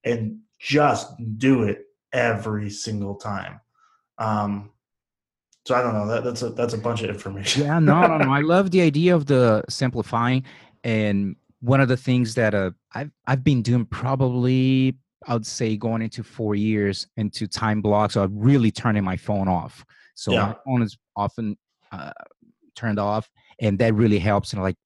and 0.04 0.38
just 0.58 1.12
do 1.38 1.64
it 1.64 1.86
every 2.12 2.70
single 2.70 3.14
time. 3.14 3.60
Um, 4.18 4.70
so 5.64 5.74
I 5.74 5.82
don't 5.82 5.94
know. 5.94 6.06
That, 6.06 6.24
that's 6.24 6.42
a 6.42 6.50
that's 6.50 6.74
a 6.74 6.78
bunch 6.78 7.02
of 7.02 7.10
information. 7.10 7.64
yeah, 7.64 7.78
no, 7.78 8.06
no, 8.06 8.18
no. 8.18 8.32
I 8.32 8.40
love 8.44 8.70
the 8.70 8.80
idea 8.80 9.14
of 9.14 9.26
the 9.26 9.62
simplifying, 9.68 10.44
and 10.84 11.36
one 11.60 11.80
of 11.80 11.88
the 11.88 11.96
things 11.96 12.34
that 12.34 12.54
uh, 12.54 12.70
I've 12.94 13.10
I've 13.26 13.44
been 13.44 13.62
doing 13.62 13.84
probably 13.84 14.96
I 15.26 15.34
would 15.34 15.46
say 15.46 15.76
going 15.76 16.02
into 16.02 16.22
four 16.22 16.54
years 16.54 17.06
into 17.16 17.46
time 17.46 17.82
blocks. 17.82 18.14
So 18.14 18.24
I'm 18.24 18.38
really 18.38 18.70
turning 18.70 19.04
my 19.04 19.16
phone 19.16 19.48
off. 19.48 19.84
So 20.14 20.32
yeah. 20.32 20.46
my 20.46 20.56
phone 20.64 20.82
is 20.82 20.96
often 21.14 21.56
uh, 21.92 22.12
turned 22.74 22.98
off, 22.98 23.30
and 23.60 23.78
that 23.78 23.94
really 23.94 24.18
helps. 24.18 24.52
And 24.52 24.62
like 24.62 24.76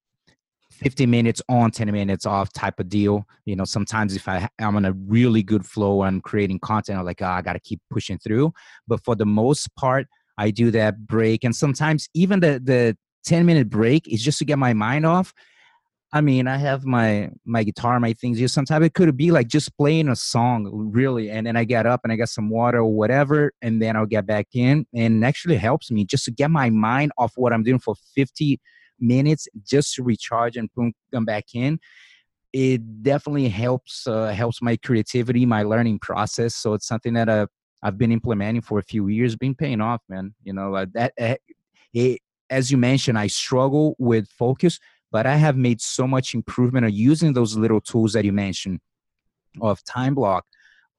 50 0.74 1.06
minutes 1.06 1.40
on 1.48 1.70
10 1.70 1.90
minutes 1.92 2.26
off 2.26 2.52
type 2.52 2.80
of 2.80 2.88
deal. 2.88 3.26
You 3.46 3.56
know 3.56 3.64
sometimes 3.64 4.14
if 4.16 4.28
i 4.28 4.48
i'm 4.58 4.76
on 4.76 4.84
a 4.84 4.92
really 4.92 5.42
good 5.42 5.64
flow 5.64 6.02
and 6.02 6.22
creating 6.22 6.58
content 6.58 6.98
i'm 6.98 7.04
like 7.04 7.22
oh, 7.22 7.26
i 7.26 7.42
gotta 7.42 7.60
keep 7.60 7.80
pushing 7.90 8.18
through. 8.18 8.52
But 8.86 9.02
for 9.04 9.14
the 9.14 9.26
most 9.26 9.74
part 9.76 10.06
i 10.38 10.50
do 10.50 10.70
that 10.72 11.06
break. 11.06 11.44
And 11.44 11.54
sometimes 11.54 12.08
even 12.14 12.40
the 12.40 12.60
the 12.62 12.96
10 13.24 13.46
minute 13.46 13.70
break 13.70 14.06
is 14.08 14.22
just 14.22 14.38
to 14.38 14.44
get 14.44 14.58
my 14.58 14.74
mind 14.74 15.06
off. 15.06 15.32
I 16.12 16.20
mean 16.20 16.46
i 16.46 16.56
have 16.56 16.84
my 16.84 17.30
my 17.44 17.64
guitar 17.64 17.98
my 17.98 18.12
things 18.12 18.38
here 18.38 18.48
sometimes 18.48 18.84
it 18.86 18.94
could 18.94 19.16
be 19.16 19.30
like 19.30 19.48
just 19.48 19.76
playing 19.76 20.08
a 20.08 20.16
song 20.16 20.68
really. 20.72 21.30
And 21.30 21.46
then 21.46 21.56
i 21.56 21.64
get 21.64 21.86
up 21.86 22.00
and 22.04 22.12
i 22.12 22.16
get 22.16 22.28
some 22.28 22.50
water 22.50 22.78
or 22.78 22.92
whatever 22.92 23.52
and 23.62 23.80
then 23.80 23.96
i'll 23.96 24.06
get 24.06 24.26
back 24.26 24.48
in. 24.54 24.86
And 24.94 25.24
actually 25.24 25.56
helps 25.56 25.90
me 25.90 26.04
just 26.04 26.24
to 26.26 26.30
get 26.30 26.50
my 26.50 26.70
mind 26.70 27.12
off 27.16 27.32
what 27.36 27.52
i'm 27.52 27.62
doing 27.62 27.78
for 27.78 27.94
50 28.14 28.60
minutes 29.06 29.48
just 29.64 29.94
to 29.94 30.02
recharge 30.02 30.56
and 30.56 30.68
come 31.12 31.24
back 31.24 31.44
in 31.54 31.78
it 32.54 33.02
definitely 33.02 33.48
helps 33.48 34.06
uh, 34.06 34.28
helps 34.28 34.62
my 34.62 34.76
creativity 34.76 35.44
my 35.44 35.64
learning 35.64 35.98
process. 35.98 36.54
So 36.54 36.72
it's 36.74 36.86
something 36.86 37.12
that 37.14 37.28
uh, 37.28 37.46
i've 37.82 37.98
been 37.98 38.12
implementing 38.12 38.62
for 38.62 38.78
a 38.78 38.82
few 38.82 39.08
years 39.08 39.36
been 39.36 39.54
paying 39.54 39.80
off 39.80 40.00
man. 40.08 40.34
You 40.44 40.54
know 40.54 40.74
uh, 40.74 40.86
that 40.94 41.12
uh, 41.20 41.34
it, 41.92 42.20
as 42.50 42.70
you 42.70 42.76
mentioned 42.76 43.18
i 43.18 43.26
struggle 43.26 43.96
with 43.98 44.28
focus 44.28 44.78
but 45.10 45.26
i 45.26 45.36
have 45.36 45.56
made 45.56 45.80
so 45.80 46.06
much 46.06 46.34
improvement 46.34 46.84
on 46.84 46.92
using 46.92 47.32
those 47.32 47.56
little 47.56 47.80
tools 47.80 48.12
that 48.12 48.24
you 48.24 48.32
mentioned 48.32 48.80
of 49.60 49.82
time 49.84 50.14
block 50.14 50.44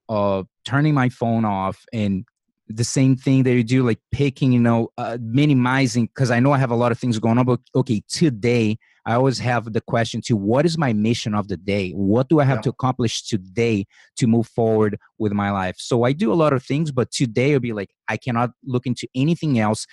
of 0.10 0.48
turning 0.65 0.94
my 0.94 1.10
phone 1.10 1.46
off 1.46 1.84
and 1.94 2.26
the 2.67 2.84
same 2.84 3.15
thing 3.15 3.43
that 3.43 3.54
you 3.54 3.63
do 3.63 3.84
like 3.84 3.99
picking 4.12 4.51
you 4.51 4.60
know 4.60 4.89
uh, 4.97 5.17
minimizing 5.21 6.06
because 6.08 6.32
i 6.32 6.39
know 6.39 6.51
i 6.51 6.58
have 6.58 6.71
a 6.71 6.75
lot 6.75 6.91
of 6.91 6.97
things 6.97 7.19
going 7.19 7.38
on 7.38 7.45
but 7.45 7.60
okay 7.75 8.01
today 8.08 8.78
i 9.06 9.13
always 9.13 9.38
have 9.38 9.71
the 9.73 9.82
question 9.82 10.19
to 10.21 10.36
what 10.36 10.65
is 10.65 10.78
my 10.78 10.91
mission 10.91 11.36
of 11.36 11.47
the 11.47 11.58
day 11.58 11.91
what 11.91 12.28
do 12.28 12.39
i 12.39 12.43
have 12.43 12.58
yeah. 12.58 12.62
to 12.62 12.69
accomplish 12.69 13.23
today 13.23 13.86
to 14.17 14.25
move 14.25 14.47
forward 14.47 14.97
with 15.19 15.32
my 15.32 15.51
life 15.51 15.75
so 15.78 16.04
i 16.04 16.12
do 16.12 16.32
a 16.32 16.36
lot 16.36 16.54
of 16.54 16.63
things 16.63 16.91
but 16.91 17.12
today 17.12 17.54
i'll 17.54 17.60
be 17.60 17.73
like 17.73 17.91
i 18.08 18.17
cannot 18.17 18.49
look 18.63 18.88
into 18.88 19.08
anything 19.15 19.60
else 19.60 19.86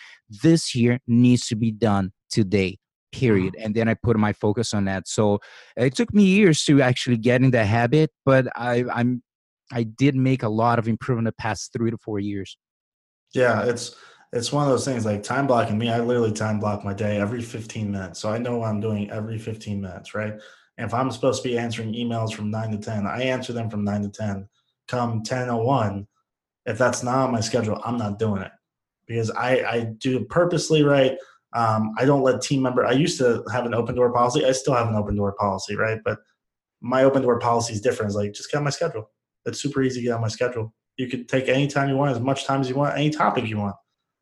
this 0.42 0.74
year 0.74 0.98
needs 1.06 1.46
to 1.46 1.56
be 1.56 1.70
done 1.70 2.10
today 2.30 2.78
period 3.12 3.52
mm-hmm. 3.52 3.66
and 3.66 3.74
then 3.74 3.86
i 3.86 3.94
put 3.94 4.16
my 4.16 4.32
focus 4.32 4.72
on 4.72 4.86
that 4.86 5.06
so 5.06 5.38
it 5.76 5.94
took 5.94 6.14
me 6.14 6.24
years 6.24 6.64
to 6.64 6.80
actually 6.80 7.18
get 7.18 7.42
in 7.42 7.50
the 7.50 7.66
habit 7.66 8.10
but 8.24 8.46
i 8.56 8.82
i'm 8.94 9.22
I 9.72 9.84
did 9.84 10.14
make 10.14 10.42
a 10.42 10.48
lot 10.48 10.78
of 10.78 10.86
improvement 10.86 11.26
the 11.26 11.32
past 11.32 11.72
three 11.72 11.90
to 11.90 11.98
four 11.98 12.20
years. 12.20 12.56
Yeah, 13.34 13.64
it's 13.64 13.96
it's 14.32 14.52
one 14.52 14.64
of 14.64 14.70
those 14.70 14.84
things 14.84 15.04
like 15.04 15.22
time 15.22 15.46
blocking 15.46 15.78
me. 15.78 15.90
I 15.90 16.00
literally 16.00 16.32
time 16.32 16.60
block 16.60 16.84
my 16.84 16.94
day 16.94 17.20
every 17.20 17.42
15 17.42 17.90
minutes, 17.90 18.20
so 18.20 18.30
I 18.30 18.38
know 18.38 18.58
what 18.58 18.68
I'm 18.68 18.80
doing 18.80 19.10
every 19.10 19.38
15 19.38 19.80
minutes, 19.80 20.14
right? 20.14 20.34
And 20.78 20.86
if 20.86 20.94
I'm 20.94 21.10
supposed 21.10 21.42
to 21.42 21.48
be 21.48 21.58
answering 21.58 21.92
emails 21.92 22.32
from 22.32 22.50
nine 22.50 22.70
to 22.70 22.78
10, 22.78 23.06
I 23.06 23.22
answer 23.22 23.52
them 23.52 23.68
from 23.68 23.84
nine 23.84 24.02
to 24.02 24.08
10. 24.08 24.48
Come 24.88 25.22
10:01, 25.22 26.06
if 26.66 26.78
that's 26.78 27.02
not 27.02 27.26
on 27.26 27.32
my 27.32 27.40
schedule, 27.40 27.80
I'm 27.84 27.96
not 27.96 28.18
doing 28.18 28.42
it 28.42 28.52
because 29.06 29.30
I 29.30 29.62
I 29.64 29.80
do 29.98 30.24
purposely, 30.24 30.82
right? 30.82 31.16
Um, 31.54 31.94
I 31.98 32.04
don't 32.06 32.22
let 32.22 32.40
team 32.40 32.62
member. 32.62 32.86
I 32.86 32.92
used 32.92 33.18
to 33.18 33.44
have 33.52 33.66
an 33.66 33.74
open 33.74 33.94
door 33.94 34.12
policy. 34.12 34.44
I 34.44 34.52
still 34.52 34.74
have 34.74 34.88
an 34.88 34.94
open 34.94 35.16
door 35.16 35.34
policy, 35.38 35.76
right? 35.76 35.98
But 36.04 36.18
my 36.80 37.04
open 37.04 37.22
door 37.22 37.38
policy 37.38 37.74
is 37.74 37.80
different. 37.80 38.10
It's 38.10 38.16
like 38.16 38.32
just 38.32 38.50
get 38.50 38.58
on 38.58 38.64
my 38.64 38.70
schedule. 38.70 39.10
It's 39.44 39.60
super 39.60 39.82
easy 39.82 40.00
to 40.00 40.06
get 40.06 40.14
on 40.14 40.20
my 40.20 40.28
schedule. 40.28 40.72
You 40.96 41.08
could 41.08 41.28
take 41.28 41.48
any 41.48 41.66
time 41.66 41.88
you 41.88 41.96
want, 41.96 42.14
as 42.14 42.20
much 42.20 42.44
time 42.44 42.60
as 42.60 42.68
you 42.68 42.74
want, 42.74 42.96
any 42.96 43.10
topic 43.10 43.46
you 43.46 43.58
want. 43.58 43.76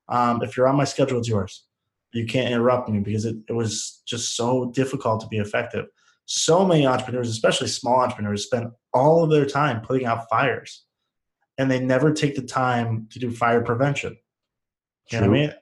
Um, 0.09 0.43
if 0.43 0.57
you're 0.57 0.69
on 0.69 0.77
my 0.77 0.85
schedule, 0.85 1.19
it's 1.19 1.29
yours. 1.29 1.67
You 2.13 2.27
can't 2.27 2.53
interrupt 2.53 2.89
me 2.89 3.01
because 3.01 3.25
it, 3.25 3.37
it 3.49 3.53
was 3.53 4.03
just 4.07 4.37
so 4.37 4.71
difficult 4.73 5.21
to 5.21 5.29
be 5.29 5.39
effective. 5.39 5.87
So 6.27 6.65
many 6.65 6.87
entrepreneurs, 6.87 7.29
especially 7.29 7.69
small 7.69 8.01
entrepreneurs, 8.01 8.45
spend 8.45 8.71
all 8.93 9.25
of 9.25 9.31
their 9.31 9.47
time 9.47 9.81
putting 9.81 10.07
out 10.07 10.29
fires 10.29 10.85
and 11.59 11.71
they 11.71 11.79
never 11.79 12.13
take 12.13 12.37
the 12.37 12.43
time 12.43 13.07
to 13.11 13.19
do 13.19 13.31
fire 13.31 13.61
prevention. 13.61 14.17
You 15.11 15.19
True. 15.19 15.21
know 15.21 15.31
what 15.31 15.37
I 15.37 15.41
mean? 15.41 15.55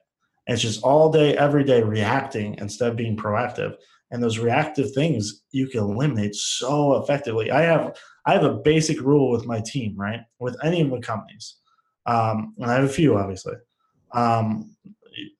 It's 0.47 0.61
just 0.61 0.81
all 0.81 1.11
day, 1.11 1.37
every 1.37 1.63
day 1.63 1.83
reacting 1.83 2.55
instead 2.57 2.89
of 2.89 2.95
being 2.95 3.17
proactive. 3.17 3.75
And 4.09 4.23
those 4.23 4.39
reactive 4.39 4.93
things 4.93 5.43
you 5.51 5.67
can 5.67 5.81
eliminate 5.81 6.35
so 6.35 6.95
effectively. 7.03 7.51
I 7.51 7.61
have 7.61 7.95
I 8.25 8.33
have 8.33 8.43
a 8.43 8.53
basic 8.53 9.01
rule 9.01 9.31
with 9.31 9.45
my 9.45 9.61
team, 9.61 9.95
right? 9.97 10.21
With 10.39 10.57
any 10.63 10.81
of 10.81 10.89
the 10.91 10.99
companies, 10.99 11.55
um, 12.05 12.53
and 12.57 12.69
I 12.69 12.75
have 12.75 12.83
a 12.83 12.89
few, 12.89 13.17
obviously. 13.17 13.55
Um, 14.13 14.75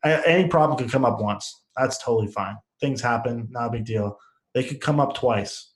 any 0.04 0.48
problem 0.48 0.78
could 0.78 0.92
come 0.92 1.06
up 1.06 1.20
once. 1.22 1.64
That's 1.78 2.04
totally 2.04 2.32
fine. 2.32 2.58
Things 2.80 3.02
happen, 3.02 3.48
not 3.52 3.68
a 3.68 3.72
big 3.72 3.86
deal. 3.86 4.18
They 4.54 4.64
could 4.64 4.82
come 4.82 5.00
up 5.00 5.14
twice. 5.16 5.72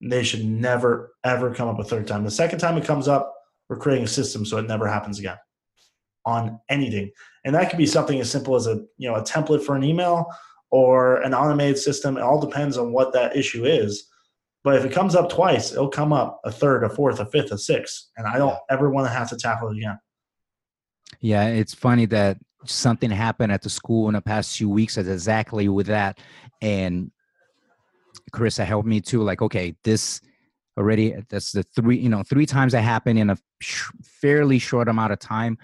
They 0.00 0.22
should 0.22 0.44
never, 0.44 1.14
ever 1.24 1.54
come 1.54 1.68
up 1.68 1.78
a 1.78 1.84
third 1.84 2.06
time. 2.06 2.24
The 2.24 2.30
second 2.30 2.58
time 2.58 2.78
it 2.78 2.84
comes 2.84 3.08
up, 3.08 3.34
we're 3.68 3.76
creating 3.76 4.04
a 4.04 4.08
system 4.08 4.44
so 4.44 4.58
it 4.58 4.66
never 4.66 4.86
happens 4.88 5.18
again. 5.18 5.36
on 6.24 6.60
anything. 6.68 7.10
And 7.44 7.54
that 7.54 7.70
could 7.70 7.78
be 7.78 7.86
something 7.86 8.20
as 8.20 8.30
simple 8.30 8.54
as 8.56 8.66
a 8.66 8.84
you 8.98 9.08
know 9.08 9.16
a 9.16 9.22
template 9.22 9.62
for 9.62 9.76
an 9.76 9.84
email 9.84 10.26
or 10.70 11.16
an 11.22 11.34
automated 11.34 11.78
system. 11.78 12.16
It 12.16 12.22
all 12.22 12.40
depends 12.40 12.76
on 12.78 12.92
what 12.92 13.12
that 13.12 13.36
issue 13.36 13.64
is. 13.64 14.08
But 14.62 14.76
if 14.76 14.84
it 14.84 14.92
comes 14.92 15.14
up 15.14 15.30
twice, 15.30 15.72
it'll 15.72 15.88
come 15.88 16.12
up 16.12 16.40
a 16.44 16.52
third, 16.52 16.84
a 16.84 16.90
fourth, 16.90 17.18
a 17.20 17.26
fifth, 17.26 17.50
a 17.50 17.58
sixth, 17.58 18.10
and 18.16 18.26
I 18.26 18.36
don't 18.36 18.58
ever 18.68 18.90
want 18.90 19.06
to 19.06 19.12
have 19.12 19.28
to 19.30 19.36
tackle 19.36 19.70
it 19.70 19.78
again. 19.78 19.98
Yeah, 21.20 21.46
it's 21.46 21.74
funny 21.74 22.06
that 22.06 22.38
something 22.66 23.10
happened 23.10 23.52
at 23.52 23.62
the 23.62 23.70
school 23.70 24.08
in 24.08 24.14
the 24.14 24.20
past 24.20 24.56
few 24.56 24.68
weeks 24.68 24.96
that's 24.96 25.08
exactly 25.08 25.68
with 25.68 25.86
that. 25.86 26.18
And 26.60 27.10
Carissa 28.32 28.64
helped 28.64 28.86
me 28.86 29.00
too. 29.00 29.22
Like, 29.22 29.40
okay, 29.42 29.74
this 29.82 30.20
already, 30.76 31.14
that's 31.30 31.52
the 31.52 31.62
three, 31.62 31.98
you 31.98 32.08
know, 32.08 32.22
three 32.22 32.46
times 32.46 32.72
that 32.72 32.82
happened 32.82 33.18
in 33.18 33.30
a 33.30 33.38
sh- 33.60 33.90
fairly 34.02 34.58
short 34.58 34.88
amount 34.88 35.12
of 35.12 35.18
time. 35.18 35.58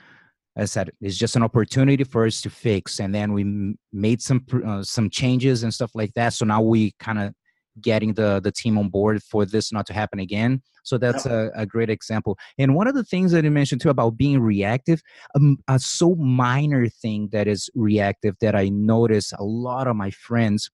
I 0.59 0.64
said 0.64 0.90
it's 1.03 1.18
just 1.18 1.36
an 1.36 1.42
opportunity 1.42 2.03
for 2.03 2.24
us 2.24 2.40
to 2.40 2.51
fix, 2.51 2.99
and 2.99 3.14
then 3.14 3.34
we 3.34 3.42
m- 3.42 3.78
made 3.92 4.22
some 4.22 4.47
uh, 4.66 4.82
some 4.82 5.11
changes 5.11 5.62
and 5.62 5.72
stuff 5.72 5.90
like 5.94 6.14
that. 6.14 6.32
So 6.32 6.47
now 6.47 6.62
we 6.62 6.94
kind 6.99 7.18
of 7.18 7.34
getting 7.81 8.14
the 8.14 8.41
the 8.41 8.53
team 8.53 8.79
on 8.79 8.89
board 8.89 9.22
for 9.22 9.45
this 9.45 9.72
not 9.72 9.87
to 9.87 9.93
happen 9.93 10.18
again. 10.18 10.62
So 10.83 10.99
that's 10.99 11.27
a, 11.27 11.51
a, 11.57 11.66
great 11.66 11.91
example. 11.91 12.39
And 12.59 12.77
one 12.77 12.87
of 12.87 12.95
the 12.95 13.03
things 13.03 13.33
that 13.33 13.43
you 13.43 13.51
mentioned 13.51 13.81
too 13.81 13.91
about 13.91 14.16
being 14.16 14.39
reactive, 14.39 15.03
um, 15.35 15.59
a 15.66 15.81
so 15.81 16.14
minor 16.14 16.89
thing 16.89 17.29
that 17.33 17.49
is 17.49 17.68
reactive 17.74 18.37
that 18.41 18.55
I 18.55 18.68
notice 18.68 19.33
a 19.33 19.43
lot 19.43 19.89
of 19.89 19.97
my 19.97 20.11
friends 20.11 20.70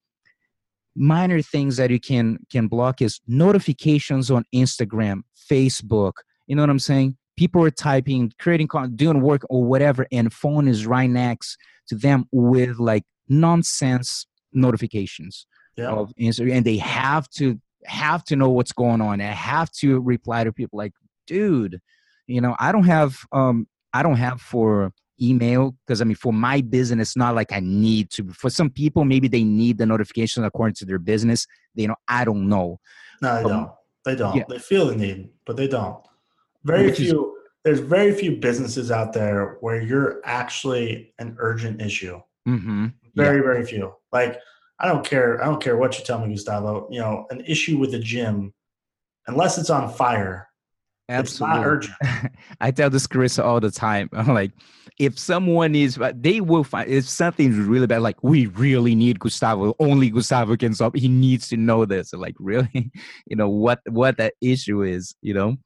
minor 0.95 1.41
things 1.41 1.77
that 1.77 1.91
you 1.91 2.01
can 2.01 2.39
can 2.51 2.69
block 2.69 3.01
is 3.01 3.21
notifications 3.27 4.31
on 4.31 4.45
Instagram, 4.55 5.23
Facebook. 5.51 6.13
You 6.47 6.57
know 6.57 6.63
what 6.63 6.71
I'm 6.71 6.79
saying? 6.79 7.17
People 7.37 7.65
are 7.65 7.71
typing, 7.71 8.33
creating, 8.39 8.69
doing 8.95 9.23
work 9.23 9.43
or 9.49 9.65
whatever, 9.65 10.07
and 10.13 10.33
phone 10.33 10.69
is 10.69 10.87
right 10.87 11.09
next 11.09 11.57
to 11.89 11.95
them 11.95 12.27
with 12.31 12.79
like 12.79 13.05
nonsense 13.29 14.27
notifications 14.53 15.47
yeah. 15.77 15.91
of 15.91 16.13
Instagram, 16.21 16.57
and 16.57 16.67
they 16.67 16.79
have 16.79 17.29
to 17.31 17.61
have 17.85 18.25
to 18.25 18.37
know 18.37 18.51
what's 18.51 18.73
going 18.73 19.01
on. 19.01 19.21
I 19.21 19.27
have 19.27 19.71
to 19.73 20.01
reply 20.01 20.45
to 20.45 20.53
people 20.53 20.79
like, 20.79 20.93
dude, 21.27 21.81
you 22.27 22.41
know, 22.41 22.57
I 22.59 22.73
don't 22.73 22.85
have 22.85 23.19
um 23.33 23.67
I 23.93 24.03
don't 24.03 24.17
have 24.17 24.41
for 24.41 24.93
email 25.21 25.75
because 25.87 26.01
I 26.01 26.05
mean 26.05 26.17
for 26.17 26.33
my 26.33 26.61
business, 26.61 27.11
it's 27.11 27.17
not 27.17 27.35
like 27.35 27.53
I 27.53 27.61
need 27.61 28.11
to. 28.11 28.29
For 28.33 28.51
some 28.51 28.71
people, 28.71 29.05
maybe 29.05 29.29
they 29.29 29.45
need 29.45 29.79
the 29.79 29.87
notification 29.87 30.45
according 30.45 30.75
to 30.77 30.85
their 30.85 30.99
business. 30.99 31.47
They 31.75 31.87
know 31.87 31.97
I 32.09 32.25
don't 32.25 32.49
know. 32.49 32.79
No, 33.21 33.37
they 33.37 33.45
um, 33.45 33.49
don't. 33.51 33.71
They 34.05 34.17
don't. 34.17 34.37
Yeah. 34.37 34.45
They 34.49 34.59
feel 34.59 34.87
the 34.87 34.97
need, 34.97 35.29
but 35.47 35.57
they 35.57 35.69
don't. 35.69 36.05
Very 36.65 36.87
Which 36.87 36.97
few. 36.97 37.27
Is, 37.27 37.43
there's 37.65 37.81
very 37.81 38.13
few 38.13 38.37
businesses 38.37 38.91
out 38.91 39.13
there 39.13 39.59
where 39.61 39.81
you're 39.81 40.21
actually 40.25 41.15
an 41.19 41.37
urgent 41.39 41.81
issue. 41.81 42.21
Mm-hmm. 42.49 42.87
Very, 43.15 43.37
yeah. 43.37 43.43
very 43.43 43.65
few. 43.65 43.95
Like 44.11 44.41
I 44.83 44.89
don't 44.89 45.07
care. 45.07 45.41
I 45.41 45.47
don't 45.47 45.63
care 45.63 45.77
what 45.77 45.97
you 45.97 46.05
tell 46.05 46.19
me, 46.19 46.35
Gustavo. 46.35 46.89
You 46.91 47.01
know, 47.01 47.27
an 47.31 47.43
issue 47.47 47.79
with 47.79 47.93
the 47.93 48.01
gym, 48.01 48.53
unless 49.29 49.57
it's 49.57 49.71
on 49.71 49.93
fire, 49.93 50.49
Absolutely. 51.09 51.57
it's 51.57 51.61
not 51.61 51.67
urgent. 51.67 52.33
I 52.61 52.71
tell 52.73 52.91
this 52.91 53.07
Carissa 53.07 53.45
all 53.45 53.61
the 53.61 53.71
time. 53.71 54.11
I'm 54.13 54.35
like, 54.35 54.51
if 54.99 55.19
someone 55.19 55.77
is, 55.77 55.99
they 56.15 56.41
will 56.41 56.65
find 56.65 56.91
if 56.91 57.09
something's 57.09 57.57
really 57.57 57.87
bad. 57.87 58.03
Like 58.03 58.23
we 58.23 58.47
really 58.47 58.97
need 58.97 59.21
Gustavo. 59.21 59.75
Only 59.79 60.11
Gustavo 60.11 60.57
can 60.57 60.75
solve. 60.75 60.95
He 60.95 61.09
needs 61.09 61.49
to 61.49 61.57
know 61.57 61.85
this. 61.85 62.13
Like 62.13 62.35
really, 62.41 62.91
you 63.27 63.37
know 63.37 63.49
what 63.49 63.81
what 63.89 64.17
that 64.17 64.35
issue 64.41 64.83
is. 64.83 65.15
You 65.23 65.35
know, 65.35 65.57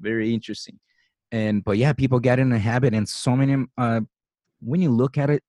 very 0.00 0.34
interesting. 0.34 0.78
And 1.30 1.62
but 1.62 1.78
yeah, 1.78 1.92
people 1.92 2.18
get 2.18 2.40
in 2.40 2.50
a 2.52 2.58
habit, 2.58 2.94
and 2.94 3.08
so 3.08 3.36
many. 3.36 3.64
Uh, 3.78 4.00
when 4.60 4.82
you 4.82 4.90
look 4.90 5.16
at 5.16 5.30
it, 5.30 5.42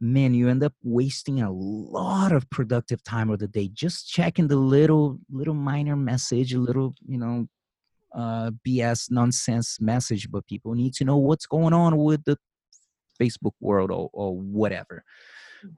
man, 0.00 0.34
you 0.34 0.48
end 0.48 0.62
up 0.62 0.74
wasting 0.82 1.40
a 1.42 1.50
lot 1.50 2.32
of 2.32 2.48
productive 2.50 3.02
time 3.02 3.30
of 3.30 3.38
the 3.38 3.48
day 3.48 3.68
just 3.72 4.08
checking 4.08 4.48
the 4.48 4.56
little, 4.56 5.18
little 5.30 5.54
minor 5.54 5.96
message, 5.96 6.52
a 6.54 6.58
little, 6.58 6.94
you 7.06 7.18
know, 7.18 7.46
uh, 8.14 8.50
BS 8.66 9.10
nonsense 9.10 9.80
message. 9.80 10.30
But 10.30 10.46
people 10.46 10.74
need 10.74 10.94
to 10.94 11.04
know 11.04 11.16
what's 11.16 11.46
going 11.46 11.72
on 11.74 11.96
with 11.96 12.24
the 12.24 12.38
Facebook 13.20 13.52
world 13.60 13.90
or, 13.90 14.10
or 14.12 14.36
whatever. 14.36 15.02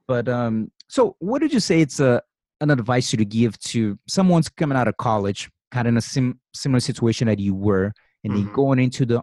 But 0.07 0.29
um, 0.29 0.71
so, 0.89 1.17
what 1.19 1.41
did 1.41 1.53
you 1.53 1.61
say? 1.61 1.81
It's 1.81 2.01
a 2.01 2.23
an 2.61 2.71
advice 2.71 3.13
you 3.13 3.17
to 3.17 3.25
give 3.25 3.59
to 3.61 3.99
someone's 4.07 4.49
coming 4.49 4.77
out 4.77 4.89
of 4.89 4.97
college, 4.99 5.51
kind 5.71 5.89
of 5.89 5.93
in 5.93 5.97
a 5.97 6.03
sim- 6.03 6.39
similar 6.55 6.81
situation 6.81 7.27
that 7.27 7.39
you 7.39 7.55
were, 7.55 7.93
and 8.23 8.33
mm-hmm. 8.33 8.47
they 8.47 8.53
going 8.53 8.79
into 8.79 9.07
the 9.07 9.23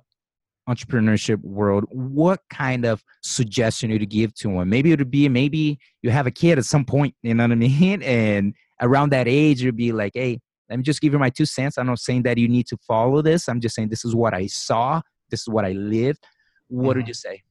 entrepreneurship 0.68 1.42
world, 1.42 1.86
what 1.90 2.42
kind 2.50 2.86
of 2.86 3.04
suggestion 3.22 3.90
you 3.90 4.00
to 4.00 4.06
give 4.06 4.34
to 4.36 4.50
them? 4.50 4.70
Maybe 4.70 4.92
it 4.92 5.00
would 5.00 5.12
be 5.12 5.30
maybe 5.30 5.80
you 6.02 6.10
have 6.10 6.28
a 6.28 6.32
kid 6.32 6.58
at 6.58 6.66
some 6.66 6.86
point, 6.86 7.16
you 7.24 7.34
know 7.34 7.44
what 7.44 7.52
I 7.52 7.56
mean? 7.56 8.04
And 8.08 8.54
around 8.82 9.12
that 9.12 9.28
age, 9.28 9.62
you'd 9.62 9.78
be 9.78 9.92
like, 9.92 10.14
hey, 10.16 10.40
let 10.70 10.78
me 10.78 10.84
just 10.84 11.02
give 11.02 11.14
you 11.14 11.20
my 11.20 11.30
two 11.30 11.46
cents. 11.46 11.78
I'm 11.78 11.88
not 11.88 12.00
saying 12.00 12.24
that 12.24 12.38
you 12.38 12.48
need 12.48 12.68
to 12.68 12.78
follow 12.88 13.22
this. 13.22 13.48
I'm 13.48 13.62
just 13.62 13.76
saying 13.76 13.90
this 13.90 14.06
is 14.06 14.16
what 14.16 14.34
I 14.34 14.48
saw. 14.48 15.02
This 15.30 15.42
is 15.42 15.48
what 15.48 15.66
I 15.66 15.72
lived. 15.72 16.26
What 16.68 16.92
mm-hmm. 16.92 17.00
would 17.00 17.08
you 17.08 17.14
say? 17.14 17.42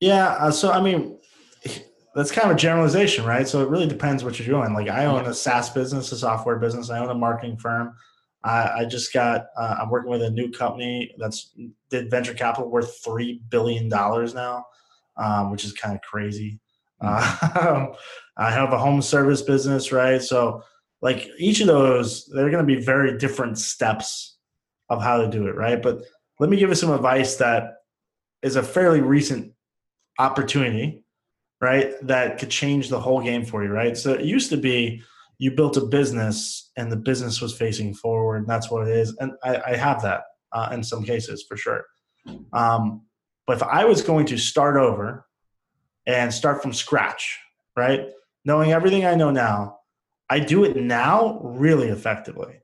Yeah. 0.00 0.28
Uh, 0.28 0.50
so, 0.50 0.70
I 0.70 0.82
mean, 0.82 1.18
that's 2.14 2.30
kind 2.30 2.50
of 2.50 2.56
a 2.56 2.58
generalization, 2.58 3.24
right? 3.24 3.46
So 3.48 3.62
it 3.62 3.68
really 3.68 3.86
depends 3.86 4.24
what 4.24 4.38
you're 4.38 4.48
doing. 4.48 4.74
Like 4.74 4.88
I 4.88 5.06
own 5.06 5.26
a 5.26 5.34
SaaS 5.34 5.70
business, 5.70 6.12
a 6.12 6.18
software 6.18 6.56
business. 6.56 6.90
I 6.90 6.98
own 6.98 7.08
a 7.08 7.14
marketing 7.14 7.56
firm. 7.56 7.94
I, 8.42 8.80
I 8.80 8.84
just 8.84 9.12
got. 9.12 9.46
Uh, 9.56 9.76
I'm 9.80 9.90
working 9.90 10.10
with 10.10 10.22
a 10.22 10.30
new 10.30 10.50
company 10.50 11.14
that's 11.18 11.54
did 11.90 12.10
venture 12.10 12.34
capital 12.34 12.70
worth 12.70 13.02
three 13.04 13.40
billion 13.50 13.88
dollars 13.88 14.34
now, 14.34 14.64
um, 15.16 15.50
which 15.50 15.64
is 15.64 15.72
kind 15.72 15.94
of 15.94 16.00
crazy. 16.02 16.58
Uh, 17.00 17.86
I 18.36 18.50
have 18.50 18.72
a 18.72 18.78
home 18.78 19.02
service 19.02 19.42
business, 19.42 19.92
right? 19.92 20.22
So, 20.22 20.62
like 21.02 21.28
each 21.38 21.60
of 21.60 21.66
those, 21.66 22.26
they're 22.26 22.50
going 22.50 22.66
to 22.66 22.74
be 22.74 22.80
very 22.82 23.18
different 23.18 23.58
steps 23.58 24.38
of 24.88 25.02
how 25.02 25.18
to 25.18 25.28
do 25.28 25.46
it, 25.46 25.54
right? 25.54 25.80
But 25.80 26.02
let 26.38 26.50
me 26.50 26.56
give 26.56 26.68
you 26.68 26.74
some 26.74 26.92
advice 26.92 27.36
that 27.36 27.74
is 28.42 28.56
a 28.56 28.62
fairly 28.62 29.00
recent 29.00 29.52
opportunity, 30.18 31.04
right? 31.60 31.94
That 32.02 32.38
could 32.38 32.50
change 32.50 32.88
the 32.88 33.00
whole 33.00 33.20
game 33.22 33.44
for 33.44 33.62
you, 33.62 33.70
right? 33.70 33.96
So 33.96 34.12
it 34.12 34.24
used 34.24 34.50
to 34.50 34.56
be 34.56 35.02
you 35.40 35.50
built 35.50 35.78
a 35.78 35.80
business 35.80 36.70
and 36.76 36.92
the 36.92 36.96
business 36.96 37.40
was 37.40 37.56
facing 37.56 37.94
forward 37.94 38.46
that's 38.46 38.70
what 38.70 38.86
it 38.86 38.94
is. 38.94 39.16
And 39.18 39.32
i, 39.42 39.72
I 39.72 39.76
have 39.76 40.02
that 40.02 40.22
uh, 40.52 40.68
in 40.72 40.84
some 40.84 41.02
cases 41.02 41.44
for 41.48 41.56
sure. 41.56 41.84
Um, 42.52 43.06
but 43.46 43.56
if 43.56 43.62
i 43.62 43.84
was 43.84 44.02
going 44.02 44.26
to 44.26 44.38
start 44.38 44.76
over 44.76 45.26
and 46.06 46.32
start 46.32 46.62
from 46.62 46.72
scratch 46.72 47.38
right 47.76 48.08
knowing 48.44 48.72
everything 48.72 49.04
i 49.06 49.14
know 49.14 49.30
now 49.30 49.78
i 50.28 50.38
do 50.38 50.64
it 50.64 50.76
now 50.76 51.40
really 51.42 51.88
effectively. 51.88 52.54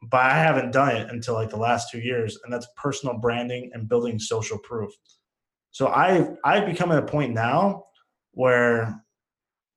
But 0.00 0.20
i 0.20 0.34
haven't 0.34 0.72
done 0.72 0.94
it 0.96 1.10
until 1.10 1.34
like 1.34 1.50
the 1.50 1.56
last 1.68 1.90
two 1.90 1.98
years 1.98 2.38
and 2.44 2.52
that's 2.52 2.68
personal 2.76 3.18
branding 3.18 3.70
and 3.74 3.88
building 3.88 4.18
social 4.18 4.58
proof. 4.58 4.92
So 5.72 5.88
i've 5.88 6.36
i've 6.44 6.66
become 6.66 6.92
at 6.92 7.02
a 7.02 7.06
point 7.06 7.34
now 7.34 7.86
where 8.32 9.04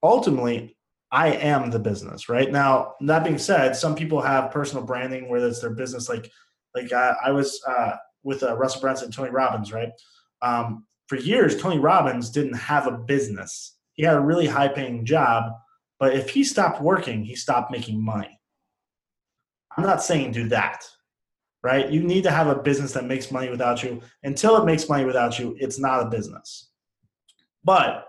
ultimately 0.03 0.74
I 1.15 1.29
am 1.29 1.71
the 1.71 1.79
business, 1.79 2.27
right? 2.27 2.51
Now, 2.51 2.95
that 2.99 3.23
being 3.23 3.37
said, 3.37 3.73
some 3.73 3.95
people 3.95 4.19
have 4.19 4.51
personal 4.51 4.83
branding 4.83 5.29
where 5.29 5.39
it's 5.47 5.61
their 5.61 5.69
business. 5.69 6.09
Like, 6.09 6.29
like 6.75 6.91
I, 6.91 7.15
I 7.23 7.31
was 7.31 7.61
uh, 7.65 7.93
with 8.23 8.43
uh, 8.43 8.57
Russell 8.57 8.81
Brunson, 8.81 9.11
Tony 9.11 9.29
Robbins, 9.29 9.71
right? 9.71 9.91
Um, 10.41 10.85
for 11.07 11.15
years, 11.15 11.55
Tony 11.55 11.79
Robbins 11.79 12.29
didn't 12.31 12.55
have 12.55 12.85
a 12.85 12.97
business. 12.97 13.77
He 13.93 14.03
had 14.03 14.17
a 14.17 14.19
really 14.19 14.45
high 14.45 14.67
paying 14.67 15.05
job, 15.05 15.53
but 16.01 16.13
if 16.13 16.29
he 16.29 16.43
stopped 16.43 16.81
working, 16.81 17.23
he 17.23 17.37
stopped 17.37 17.71
making 17.71 18.03
money. 18.03 18.37
I'm 19.77 19.85
not 19.85 20.03
saying 20.03 20.33
do 20.33 20.49
that, 20.49 20.83
right? 21.63 21.89
You 21.89 22.03
need 22.03 22.23
to 22.23 22.31
have 22.31 22.47
a 22.47 22.61
business 22.61 22.91
that 22.91 23.05
makes 23.05 23.31
money 23.31 23.49
without 23.49 23.83
you. 23.83 24.01
Until 24.23 24.57
it 24.57 24.65
makes 24.65 24.89
money 24.89 25.05
without 25.05 25.39
you, 25.39 25.55
it's 25.61 25.79
not 25.79 26.05
a 26.05 26.09
business. 26.09 26.71
But 27.63 28.05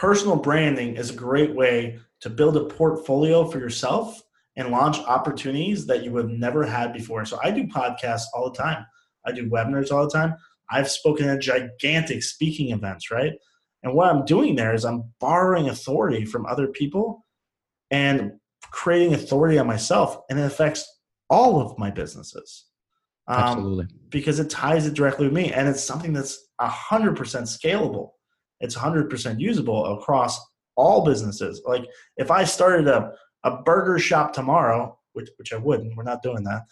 Personal 0.00 0.36
branding 0.36 0.96
is 0.96 1.10
a 1.10 1.14
great 1.14 1.54
way 1.54 1.98
to 2.22 2.30
build 2.30 2.56
a 2.56 2.64
portfolio 2.64 3.44
for 3.44 3.58
yourself 3.58 4.22
and 4.56 4.70
launch 4.70 4.96
opportunities 5.00 5.84
that 5.88 6.02
you 6.02 6.16
have 6.16 6.30
never 6.30 6.64
had 6.64 6.94
before. 6.94 7.26
So 7.26 7.38
I 7.44 7.50
do 7.50 7.64
podcasts 7.64 8.22
all 8.32 8.50
the 8.50 8.56
time. 8.56 8.86
I 9.26 9.32
do 9.32 9.50
webinars 9.50 9.92
all 9.92 10.04
the 10.04 10.10
time. 10.10 10.36
I've 10.70 10.90
spoken 10.90 11.28
at 11.28 11.42
gigantic 11.42 12.22
speaking 12.22 12.70
events, 12.70 13.10
right? 13.10 13.34
And 13.82 13.92
what 13.92 14.08
I'm 14.08 14.24
doing 14.24 14.56
there 14.56 14.72
is 14.72 14.86
I'm 14.86 15.04
borrowing 15.20 15.68
authority 15.68 16.24
from 16.24 16.46
other 16.46 16.68
people 16.68 17.26
and 17.90 18.32
creating 18.70 19.12
authority 19.12 19.58
on 19.58 19.66
myself, 19.66 20.16
and 20.30 20.38
it 20.38 20.46
affects 20.46 20.90
all 21.28 21.60
of 21.60 21.78
my 21.78 21.90
businesses. 21.90 22.64
Um, 23.28 23.38
Absolutely. 23.38 23.88
Because 24.08 24.40
it 24.40 24.48
ties 24.48 24.86
it 24.86 24.94
directly 24.94 25.26
with 25.26 25.34
me, 25.34 25.52
and 25.52 25.68
it's 25.68 25.84
something 25.84 26.14
that's 26.14 26.48
100% 26.58 27.18
scalable 27.18 28.12
it's 28.60 28.76
100% 28.76 29.40
usable 29.40 29.98
across 29.98 30.40
all 30.76 31.04
businesses. 31.04 31.62
Like 31.66 31.86
if 32.16 32.30
I 32.30 32.44
started 32.44 32.88
a, 32.88 33.12
a 33.44 33.62
burger 33.62 33.98
shop 33.98 34.32
tomorrow, 34.32 34.98
which, 35.12 35.28
which 35.36 35.52
I 35.52 35.56
wouldn't, 35.56 35.96
we're 35.96 36.04
not 36.04 36.22
doing 36.22 36.44
that. 36.44 36.62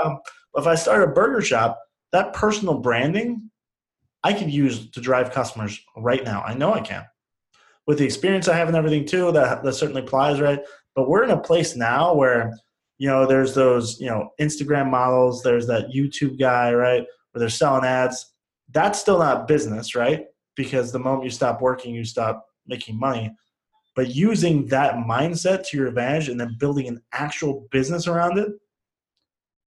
um, 0.04 0.18
if 0.54 0.66
I 0.66 0.74
start 0.74 1.02
a 1.02 1.12
burger 1.12 1.40
shop, 1.42 1.80
that 2.12 2.32
personal 2.32 2.78
branding 2.78 3.50
I 4.24 4.32
could 4.32 4.50
use 4.50 4.90
to 4.90 5.00
drive 5.00 5.32
customers 5.32 5.78
right 5.96 6.24
now. 6.24 6.42
I 6.42 6.54
know 6.54 6.72
I 6.72 6.80
can. 6.80 7.04
With 7.86 7.98
the 7.98 8.06
experience 8.06 8.48
I 8.48 8.56
have 8.56 8.68
and 8.68 8.76
everything 8.76 9.04
too, 9.04 9.30
that 9.32 9.62
that 9.62 9.74
certainly 9.74 10.00
applies, 10.00 10.40
right? 10.40 10.60
But 10.96 11.08
we're 11.08 11.24
in 11.24 11.30
a 11.30 11.40
place 11.40 11.76
now 11.76 12.14
where, 12.14 12.56
you 12.96 13.08
know, 13.08 13.26
there's 13.26 13.54
those, 13.54 14.00
you 14.00 14.06
know, 14.06 14.30
Instagram 14.40 14.90
models, 14.90 15.42
there's 15.42 15.66
that 15.66 15.90
YouTube 15.94 16.38
guy, 16.38 16.72
right? 16.72 17.04
Where 17.32 17.40
they're 17.40 17.50
selling 17.50 17.84
ads. 17.84 18.32
That's 18.70 18.98
still 18.98 19.18
not 19.18 19.46
business, 19.46 19.94
right? 19.94 20.24
Because 20.56 20.92
the 20.92 20.98
moment 20.98 21.24
you 21.24 21.30
stop 21.30 21.60
working, 21.60 21.94
you 21.94 22.04
stop 22.04 22.46
making 22.66 22.98
money. 22.98 23.34
But 23.96 24.14
using 24.14 24.66
that 24.66 24.94
mindset 24.94 25.66
to 25.68 25.76
your 25.76 25.86
advantage 25.86 26.28
and 26.28 26.40
then 26.40 26.56
building 26.58 26.88
an 26.88 27.00
actual 27.12 27.68
business 27.70 28.08
around 28.08 28.38
it, 28.38 28.48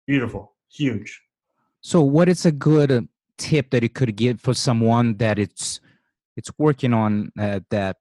beautiful, 0.07 0.55
huge. 0.68 1.22
So, 1.80 2.01
what 2.01 2.28
is 2.28 2.45
a 2.47 2.53
good 2.53 2.91
uh, 2.91 3.03
tip 3.39 3.70
that 3.70 3.82
you 3.82 3.89
could 3.89 4.16
give 4.16 4.41
for 4.41 4.55
someone 4.55 5.16
that 5.18 5.39
it's 5.39 5.80
it's 6.37 6.51
working 6.59 6.93
on 6.93 7.30
uh, 7.39 7.61
that 7.70 7.99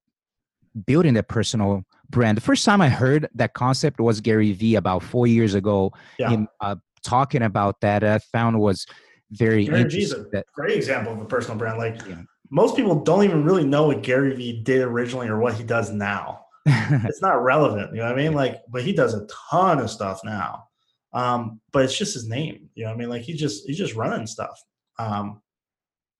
building 0.87 1.13
their 1.13 1.23
personal 1.23 1.83
brand? 2.09 2.37
The 2.37 2.41
first 2.41 2.65
time 2.65 2.81
I 2.81 2.89
heard 2.89 3.29
that 3.35 3.53
concept 3.53 3.99
was 3.99 4.21
Gary 4.21 4.53
Vee 4.53 4.75
about 4.75 5.03
four 5.03 5.27
years 5.27 5.53
ago. 5.53 5.93
Yeah. 6.17 6.29
Him 6.29 6.47
uh, 6.59 6.77
talking 7.03 7.43
about 7.43 7.81
that, 7.81 8.03
I 8.03 8.17
found 8.17 8.59
was 8.59 8.87
very 9.29 9.65
Gary 9.65 9.81
interesting. 9.81 10.25
That, 10.31 10.45
great 10.55 10.75
example 10.75 11.13
of 11.13 11.19
a 11.21 11.25
personal 11.25 11.57
brand. 11.57 11.77
Like 11.77 12.01
yeah. 12.07 12.23
Most 12.49 12.75
people 12.75 13.03
don't 13.03 13.23
even 13.23 13.43
really 13.43 13.65
know 13.65 13.87
what 13.87 14.03
Gary 14.03 14.35
Vee 14.35 14.61
did 14.63 14.81
originally 14.81 15.27
or 15.27 15.39
what 15.39 15.55
he 15.55 15.63
does 15.63 15.91
now. 15.91 16.45
it's 16.65 17.21
not 17.21 17.43
relevant, 17.43 17.91
you 17.91 17.99
know 17.99 18.05
what 18.05 18.19
I 18.19 18.23
mean? 18.23 18.33
Like, 18.33 18.61
but 18.69 18.83
he 18.83 18.93
does 18.93 19.13
a 19.13 19.27
ton 19.49 19.79
of 19.79 19.89
stuff 19.89 20.21
now. 20.23 20.65
Um, 21.13 21.61
but 21.71 21.85
it's 21.85 21.97
just 21.97 22.13
his 22.13 22.27
name. 22.27 22.69
You 22.75 22.83
know, 22.83 22.89
what 22.89 22.95
I 22.95 22.99
mean, 22.99 23.09
like 23.09 23.21
he's 23.21 23.39
just 23.39 23.65
he's 23.65 23.77
just 23.77 23.95
running 23.95 24.27
stuff. 24.27 24.59
Um, 24.99 25.41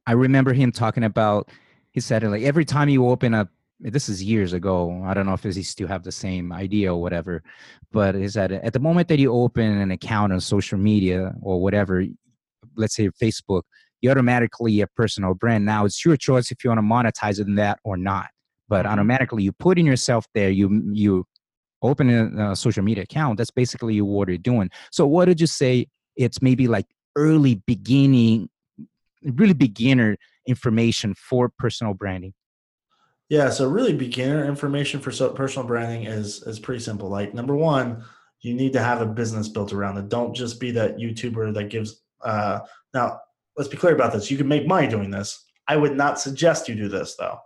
I 0.08 0.14
remember 0.14 0.54
him 0.54 0.72
talking 0.72 1.04
about. 1.04 1.50
He 1.92 2.00
said 2.00 2.24
like 2.24 2.44
every 2.44 2.66
time 2.66 2.90
you 2.90 3.08
open 3.08 3.34
up. 3.34 3.50
This 3.78 4.08
is 4.08 4.24
years 4.24 4.54
ago. 4.54 5.04
I 5.06 5.14
don't 5.14 5.26
know 5.26 5.34
if 5.34 5.44
he 5.44 5.62
still 5.62 5.90
have 5.90 6.02
the 6.02 6.12
same 6.12 6.54
idea 6.54 6.94
or 6.94 7.02
whatever, 7.02 7.44
but 7.92 8.16
is 8.16 8.36
that 8.36 8.50
at 8.50 8.72
the 8.72 8.80
moment 8.80 9.10
that 9.10 9.20
you 9.20 9.34
open 9.34 9.66
an 9.66 9.92
account 9.92 10.32
on 10.32 10.40
social 10.40 10.78
media 10.78 11.36
or 11.42 11.62
whatever, 11.62 12.06
let's 12.78 12.96
say 12.96 13.10
Facebook, 13.22 13.64
you 14.02 14.12
automatically 14.12 14.82
a 14.82 14.88
personal 14.88 15.34
brand. 15.34 15.66
Now 15.66 15.86
it's 15.86 16.04
your 16.06 16.18
choice 16.18 16.52
if 16.52 16.64
you 16.64 16.70
want 16.70 16.80
to 16.80 16.84
monetize 16.84 17.40
it 17.40 17.48
in 17.48 17.56
that 17.56 17.80
or 17.84 17.98
not. 17.98 18.30
But 18.68 18.86
mm-hmm. 18.86 18.94
automatically 18.94 19.44
you 19.44 19.52
put 19.52 19.78
in 19.78 19.86
yourself 19.86 20.26
there. 20.34 20.50
You 20.50 20.90
you 20.92 21.26
open 21.82 22.40
a, 22.40 22.56
social 22.56 22.84
media 22.84 23.04
account, 23.04 23.38
that's 23.38 23.52
basically 23.52 24.02
what 24.02 24.28
you're 24.28 24.38
doing. 24.38 24.70
So 24.92 25.06
what 25.06 25.26
did 25.26 25.40
you 25.40 25.48
say? 25.48 25.88
It's 26.16 26.42
maybe 26.42 26.68
like 26.68 26.86
early 27.16 27.56
beginning, 27.68 28.50
really 29.24 29.54
beginner 29.54 30.18
information 30.48 31.14
for 31.14 31.50
personal 31.58 31.94
branding. 31.94 32.34
Yeah, 33.30 33.50
so 33.50 33.68
really 33.68 33.94
beginner 33.94 34.46
information 34.46 35.00
for 35.00 35.12
personal 35.34 35.68
branding 35.68 36.06
is 36.06 36.44
is 36.44 36.60
pretty 36.60 36.84
simple. 36.84 37.10
Like 37.10 37.34
number 37.34 37.56
one, 37.56 38.04
you 38.42 38.54
need 38.54 38.74
to 38.74 38.82
have 38.82 39.02
a 39.02 39.06
business 39.06 39.48
built 39.50 39.74
around 39.74 39.98
it. 39.98 40.10
Don't 40.10 40.36
just 40.36 40.60
be 40.60 40.72
that 40.72 40.98
YouTuber 40.98 41.54
that 41.56 41.70
gives. 41.70 42.02
Uh, 42.22 42.60
now, 42.94 43.20
let's 43.58 43.70
be 43.70 43.78
clear 43.78 43.94
about 43.94 44.14
this. 44.14 44.30
You 44.30 44.38
can 44.38 44.48
make 44.48 44.68
money 44.68 44.88
doing 44.88 45.12
this. 45.12 45.44
I 45.68 45.78
would 45.78 45.96
not 45.96 46.20
suggest 46.20 46.70
you 46.70 46.76
do 46.76 46.88
this 46.88 47.16
though 47.16 47.40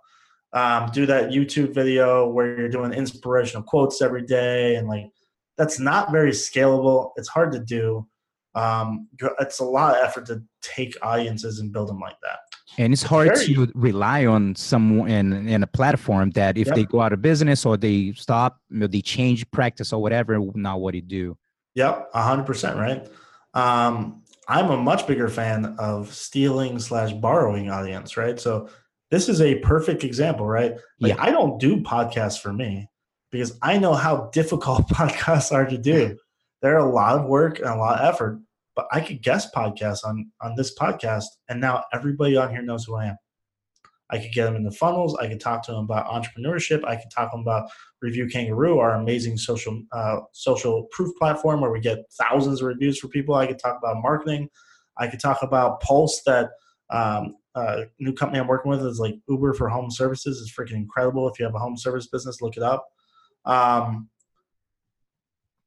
um, 0.54 0.90
do 0.92 1.06
that 1.06 1.30
YouTube 1.30 1.74
video 1.74 2.28
where 2.28 2.58
you're 2.58 2.70
doing 2.70 2.94
inspirational 2.94 3.64
quotes 3.64 4.02
every 4.02 4.24
day, 4.24 4.76
and 4.76 4.88
like 4.88 5.06
that's 5.58 5.80
not 5.80 6.12
very 6.12 6.32
scalable. 6.32 7.12
It's 7.18 7.28
hard 7.28 7.52
to 7.52 7.60
do. 7.60 8.08
Um, 8.56 9.08
it's 9.40 9.60
a 9.60 9.64
lot 9.64 9.96
of 9.96 10.04
effort 10.04 10.26
to 10.28 10.42
take 10.62 10.96
audiences 11.04 11.60
and 11.60 11.72
build 11.72 11.90
them 11.90 12.00
like 12.00 12.18
that. 12.24 12.40
And 12.78 12.94
it's 12.94 13.04
hard 13.04 13.28
very, 13.28 13.54
to 13.54 13.72
rely 13.76 14.26
on 14.26 14.56
someone 14.56 15.10
in, 15.10 15.48
in 15.48 15.64
a 15.64 15.68
platform 15.68 16.32
that 16.32 16.58
if 16.58 16.68
yep. 16.68 16.76
they 16.76 16.86
go 16.86 17.02
out 17.02 17.14
of 17.14 17.22
business 17.22 17.66
or 17.66 17.78
they 17.78 18.14
stop, 18.14 18.60
you 18.70 18.80
know, 18.80 18.88
they 18.88 19.02
change 19.02 19.50
practice 19.52 19.94
or 19.94 20.02
whatever, 20.02 20.40
not 20.56 20.80
what 20.80 20.96
you 20.96 21.02
do. 21.02 21.38
Yep, 21.76 22.10
hundred 22.14 22.46
percent 22.46 22.78
right. 22.78 23.08
Um, 23.54 24.24
I'm 24.50 24.72
a 24.72 24.78
much 24.78 25.06
bigger 25.06 25.30
fan 25.30 25.76
of 25.78 26.12
stealing 26.12 26.80
slash 26.80 27.14
borrowing 27.14 27.70
audience, 27.70 28.18
right? 28.18 28.40
So 28.40 28.68
this 29.12 29.30
is 29.30 29.42
a 29.42 29.60
perfect 29.60 30.04
example, 30.04 30.48
right? 30.48 30.74
Like 31.00 31.16
yeah. 31.16 31.24
I 31.24 31.30
don't 31.30 31.60
do 31.60 31.78
podcasts 31.78 32.42
for 32.42 32.52
me 32.52 32.90
because 33.32 33.58
I 33.62 33.78
know 33.78 33.94
how 33.94 34.32
difficult 34.34 34.88
podcasts 34.90 35.52
are 35.52 35.68
to 35.68 35.78
do. 35.78 36.18
They're 36.64 36.78
a 36.78 36.92
lot 36.92 37.20
of 37.20 37.28
work 37.28 37.60
and 37.60 37.68
a 37.68 37.76
lot 37.76 38.00
of 38.00 38.14
effort, 38.14 38.42
but 38.76 38.88
I 38.92 39.02
could 39.02 39.22
guest 39.22 39.54
podcasts 39.56 40.04
on 40.04 40.32
on 40.42 40.56
this 40.56 40.78
podcast, 40.78 41.26
and 41.48 41.62
now 41.62 41.84
everybody 41.94 42.36
on 42.36 42.50
here 42.50 42.64
knows 42.64 42.86
who 42.86 42.96
I 42.96 43.06
am. 43.06 43.18
I 44.10 44.18
could 44.18 44.34
get 44.34 44.46
them 44.46 44.56
in 44.56 44.64
the 44.64 44.72
funnels. 44.72 45.16
I 45.18 45.28
could 45.28 45.40
talk 45.40 45.64
to 45.66 45.72
them 45.72 45.84
about 45.84 46.08
entrepreneurship. 46.08 46.84
I 46.84 46.96
could 46.96 47.12
talk 47.12 47.32
to 47.32 47.38
them 47.38 47.42
about 47.42 47.70
RevuKangaroo, 48.04 48.80
our 48.80 48.96
amazing 48.96 49.38
social 49.38 49.82
uh, 49.92 50.20
social 50.32 50.88
proof 50.92 51.16
platform 51.18 51.62
where 51.62 51.72
we 51.72 51.80
get 51.80 52.00
thousands 52.20 52.62
of 52.62 52.68
reviews 52.68 53.00
for 53.00 53.08
people. 53.10 53.36
I 53.36 53.48
could 53.48 53.60
talk 53.60 53.78
about 53.78 54.02
marketing. 54.02 54.50
I 54.98 55.08
could 55.08 55.20
talk 55.20 55.44
about 55.44 55.82
Pulse 55.82 56.22
that 56.26 56.50
um, 56.90 57.36
uh, 57.56 57.82
new 58.00 58.14
company 58.14 58.40
I'm 58.40 58.48
working 58.48 58.70
with 58.70 58.86
is 58.86 59.00
like 59.00 59.16
Uber 59.28 59.54
for 59.54 59.70
home 59.70 59.92
services. 59.92 60.42
It's 60.42 60.54
freaking 60.54 60.78
incredible. 60.78 61.28
If 61.28 61.40
you 61.40 61.46
have 61.46 61.56
a 61.56 61.60
home 61.60 61.78
service 61.78 62.08
business, 62.08 62.42
look 62.42 62.58
it 62.58 62.64
up. 62.64 62.88
Um, 63.46 64.10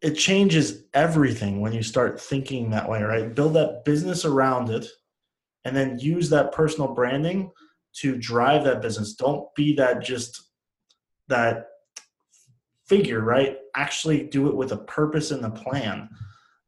it 0.01 0.15
changes 0.15 0.83
everything 0.95 1.61
when 1.61 1.73
you 1.73 1.83
start 1.83 2.21
thinking 2.21 2.71
that 2.71 2.89
way, 2.89 3.03
right? 3.03 3.35
Build 3.35 3.55
that 3.55 3.85
business 3.85 4.25
around 4.25 4.69
it 4.71 4.87
and 5.65 5.77
then 5.77 5.99
use 5.99 6.29
that 6.31 6.53
personal 6.53 6.93
branding 6.93 7.51
to 7.95 8.17
drive 8.17 8.65
that 8.65 8.83
business. 8.83 9.15
Don't 9.15 9.47
be 9.55 9.75
that 9.77 10.03
just 10.03 10.51
that 11.29 11.67
figure, 12.87 13.21
right? 13.21 13.59
Actually 13.75 14.25
do 14.25 14.49
it 14.49 14.57
with 14.57 14.73
a 14.73 14.79
purpose 14.79 15.31
and 15.31 15.45
a 15.45 15.51
plan. 15.51 16.09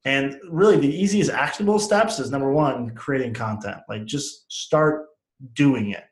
And 0.04 0.38
really, 0.48 0.76
the 0.76 0.94
easiest 0.94 1.30
actionable 1.30 1.78
steps 1.78 2.18
is 2.18 2.30
number 2.30 2.52
one, 2.52 2.94
creating 2.94 3.34
content. 3.34 3.78
Like 3.88 4.04
just 4.04 4.50
start 4.52 5.06
doing 5.54 5.90
it. 5.90 6.04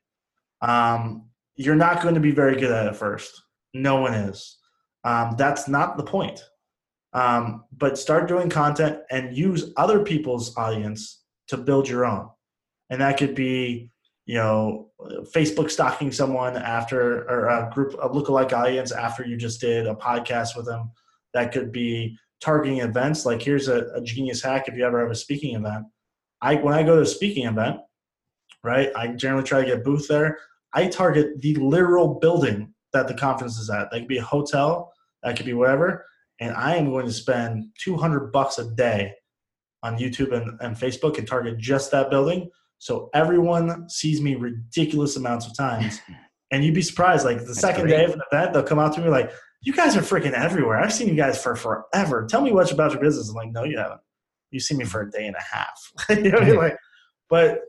Um, 0.62 1.26
you're 1.56 1.74
not 1.74 2.02
going 2.02 2.14
to 2.14 2.20
be 2.20 2.30
very 2.30 2.56
good 2.56 2.70
at 2.70 2.86
it 2.86 2.96
first. 2.96 3.42
No 3.74 4.00
one 4.00 4.14
is. 4.14 4.58
Um, 5.04 5.34
that's 5.36 5.68
not 5.68 5.96
the 5.96 6.04
point. 6.04 6.42
Um, 7.12 7.64
but 7.76 7.98
start 7.98 8.28
doing 8.28 8.48
content 8.48 9.00
and 9.10 9.36
use 9.36 9.72
other 9.76 10.02
people's 10.02 10.56
audience 10.56 11.22
to 11.48 11.58
build 11.58 11.88
your 11.88 12.06
own. 12.06 12.30
And 12.88 13.00
that 13.00 13.18
could 13.18 13.34
be, 13.34 13.90
you 14.26 14.36
know, 14.36 14.90
Facebook 15.34 15.70
stalking 15.70 16.12
someone 16.12 16.56
after, 16.56 17.28
or 17.28 17.48
a 17.48 17.70
group, 17.72 17.94
a 17.94 18.08
lookalike 18.08 18.52
audience 18.52 18.92
after 18.92 19.26
you 19.26 19.36
just 19.36 19.60
did 19.60 19.86
a 19.86 19.94
podcast 19.94 20.56
with 20.56 20.66
them. 20.66 20.90
That 21.34 21.52
could 21.52 21.72
be 21.72 22.16
targeting 22.40 22.80
events. 22.80 23.26
Like 23.26 23.42
here's 23.42 23.68
a, 23.68 23.86
a 23.94 24.00
genius 24.00 24.42
hack 24.42 24.68
if 24.68 24.76
you 24.76 24.84
ever 24.84 25.00
have 25.00 25.10
a 25.10 25.16
speaking 25.16 25.56
event. 25.56 25.86
I 26.40 26.56
when 26.56 26.74
I 26.74 26.82
go 26.82 26.96
to 26.96 27.02
a 27.02 27.06
speaking 27.06 27.46
event, 27.46 27.78
right? 28.62 28.90
I 28.96 29.08
generally 29.08 29.44
try 29.44 29.60
to 29.60 29.66
get 29.66 29.84
booth 29.84 30.08
there. 30.08 30.38
I 30.74 30.88
target 30.88 31.40
the 31.40 31.54
literal 31.54 32.18
building 32.18 32.72
that 32.92 33.08
the 33.08 33.14
conference 33.14 33.58
is 33.58 33.70
at. 33.70 33.90
That 33.90 34.00
could 34.00 34.08
be 34.08 34.18
a 34.18 34.24
hotel, 34.24 34.92
that 35.22 35.36
could 35.36 35.46
be 35.46 35.54
whatever. 35.54 36.04
And 36.40 36.54
I 36.54 36.76
am 36.76 36.90
going 36.90 37.06
to 37.06 37.12
spend 37.12 37.66
200 37.78 38.32
bucks 38.32 38.58
a 38.58 38.70
day 38.74 39.14
on 39.82 39.98
YouTube 39.98 40.32
and, 40.32 40.58
and 40.60 40.76
Facebook 40.76 41.18
and 41.18 41.26
target 41.26 41.58
just 41.58 41.90
that 41.90 42.10
building. 42.10 42.50
So 42.82 43.10
everyone 43.14 43.88
sees 43.88 44.20
me 44.20 44.34
ridiculous 44.34 45.14
amounts 45.14 45.46
of 45.46 45.56
times. 45.56 46.00
And 46.50 46.62
you'd 46.62 46.74
be 46.74 46.82
surprised, 46.82 47.24
like 47.24 47.38
the 47.38 47.44
That's 47.46 47.60
second 47.60 47.86
great. 47.86 47.96
day 47.96 48.04
of 48.04 48.10
an 48.10 48.20
event, 48.30 48.52
they'll 48.52 48.62
come 48.62 48.78
out 48.78 48.92
to 48.96 49.00
me 49.00 49.08
like, 49.08 49.32
you 49.62 49.72
guys 49.72 49.96
are 49.96 50.02
freaking 50.02 50.32
everywhere. 50.32 50.78
I've 50.78 50.92
seen 50.92 51.08
you 51.08 51.14
guys 51.14 51.42
for 51.42 51.56
forever. 51.56 52.26
Tell 52.26 52.42
me 52.42 52.52
what's 52.52 52.72
about 52.72 52.92
your 52.92 53.00
business. 53.00 53.30
I'm 53.30 53.36
like, 53.36 53.52
no, 53.52 53.64
you 53.64 53.78
haven't. 53.78 54.02
You've 54.50 54.62
seen 54.62 54.76
me 54.76 54.84
for 54.84 55.00
a 55.00 55.10
day 55.10 55.26
and 55.26 55.34
a 55.34 55.40
half. 55.40 55.92
you 56.10 56.30
know, 56.30 56.40
like, 56.60 56.76
but 57.30 57.60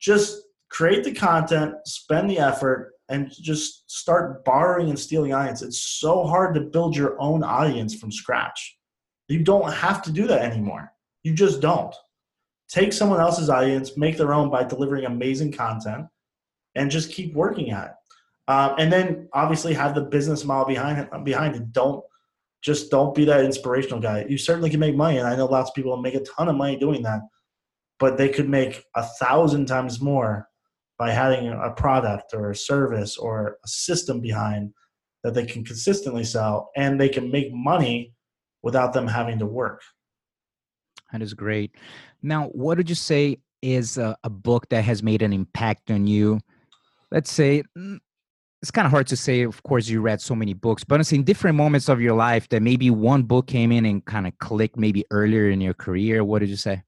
just 0.00 0.42
create 0.68 1.04
the 1.04 1.12
content, 1.12 1.74
spend 1.84 2.28
the 2.28 2.40
effort, 2.40 2.94
and 3.08 3.30
just 3.30 3.88
start 3.88 4.44
borrowing 4.44 4.88
and 4.88 4.98
stealing 4.98 5.32
audience. 5.32 5.62
It's 5.62 5.80
so 5.80 6.24
hard 6.24 6.56
to 6.56 6.60
build 6.60 6.96
your 6.96 7.14
own 7.20 7.44
audience 7.44 7.94
from 7.94 8.10
scratch. 8.10 8.76
You 9.28 9.44
don't 9.44 9.72
have 9.72 10.02
to 10.02 10.10
do 10.10 10.26
that 10.26 10.42
anymore. 10.42 10.92
You 11.22 11.34
just 11.34 11.60
don't. 11.60 11.94
Take 12.74 12.92
someone 12.92 13.20
else's 13.20 13.48
audience, 13.48 13.96
make 13.96 14.16
their 14.16 14.34
own 14.34 14.50
by 14.50 14.64
delivering 14.64 15.04
amazing 15.04 15.52
content, 15.52 16.06
and 16.74 16.90
just 16.90 17.12
keep 17.12 17.34
working 17.34 17.70
at 17.70 17.86
it. 17.86 17.92
Um, 18.48 18.74
and 18.78 18.92
then 18.92 19.28
obviously 19.32 19.72
have 19.74 19.94
the 19.94 20.02
business 20.02 20.44
model 20.44 20.66
behind 20.66 20.98
it. 20.98 21.24
Behind 21.24 21.54
it, 21.54 21.72
don't 21.72 22.04
just 22.62 22.90
don't 22.90 23.14
be 23.14 23.24
that 23.26 23.44
inspirational 23.44 24.00
guy. 24.00 24.26
You 24.28 24.38
certainly 24.38 24.70
can 24.70 24.80
make 24.80 24.96
money, 24.96 25.18
and 25.18 25.26
I 25.26 25.36
know 25.36 25.46
lots 25.46 25.70
of 25.70 25.74
people 25.74 25.96
make 25.98 26.14
a 26.14 26.20
ton 26.20 26.48
of 26.48 26.56
money 26.56 26.76
doing 26.76 27.02
that 27.02 27.20
but 27.98 28.18
they 28.18 28.28
could 28.28 28.48
make 28.48 28.84
a 28.96 29.02
thousand 29.02 29.66
times 29.66 30.00
more 30.00 30.48
by 30.98 31.10
having 31.10 31.48
a 31.48 31.70
product 31.70 32.34
or 32.34 32.50
a 32.50 32.56
service 32.56 33.16
or 33.16 33.58
a 33.64 33.68
system 33.68 34.20
behind 34.20 34.72
that 35.22 35.34
they 35.34 35.44
can 35.44 35.64
consistently 35.64 36.24
sell 36.24 36.70
and 36.76 37.00
they 37.00 37.08
can 37.08 37.30
make 37.30 37.52
money 37.52 38.12
without 38.62 38.92
them 38.92 39.06
having 39.06 39.38
to 39.38 39.46
work. 39.46 39.80
That 41.14 41.22
is 41.22 41.32
great. 41.32 41.76
Now, 42.24 42.48
what 42.48 42.76
did 42.76 42.88
you 42.88 42.96
say 42.96 43.38
is 43.62 43.98
a, 43.98 44.16
a 44.24 44.30
book 44.30 44.68
that 44.70 44.82
has 44.82 45.00
made 45.00 45.22
an 45.22 45.32
impact 45.32 45.92
on 45.92 46.08
you? 46.08 46.40
Let's 47.12 47.30
say 47.30 47.62
mm, 47.78 48.00
it's 48.60 48.72
kind 48.72 48.84
of 48.84 48.90
hard 48.90 49.06
to 49.06 49.16
say. 49.16 49.42
Of 49.42 49.62
course, 49.62 49.86
you 49.86 50.00
read 50.00 50.20
so 50.20 50.34
many 50.34 50.54
books, 50.54 50.82
but 50.82 50.98
it's 50.98 51.12
in 51.12 51.22
different 51.22 51.56
moments 51.56 51.88
of 51.88 52.00
your 52.00 52.16
life 52.16 52.48
that 52.48 52.62
maybe 52.62 52.90
one 52.90 53.22
book 53.22 53.46
came 53.46 53.70
in 53.70 53.86
and 53.86 54.04
kind 54.04 54.26
of 54.26 54.36
clicked 54.38 54.76
maybe 54.76 55.04
earlier 55.12 55.50
in 55.50 55.60
your 55.60 55.72
career. 55.72 56.24
What 56.24 56.40
did 56.40 56.48
you 56.48 56.56
say? 56.56 56.82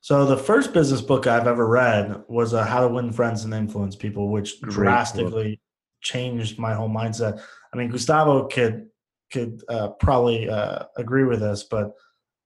So 0.00 0.24
the 0.24 0.38
first 0.38 0.72
business 0.72 1.02
book 1.02 1.26
I've 1.26 1.46
ever 1.46 1.66
read 1.66 2.22
was 2.26 2.54
uh, 2.54 2.64
How 2.64 2.80
to 2.80 2.88
Win 2.88 3.12
Friends 3.12 3.44
and 3.44 3.52
Influence 3.52 3.96
People, 3.96 4.30
which 4.30 4.62
Great 4.62 4.72
drastically 4.72 5.50
book. 5.50 5.60
changed 6.00 6.58
my 6.58 6.72
whole 6.72 6.88
mindset. 6.88 7.42
I 7.74 7.76
mean, 7.76 7.90
Gustavo 7.90 8.46
could 8.46 8.86
could 9.30 9.62
uh, 9.68 9.88
probably 9.88 10.48
uh, 10.48 10.84
agree 10.96 11.24
with 11.24 11.40
this, 11.40 11.64
but 11.64 11.92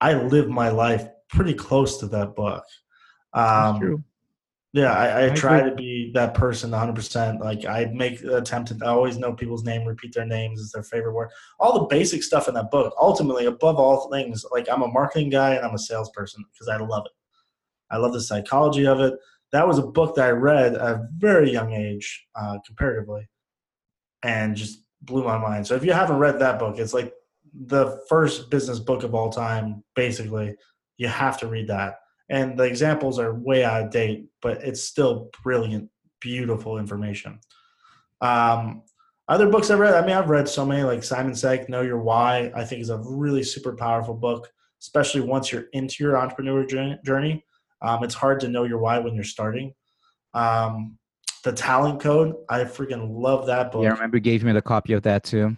I 0.01 0.15
live 0.15 0.49
my 0.49 0.71
life 0.71 1.07
pretty 1.33 1.55
close 1.55 1.99
to 1.99 2.07
that 2.09 2.35
book. 2.37 2.65
Um, 3.33 4.05
yeah, 4.75 4.93
I, 4.93 5.07
I, 5.07 5.27
I 5.27 5.35
try 5.35 5.63
to 5.63 5.75
be 5.75 6.13
that 6.15 6.33
person 6.33 6.71
100%. 6.71 7.41
Like 7.41 7.67
I 7.67 7.91
make 7.93 8.23
the 8.23 8.39
attempt 8.39 8.79
to 8.79 8.87
always 8.87 9.19
know 9.19 9.35
people's 9.35 9.65
name, 9.65 9.87
repeat 9.87 10.15
their 10.15 10.25
names 10.25 10.61
is 10.61 10.73
their 10.73 10.83
favorite 10.83 11.13
word. 11.13 11.29
All 11.61 11.79
the 11.79 11.87
basic 11.87 12.23
stuff 12.23 12.49
in 12.49 12.55
that 12.55 12.71
book. 12.71 12.95
Ultimately, 12.99 13.45
above 13.47 13.77
all 13.77 14.11
things, 14.11 14.47
like 14.51 14.69
I'm 14.71 14.83
a 14.83 14.89
marketing 14.89 15.29
guy 15.29 15.55
and 15.55 15.67
I'm 15.67 15.75
a 15.75 15.79
salesperson 15.79 16.45
because 16.53 16.69
I 16.69 16.79
love 16.79 17.05
it. 17.05 17.13
I 17.91 17.99
love 17.99 18.15
the 18.15 18.21
psychology 18.21 18.87
of 18.87 19.01
it. 19.01 19.15
That 19.53 19.69
was 19.69 19.79
a 19.79 19.87
book 19.87 20.15
that 20.17 20.27
I 20.27 20.31
read 20.31 20.75
at 20.75 20.81
a 20.81 21.07
very 21.19 21.53
young 21.53 21.75
age, 21.75 22.27
uh, 22.35 22.59
comparatively, 22.67 23.29
and 24.23 24.57
just 24.57 24.85
blew 25.03 25.23
my 25.23 25.37
mind. 25.37 25.67
So 25.67 25.75
if 25.75 25.85
you 25.85 25.93
haven't 25.93 26.17
read 26.17 26.39
that 26.39 26.59
book, 26.59 26.79
it's 26.79 26.95
like 26.95 27.13
the 27.67 28.01
first 28.09 28.51
business 28.51 28.79
book 28.79 29.03
of 29.03 29.15
all 29.15 29.29
time, 29.29 29.85
basically. 29.95 30.57
You 30.97 31.09
have 31.09 31.39
to 31.41 31.47
read 31.47 31.69
that 31.69 31.97
and 32.33 32.59
the 32.59 32.65
examples 32.65 33.19
are 33.19 33.35
way 33.35 33.63
out 33.63 33.83
of 33.83 33.91
date, 33.91 34.25
but 34.41 34.63
it's 34.63 34.83
still 34.83 35.31
brilliant, 35.43 35.91
beautiful 36.19 36.79
information. 36.79 37.39
Um, 38.23 38.83
other 39.29 39.49
books 39.51 39.71
I've 39.71 39.79
read, 39.79 39.95
I 39.95 40.01
mean, 40.07 40.17
I've 40.17 40.31
read 40.31 40.49
so 40.49 40.65
many, 40.65 40.83
like 40.83 41.05
Simon 41.05 41.33
Sinek, 41.33 41.69
Know 41.69 41.83
Your 41.83 42.01
Why, 42.01 42.51
I 42.57 42.65
think 42.65 42.81
is 42.81 42.89
a 42.89 43.03
really 43.05 43.43
super 43.43 43.77
powerful 43.77 44.15
book, 44.15 44.49
especially 44.81 45.21
once 45.21 45.53
you're 45.53 45.67
into 45.75 46.03
your 46.03 46.17
entrepreneur 46.17 46.65
journey. 46.65 47.45
Um, 47.83 48.03
it's 48.03 48.15
hard 48.15 48.41
to 48.41 48.49
know 48.49 48.65
your 48.65 48.79
why 48.79 48.99
when 48.99 49.15
you're 49.15 49.25
starting. 49.25 49.75
Um, 50.33 50.99
the 51.45 51.53
Talent 51.53 52.01
Code, 52.01 52.35
I 52.49 52.61
freaking 52.61 53.09
love 53.11 53.47
that 53.47 53.73
book. 53.73 53.83
Yeah, 53.83 53.91
I 53.91 53.95
remember 53.95 54.17
you 54.17 54.23
gave 54.23 54.43
me 54.43 54.53
the 54.53 54.63
copy 54.63 54.95
of 54.95 55.03
that 55.03 55.25
too. 55.25 55.57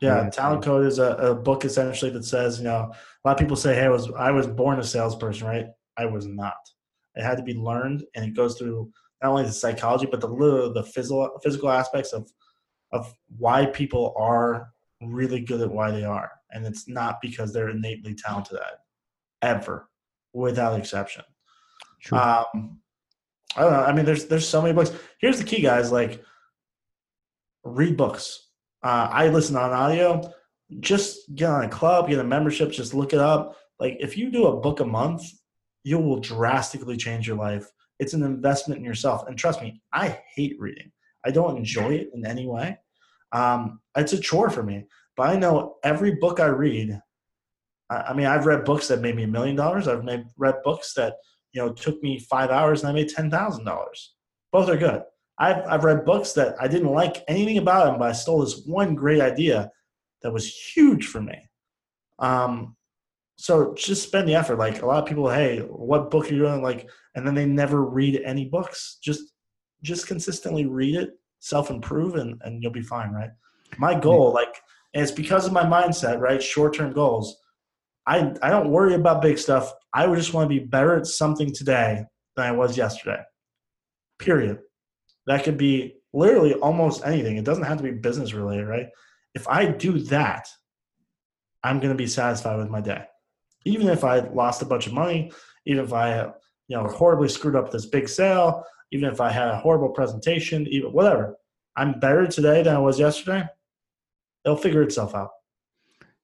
Yeah, 0.00 0.24
yeah. 0.24 0.30
Talent 0.30 0.64
Code 0.64 0.86
is 0.86 0.98
a, 0.98 1.14
a 1.16 1.34
book 1.34 1.64
essentially 1.64 2.10
that 2.12 2.24
says, 2.24 2.58
you 2.58 2.64
know, 2.64 2.92
a 3.24 3.28
lot 3.28 3.34
of 3.34 3.38
people 3.38 3.56
say, 3.56 3.74
"Hey, 3.74 3.84
I 3.84 3.88
was 3.88 4.10
I 4.12 4.30
was 4.30 4.46
born 4.46 4.78
a 4.78 4.84
salesperson, 4.84 5.46
right?" 5.46 5.66
I 5.96 6.06
was 6.06 6.26
not. 6.26 6.56
It 7.14 7.22
had 7.22 7.36
to 7.38 7.42
be 7.42 7.54
learned, 7.54 8.04
and 8.14 8.24
it 8.24 8.34
goes 8.34 8.58
through 8.58 8.90
not 9.22 9.30
only 9.30 9.44
the 9.44 9.52
psychology 9.52 10.06
but 10.06 10.20
the 10.20 10.28
the 10.74 10.82
physical 10.82 11.40
physical 11.42 11.70
aspects 11.70 12.12
of 12.12 12.30
of 12.92 13.12
why 13.38 13.66
people 13.66 14.14
are 14.16 14.68
really 15.00 15.40
good 15.40 15.60
at 15.60 15.70
why 15.70 15.90
they 15.90 16.04
are, 16.04 16.30
and 16.50 16.66
it's 16.66 16.88
not 16.88 17.20
because 17.20 17.52
they're 17.52 17.70
innately 17.70 18.14
talented 18.14 18.56
at 18.56 18.72
it, 18.72 18.78
ever, 19.42 19.88
without 20.32 20.78
exception. 20.78 21.24
True. 22.00 22.18
Um, 22.18 22.80
I 23.56 23.62
don't 23.62 23.72
know. 23.72 23.84
I 23.84 23.92
mean, 23.92 24.04
there's 24.04 24.26
there's 24.26 24.48
so 24.48 24.60
many 24.60 24.74
books. 24.74 24.92
Here's 25.20 25.38
the 25.38 25.44
key, 25.44 25.62
guys. 25.62 25.90
Like, 25.92 26.22
read 27.64 27.96
books. 27.96 28.50
Uh, 28.82 29.08
I 29.10 29.28
listen 29.28 29.56
on 29.56 29.70
audio. 29.70 30.32
Just 30.80 31.34
get 31.34 31.50
on 31.50 31.64
a 31.64 31.68
club, 31.68 32.08
get 32.08 32.18
a 32.18 32.24
membership. 32.24 32.70
Just 32.70 32.94
look 32.94 33.12
it 33.12 33.20
up. 33.20 33.56
Like, 33.78 33.96
if 34.00 34.16
you 34.16 34.30
do 34.30 34.46
a 34.46 34.60
book 34.60 34.80
a 34.80 34.84
month, 34.84 35.22
you 35.82 35.98
will 35.98 36.20
drastically 36.20 36.96
change 36.96 37.26
your 37.26 37.36
life. 37.36 37.66
It's 37.98 38.14
an 38.14 38.22
investment 38.22 38.78
in 38.78 38.84
yourself. 38.84 39.26
And 39.26 39.38
trust 39.38 39.62
me, 39.62 39.80
I 39.92 40.18
hate 40.34 40.56
reading. 40.58 40.90
I 41.24 41.30
don't 41.30 41.56
enjoy 41.56 41.94
it 41.94 42.10
in 42.14 42.26
any 42.26 42.46
way. 42.46 42.78
Um, 43.32 43.80
it's 43.96 44.12
a 44.12 44.20
chore 44.20 44.50
for 44.50 44.62
me. 44.62 44.86
But 45.16 45.30
I 45.30 45.36
know 45.36 45.76
every 45.84 46.16
book 46.16 46.40
I 46.40 46.46
read, 46.46 47.00
I, 47.90 47.96
I 47.96 48.14
mean, 48.14 48.26
I've 48.26 48.46
read 48.46 48.64
books 48.64 48.88
that 48.88 49.00
made 49.00 49.16
me 49.16 49.24
a 49.24 49.28
million 49.28 49.56
dollars. 49.56 49.86
I've 49.86 50.04
made, 50.04 50.24
read 50.36 50.56
books 50.64 50.94
that, 50.94 51.14
you 51.52 51.62
know, 51.62 51.72
took 51.72 52.02
me 52.02 52.18
five 52.18 52.50
hours 52.50 52.82
and 52.82 52.90
I 52.90 52.92
made 52.92 53.10
$10,000. 53.10 53.86
Both 54.52 54.68
are 54.68 54.76
good. 54.76 55.02
I've, 55.38 55.64
I've 55.66 55.84
read 55.84 56.04
books 56.04 56.32
that 56.32 56.56
I 56.60 56.68
didn't 56.68 56.92
like 56.92 57.24
anything 57.28 57.58
about 57.58 57.86
them, 57.86 57.98
but 57.98 58.08
I 58.08 58.12
stole 58.12 58.40
this 58.40 58.62
one 58.66 58.94
great 58.94 59.20
idea 59.20 59.70
that 60.24 60.32
was 60.32 60.48
huge 60.48 61.06
for 61.06 61.20
me. 61.20 61.36
Um, 62.18 62.74
so 63.36 63.74
just 63.74 64.02
spend 64.02 64.26
the 64.26 64.34
effort. 64.34 64.58
Like 64.58 64.82
a 64.82 64.86
lot 64.86 65.02
of 65.02 65.08
people, 65.08 65.28
hey, 65.30 65.60
what 65.60 66.10
book 66.10 66.24
are 66.26 66.34
you 66.34 66.40
doing? 66.40 66.62
Like, 66.62 66.88
and 67.14 67.26
then 67.26 67.34
they 67.34 67.46
never 67.46 67.84
read 67.84 68.20
any 68.24 68.46
books. 68.46 68.98
Just 69.02 69.32
just 69.82 70.06
consistently 70.06 70.66
read 70.66 70.96
it, 70.96 71.10
self 71.40 71.70
improve, 71.70 72.16
and 72.16 72.40
and 72.42 72.62
you'll 72.62 72.72
be 72.72 72.82
fine, 72.82 73.10
right? 73.10 73.30
My 73.78 73.98
goal, 73.98 74.32
like, 74.32 74.60
and 74.94 75.02
it's 75.02 75.12
because 75.12 75.46
of 75.46 75.52
my 75.52 75.64
mindset, 75.64 76.20
right? 76.20 76.42
Short 76.42 76.74
term 76.74 76.92
goals. 76.92 77.36
I 78.06 78.32
I 78.42 78.50
don't 78.50 78.70
worry 78.70 78.94
about 78.94 79.22
big 79.22 79.38
stuff. 79.38 79.72
I 79.92 80.06
would 80.06 80.18
just 80.18 80.32
want 80.32 80.48
to 80.48 80.60
be 80.60 80.64
better 80.64 80.96
at 80.96 81.06
something 81.06 81.52
today 81.52 82.04
than 82.36 82.46
I 82.46 82.52
was 82.52 82.76
yesterday. 82.78 83.20
Period. 84.18 84.58
That 85.26 85.44
could 85.44 85.58
be 85.58 85.96
literally 86.12 86.54
almost 86.54 87.04
anything. 87.04 87.36
It 87.36 87.44
doesn't 87.44 87.64
have 87.64 87.78
to 87.78 87.82
be 87.82 87.90
business 87.90 88.32
related, 88.32 88.66
right? 88.66 88.86
If 89.34 89.48
I 89.48 89.66
do 89.66 89.98
that, 90.04 90.48
I'm 91.62 91.78
going 91.78 91.90
to 91.90 91.96
be 91.96 92.06
satisfied 92.06 92.58
with 92.58 92.68
my 92.68 92.80
day 92.80 93.04
even 93.64 93.88
if 93.88 94.04
I 94.04 94.20
lost 94.20 94.62
a 94.62 94.66
bunch 94.66 94.86
of 94.86 94.92
money, 94.92 95.32
even 95.66 95.84
if 95.84 95.92
I, 95.92 96.24
you 96.68 96.76
know, 96.76 96.86
horribly 96.86 97.28
screwed 97.28 97.56
up 97.56 97.70
this 97.70 97.86
big 97.86 98.08
sale, 98.08 98.64
even 98.92 99.10
if 99.10 99.20
I 99.20 99.30
had 99.30 99.48
a 99.48 99.56
horrible 99.56 99.90
presentation, 99.90 100.66
even 100.68 100.92
whatever, 100.92 101.36
I'm 101.76 101.98
better 101.98 102.26
today 102.26 102.62
than 102.62 102.76
I 102.76 102.78
was 102.78 102.98
yesterday. 102.98 103.44
It'll 104.44 104.56
figure 104.56 104.82
itself 104.82 105.14
out. 105.14 105.30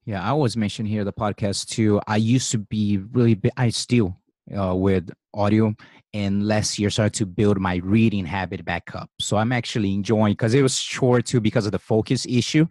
Yeah, 0.05 0.23
I 0.23 0.29
always 0.29 0.57
mention 0.57 0.85
here 0.85 1.03
the 1.03 1.13
podcast 1.13 1.67
too. 1.67 2.01
I 2.07 2.17
used 2.17 2.51
to 2.51 2.59
be 2.59 2.97
really, 3.11 3.39
I 3.57 3.69
still 3.69 4.17
uh, 4.57 4.75
with 4.75 5.09
audio, 5.33 5.73
and 6.13 6.47
last 6.47 6.77
year 6.77 6.89
started 6.89 7.13
to 7.13 7.25
build 7.25 7.59
my 7.59 7.75
reading 7.83 8.25
habit 8.25 8.65
back 8.65 8.95
up. 8.95 9.09
So 9.19 9.37
I'm 9.37 9.51
actually 9.51 9.93
enjoying 9.93 10.33
because 10.33 10.53
it 10.53 10.61
was 10.61 10.77
short 10.77 11.25
too 11.25 11.39
because 11.39 11.65
of 11.65 11.71
the 11.71 11.79
focus 11.79 12.25
issue. 12.27 12.65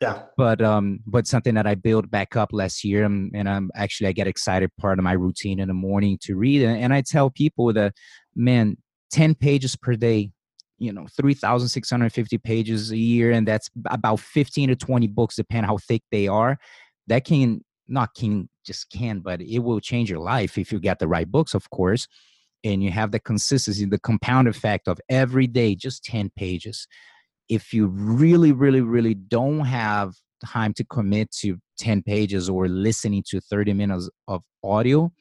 Yeah. 0.00 0.24
But 0.36 0.60
um, 0.60 1.00
but 1.06 1.26
something 1.26 1.54
that 1.54 1.66
I 1.66 1.74
built 1.74 2.10
back 2.10 2.36
up 2.36 2.50
last 2.52 2.84
year, 2.84 3.04
and, 3.04 3.30
and 3.34 3.48
I'm 3.48 3.70
actually 3.74 4.08
I 4.08 4.12
get 4.12 4.26
excited 4.26 4.70
part 4.78 4.98
of 4.98 5.04
my 5.04 5.12
routine 5.12 5.60
in 5.60 5.68
the 5.68 5.74
morning 5.74 6.18
to 6.22 6.36
read, 6.36 6.62
and, 6.62 6.76
and 6.76 6.92
I 6.92 7.02
tell 7.02 7.30
people 7.30 7.72
that, 7.72 7.94
man, 8.34 8.76
ten 9.10 9.34
pages 9.34 9.76
per 9.76 9.94
day, 9.94 10.30
you 10.78 10.92
know, 10.92 11.06
three 11.16 11.34
thousand 11.34 11.68
six 11.68 11.88
hundred 11.88 12.12
fifty 12.12 12.36
pages 12.36 12.90
a 12.90 12.98
year, 12.98 13.30
and 13.30 13.46
that's 13.46 13.70
about 13.86 14.18
fifteen 14.18 14.68
to 14.70 14.76
twenty 14.76 15.06
books, 15.06 15.36
depending 15.36 15.68
how 15.68 15.78
thick 15.78 16.02
they 16.10 16.26
are. 16.26 16.58
That 17.06 17.24
can 17.24 17.64
not 17.88 18.14
can 18.14 18.48
just 18.64 18.90
can, 18.90 19.20
but 19.20 19.40
it 19.40 19.60
will 19.60 19.80
change 19.80 20.10
your 20.10 20.20
life 20.20 20.58
if 20.58 20.72
you 20.72 20.80
get 20.80 20.98
the 20.98 21.08
right 21.08 21.30
books, 21.30 21.54
of 21.54 21.68
course. 21.70 22.06
And 22.64 22.82
you 22.82 22.92
have 22.92 23.10
the 23.10 23.18
consistency, 23.18 23.84
the 23.86 23.98
compound 23.98 24.46
effect 24.46 24.86
of 24.86 25.00
every 25.08 25.48
day, 25.48 25.74
just 25.74 26.04
10 26.04 26.30
pages 26.36 26.86
if 27.52 27.74
you 27.74 27.86
really, 27.86 28.50
really, 28.52 28.80
really 28.80 29.14
don't 29.14 29.60
have 29.60 30.14
time 30.44 30.72
to 30.74 30.84
commit 30.84 31.30
to 31.30 31.58
10 31.78 32.02
pages 32.02 32.48
or 32.48 32.66
listening 32.66 33.22
to 33.28 33.40
30 33.40 33.74
minutes 33.74 34.08
of 34.26 34.42
audio, 34.64 35.12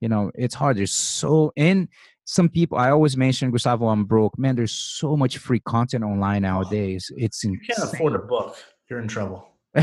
you 0.00 0.08
know, 0.08 0.30
it's 0.34 0.54
hard. 0.54 0.76
There's 0.76 0.92
so, 0.92 1.52
and 1.56 1.88
some 2.26 2.48
people, 2.48 2.78
I 2.78 2.90
always 2.90 3.16
mention, 3.16 3.50
Gustavo, 3.50 3.88
I'm 3.88 4.04
broke. 4.04 4.38
Man, 4.38 4.54
there's 4.54 4.72
so 4.72 5.16
much 5.16 5.38
free 5.38 5.60
content 5.60 6.04
online 6.04 6.42
nowadays. 6.42 7.10
It's 7.16 7.42
insane. 7.44 7.60
You 7.60 7.74
can't 7.74 7.92
afford 7.92 8.14
a 8.14 8.20
book. 8.20 8.56
You're 8.88 9.00
in 9.00 9.08
trouble. 9.08 9.48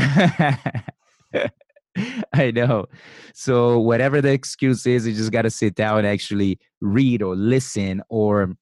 I 2.32 2.50
know. 2.50 2.86
So 3.34 3.78
whatever 3.78 4.20
the 4.20 4.32
excuse 4.32 4.86
is, 4.86 5.06
you 5.06 5.14
just 5.14 5.32
got 5.32 5.42
to 5.42 5.50
sit 5.50 5.74
down 5.74 5.98
and 5.98 6.06
actually 6.06 6.58
read 6.80 7.22
or 7.22 7.36
listen, 7.36 8.02
or 8.08 8.54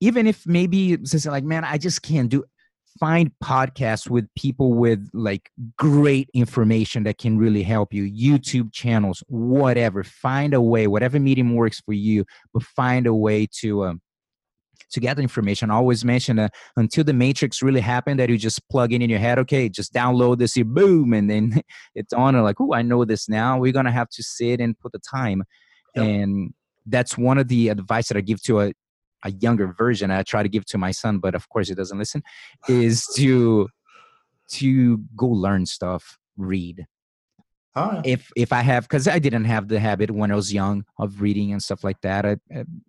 even 0.00 0.26
if 0.26 0.46
maybe 0.46 0.94
it's 0.94 1.26
like, 1.26 1.44
man, 1.44 1.64
I 1.64 1.78
just 1.78 2.02
can't 2.02 2.28
do 2.28 2.44
find 2.98 3.30
podcasts 3.42 4.08
with 4.10 4.26
people 4.36 4.74
with 4.74 5.08
like 5.12 5.50
great 5.76 6.28
information 6.34 7.04
that 7.04 7.18
can 7.18 7.38
really 7.38 7.62
help 7.62 7.94
you 7.94 8.02
youtube 8.02 8.72
channels 8.72 9.22
whatever 9.28 10.02
find 10.02 10.52
a 10.54 10.60
way 10.60 10.88
whatever 10.88 11.20
medium 11.20 11.54
works 11.54 11.80
for 11.80 11.92
you 11.92 12.24
but 12.52 12.62
find 12.62 13.06
a 13.06 13.14
way 13.14 13.46
to 13.46 13.84
um, 13.84 14.00
to 14.90 15.00
get 15.00 15.18
information. 15.18 15.70
I 15.70 15.74
always 15.74 16.04
mention 16.04 16.36
that 16.36 16.54
until 16.76 17.04
the 17.04 17.12
matrix 17.12 17.62
really 17.62 17.80
happened 17.80 18.20
that 18.20 18.28
you 18.28 18.38
just 18.38 18.68
plug 18.68 18.92
in 18.92 19.02
in 19.02 19.10
your 19.10 19.18
head 19.18 19.38
okay 19.38 19.68
just 19.68 19.92
download 19.92 20.38
this 20.38 20.54
here 20.54 20.64
boom 20.64 21.12
and 21.12 21.30
then 21.30 21.62
it's 21.94 22.12
on 22.12 22.34
and 22.34 22.44
like 22.44 22.60
oh 22.60 22.74
i 22.74 22.82
know 22.82 23.04
this 23.04 23.28
now. 23.28 23.58
We're 23.58 23.72
gonna 23.72 23.92
have 23.92 24.08
to 24.10 24.22
sit 24.22 24.60
and 24.60 24.78
put 24.78 24.92
the 24.92 24.98
time. 24.98 25.44
Yep. 25.96 26.04
and 26.04 26.54
that's 26.86 27.18
one 27.18 27.38
of 27.38 27.48
the 27.48 27.68
advice 27.68 28.08
that 28.08 28.16
i 28.16 28.20
give 28.20 28.40
to 28.42 28.60
a 28.60 28.72
a 29.24 29.32
younger 29.32 29.74
version 29.76 30.10
i 30.10 30.22
try 30.22 30.42
to 30.42 30.48
give 30.48 30.64
to 30.64 30.78
my 30.78 30.92
son 30.92 31.18
but 31.18 31.34
of 31.34 31.48
course 31.48 31.68
he 31.68 31.74
doesn't 31.74 31.98
listen 31.98 32.22
is 32.68 33.06
to 33.16 33.68
to 34.48 34.98
go 35.16 35.26
learn 35.26 35.66
stuff 35.66 36.16
read 36.36 36.86
Yeah. 37.76 38.02
if 38.04 38.32
if 38.36 38.52
I 38.52 38.62
have 38.62 38.84
because 38.84 39.06
I 39.06 39.20
didn't 39.20 39.44
have 39.44 39.68
the 39.68 39.78
habit 39.78 40.10
when 40.10 40.32
I 40.32 40.34
was 40.34 40.52
young 40.52 40.84
of 40.98 41.20
reading 41.20 41.52
and 41.52 41.62
stuff 41.62 41.84
like 41.84 42.00
that. 42.00 42.26
I, 42.26 42.36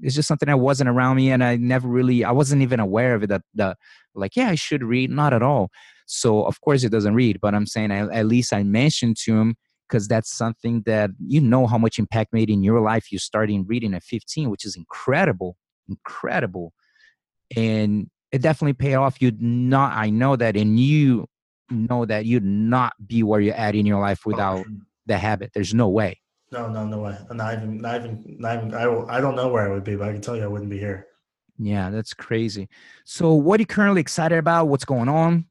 it's 0.02 0.16
just 0.16 0.28
something 0.28 0.48
that 0.48 0.58
wasn't 0.58 0.90
around 0.90 1.18
me, 1.18 1.32
and 1.32 1.44
I 1.44 1.56
never 1.58 1.88
really 1.88 2.24
I 2.24 2.32
wasn't 2.32 2.64
even 2.64 2.80
aware 2.80 3.14
of 3.14 3.24
it. 3.24 3.28
That 3.28 3.44
the 3.54 3.76
like 4.16 4.36
yeah 4.36 4.50
I 4.50 4.56
should 4.56 4.84
read, 4.84 5.12
not 5.12 5.34
at 5.34 5.44
all. 5.44 5.70
So 6.08 6.44
of 6.46 6.62
course 6.62 6.84
it 6.84 6.92
doesn't 6.92 7.14
read, 7.14 7.40
but 7.42 7.54
I'm 7.54 7.68
saying 7.68 7.92
I, 7.92 8.08
at 8.12 8.26
least 8.26 8.54
I 8.54 8.64
mentioned 8.64 9.18
to 9.26 9.38
him 9.40 9.56
because 9.88 10.08
that's 10.08 10.36
something 10.36 10.82
that 10.88 11.12
you 11.20 11.42
know 11.42 11.68
how 11.68 11.78
much 11.78 12.00
impact 12.00 12.34
made 12.34 12.50
in 12.50 12.64
your 12.64 12.82
life. 12.82 13.12
You 13.12 13.20
starting 13.20 13.66
reading 13.68 13.94
at 13.94 14.04
15, 14.04 14.50
which 14.50 14.66
is 14.66 14.76
incredible, 14.76 15.58
incredible, 15.90 16.74
and 17.56 18.10
it 18.32 18.42
definitely 18.42 18.74
paid 18.74 18.96
off. 18.96 19.22
You'd 19.22 19.42
not 19.44 19.94
I 19.96 20.10
know 20.10 20.36
that, 20.36 20.58
and 20.58 20.80
you 20.80 21.28
know 21.72 22.06
that 22.06 22.26
you'd 22.26 22.44
not 22.44 22.94
be 23.08 23.24
where 23.24 23.40
you're 23.40 23.56
at 23.56 23.76
in 23.76 23.86
your 23.86 24.00
life 24.00 24.26
without 24.26 24.66
the 25.06 25.18
habit. 25.18 25.52
There's 25.54 25.74
no 25.74 25.90
way. 25.90 26.20
No, 26.52 26.68
no, 26.70 26.86
no 26.86 27.00
way. 27.00 27.18
Not 27.32 27.54
even, 27.54 27.78
not 27.78 27.96
even, 28.02 28.36
not 28.40 28.58
even. 28.58 28.74
I, 28.74 28.88
will- 28.88 29.10
I 29.10 29.22
don't 29.22 29.36
know 29.36 29.48
where 29.48 29.66
I 29.68 29.74
would 29.74 29.84
be, 29.84 29.96
but 29.96 30.10
I 30.10 30.12
can 30.14 30.22
tell 30.22 30.36
you 30.36 30.44
I 30.44 30.48
wouldn't 30.48 30.70
be 30.70 30.78
here. 30.80 31.08
Yeah, 31.58 31.90
that's 31.90 32.14
crazy. 32.14 32.68
So, 33.06 33.34
what 33.34 33.60
are 33.60 33.62
you 33.62 33.68
currently 33.68 34.02
excited 34.02 34.38
about? 34.38 34.68
What's 34.68 34.84
going 34.86 35.08
on 35.10 35.46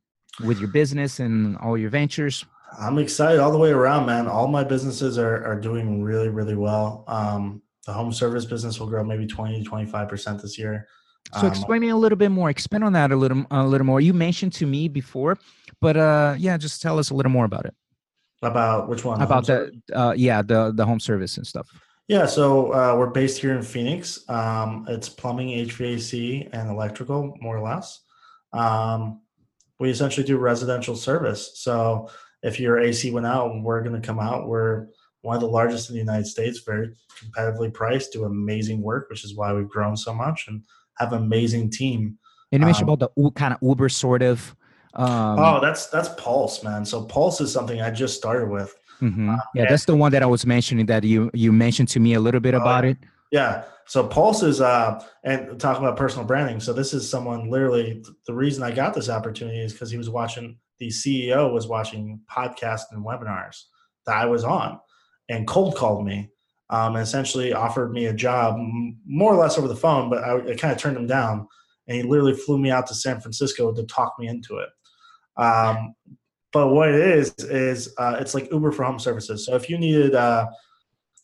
with 0.44 0.58
your 0.58 0.68
business 0.68 1.20
and 1.20 1.56
all 1.58 1.78
your 1.78 1.90
ventures? 1.90 2.44
I'm 2.78 2.98
excited 2.98 3.40
all 3.40 3.50
the 3.52 3.58
way 3.58 3.70
around, 3.70 4.06
man. 4.06 4.26
All 4.28 4.46
my 4.48 4.62
businesses 4.64 5.18
are, 5.18 5.44
are 5.44 5.58
doing 5.60 6.02
really, 6.02 6.28
really 6.28 6.54
well. 6.56 7.04
Um, 7.08 7.62
the 7.86 7.92
home 7.92 8.12
service 8.12 8.44
business 8.44 8.78
will 8.78 8.86
grow 8.88 9.02
maybe 9.02 9.26
20 9.26 9.64
to 9.64 9.70
25% 9.70 10.42
this 10.42 10.58
year. 10.58 10.86
So, 11.34 11.40
Um, 11.42 11.46
explain 11.46 11.80
me 11.80 11.88
a 11.90 11.96
little 11.96 12.18
bit 12.18 12.30
more. 12.30 12.50
Expand 12.50 12.84
on 12.84 12.92
that 12.94 13.10
a 13.12 13.16
little, 13.16 13.44
a 13.50 13.64
little 13.66 13.86
more. 13.86 14.00
You 14.00 14.12
mentioned 14.12 14.52
to 14.54 14.66
me 14.66 14.88
before, 14.88 15.38
but 15.80 15.96
uh, 15.96 16.34
yeah, 16.38 16.56
just 16.56 16.82
tell 16.82 16.98
us 16.98 17.10
a 17.10 17.14
little 17.14 17.32
more 17.32 17.44
about 17.44 17.64
it. 17.66 17.74
about 18.42 18.88
which 18.88 19.04
one? 19.04 19.20
about 19.20 19.46
service? 19.46 19.74
the, 19.88 19.98
uh, 19.98 20.12
yeah, 20.12 20.42
the 20.42 20.72
the 20.74 20.84
home 20.84 21.00
service 21.00 21.36
and 21.36 21.46
stuff. 21.46 21.68
Yeah, 22.08 22.26
so 22.26 22.72
uh, 22.72 22.96
we're 22.98 23.10
based 23.10 23.40
here 23.40 23.54
in 23.56 23.62
Phoenix. 23.62 24.28
Um, 24.28 24.84
it's 24.88 25.08
plumbing, 25.08 25.48
HVAC, 25.48 26.48
and 26.52 26.68
electrical, 26.68 27.36
more 27.40 27.56
or 27.56 27.62
less. 27.62 28.00
Um, 28.52 29.20
we 29.78 29.90
essentially 29.90 30.26
do 30.26 30.36
residential 30.36 30.96
service. 30.96 31.52
So 31.54 32.10
if 32.42 32.58
your 32.58 32.80
AC 32.80 33.12
went 33.12 33.26
out, 33.26 33.62
we're 33.62 33.82
going 33.82 34.00
to 34.00 34.04
come 34.04 34.18
out. 34.18 34.48
We're 34.48 34.88
one 35.22 35.36
of 35.36 35.40
the 35.40 35.46
largest 35.48 35.88
in 35.88 35.94
the 35.94 36.00
United 36.00 36.26
States, 36.26 36.60
very 36.66 36.90
competitively 37.22 37.72
priced, 37.72 38.12
do 38.12 38.24
amazing 38.24 38.82
work, 38.82 39.08
which 39.08 39.24
is 39.24 39.36
why 39.36 39.52
we've 39.52 39.68
grown 39.68 39.96
so 39.96 40.12
much 40.12 40.46
and 40.48 40.64
have 40.98 41.12
an 41.12 41.22
amazing 41.22 41.70
team. 41.70 42.18
And 42.50 42.60
you 42.60 42.66
mentioned 42.66 42.88
Um, 42.88 42.94
about 42.94 43.12
the 43.14 43.30
kind 43.32 43.54
of 43.54 43.60
Uber 43.62 43.88
sort 43.88 44.22
of. 44.22 44.56
Um, 44.94 45.38
oh, 45.38 45.60
that's 45.60 45.86
that's 45.86 46.08
Pulse, 46.16 46.62
man. 46.64 46.84
So 46.84 47.02
Pulse 47.04 47.40
is 47.40 47.52
something 47.52 47.80
I 47.80 47.90
just 47.90 48.16
started 48.16 48.48
with. 48.50 48.74
mhm. 49.00 49.36
yeah, 49.54 49.62
yeah. 49.62 49.68
that's 49.70 49.84
the 49.84 49.96
one 49.96 50.12
that 50.12 50.22
I 50.22 50.26
was 50.26 50.44
mentioning 50.44 50.86
that 50.86 51.04
you 51.04 51.30
you 51.32 51.52
mentioned 51.52 51.88
to 51.90 52.00
me 52.00 52.14
a 52.14 52.20
little 52.20 52.40
bit 52.40 52.54
Oh, 52.54 52.60
about 52.60 52.84
it. 52.84 52.98
Yeah. 53.30 53.64
So 53.86 54.06
Pulse 54.06 54.42
is 54.42 54.60
uh 54.60 55.02
and 55.24 55.58
talking 55.60 55.84
about 55.84 55.96
personal 55.96 56.26
branding. 56.26 56.60
So 56.60 56.72
this 56.72 56.92
is 56.92 57.08
someone 57.08 57.48
literally 57.50 58.04
the 58.26 58.34
reason 58.34 58.62
I 58.62 58.72
got 58.72 58.94
this 58.94 59.08
opportunity 59.08 59.60
is 59.60 59.72
because 59.72 59.90
he 59.90 59.96
was 59.98 60.10
watching 60.10 60.58
the 60.78 60.88
CEO 60.88 61.52
was 61.52 61.66
watching 61.66 62.20
podcasts 62.30 62.90
and 62.92 63.04
webinars 63.04 63.64
that 64.06 64.16
I 64.16 64.26
was 64.26 64.44
on 64.44 64.80
and 65.28 65.46
cold 65.46 65.76
called 65.76 66.04
me 66.06 66.30
um, 66.70 66.94
and 66.96 67.02
essentially 67.02 67.52
offered 67.52 67.92
me 67.92 68.06
a 68.06 68.12
job 68.14 68.56
more 69.06 69.32
or 69.32 69.36
less 69.36 69.58
over 69.58 69.68
the 69.68 69.76
phone, 69.76 70.08
but 70.08 70.22
I, 70.24 70.36
I 70.36 70.54
kind 70.56 70.72
of 70.72 70.78
turned 70.78 70.96
him 70.96 71.06
down 71.06 71.46
and 71.86 71.96
he 71.96 72.02
literally 72.02 72.34
flew 72.34 72.58
me 72.58 72.70
out 72.70 72.86
to 72.88 72.94
San 72.94 73.20
Francisco 73.20 73.72
to 73.72 73.82
talk 73.84 74.14
me 74.18 74.28
into 74.28 74.56
it. 74.58 74.68
Um, 75.40 75.94
but 76.52 76.68
what 76.68 76.88
it 76.88 77.00
is 77.00 77.34
is 77.38 77.94
uh, 77.98 78.16
it's 78.20 78.34
like 78.34 78.50
Uber 78.52 78.72
for 78.72 78.84
home 78.84 78.98
services. 78.98 79.46
So 79.46 79.54
if 79.54 79.70
you 79.70 79.78
needed 79.78 80.14
uh, 80.14 80.46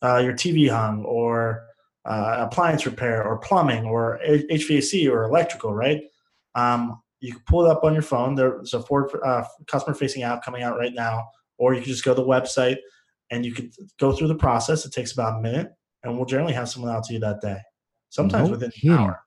uh, 0.02 0.18
your 0.18 0.32
TV 0.32 0.70
hung 0.70 1.04
or 1.04 1.66
uh, 2.04 2.46
appliance 2.48 2.86
repair 2.86 3.24
or 3.24 3.38
plumbing 3.38 3.84
or 3.84 4.20
HVAC 4.26 5.10
or 5.10 5.24
electrical, 5.24 5.74
right? 5.74 6.02
Um, 6.54 7.02
you 7.20 7.32
can 7.32 7.42
pull 7.46 7.66
it 7.66 7.70
up 7.70 7.82
on 7.82 7.92
your 7.92 8.02
phone. 8.02 8.34
There's 8.34 8.72
a 8.72 8.80
forward 8.80 9.10
uh, 9.24 9.44
customer 9.66 9.94
facing 9.94 10.22
app 10.22 10.44
coming 10.44 10.62
out 10.62 10.78
right 10.78 10.94
now, 10.94 11.28
or 11.58 11.74
you 11.74 11.80
can 11.80 11.90
just 11.90 12.04
go 12.04 12.14
to 12.14 12.20
the 12.20 12.26
website 12.26 12.76
and 13.30 13.44
you 13.44 13.52
could 13.52 13.72
go 13.98 14.12
through 14.12 14.28
the 14.28 14.36
process. 14.36 14.86
It 14.86 14.92
takes 14.92 15.12
about 15.12 15.38
a 15.38 15.42
minute, 15.42 15.72
and 16.04 16.16
we'll 16.16 16.26
generally 16.26 16.52
have 16.52 16.68
someone 16.68 16.94
out 16.94 17.04
to 17.04 17.14
you 17.14 17.20
that 17.20 17.40
day, 17.40 17.58
sometimes 18.10 18.48
No 18.48 18.52
within 18.52 18.70
an 18.84 18.90
hour. 18.90 19.20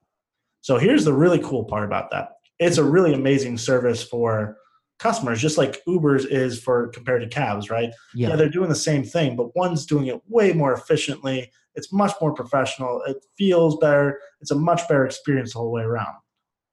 So 0.62 0.78
here's 0.78 1.04
the 1.04 1.14
really 1.14 1.40
cool 1.40 1.66
part 1.66 1.84
about 1.84 2.10
that. 2.12 2.30
It's 2.60 2.78
a 2.78 2.84
really 2.84 3.14
amazing 3.14 3.58
service 3.58 4.04
for 4.04 4.58
customers, 5.00 5.41
just 5.41 5.58
like 5.58 5.82
Uber's 5.88 6.26
is 6.26 6.62
for 6.62 6.89
compared 6.89 7.22
to 7.22 7.28
cabs, 7.28 7.70
right? 7.70 7.89
Yeah. 8.14 8.30
yeah, 8.30 8.36
they're 8.36 8.50
doing 8.50 8.70
the 8.70 8.76
same 8.76 9.04
thing, 9.04 9.36
but 9.36 9.56
one's 9.56 9.86
doing 9.86 10.08
it 10.08 10.22
way 10.28 10.54
more 10.54 10.74
efficiently. 10.74 11.52
It's 11.76 11.91
much 11.93 12.14
more 12.22 12.34
professional. 12.34 13.02
It 13.08 13.18
feels 13.38 13.78
better. 13.78 14.20
It's 14.41 14.52
a 14.52 14.56
much 14.56 14.88
better 14.88 15.06
experience 15.06 15.54
the 15.54 15.60
whole 15.60 15.72
way 15.72 15.84
around. 15.84 16.16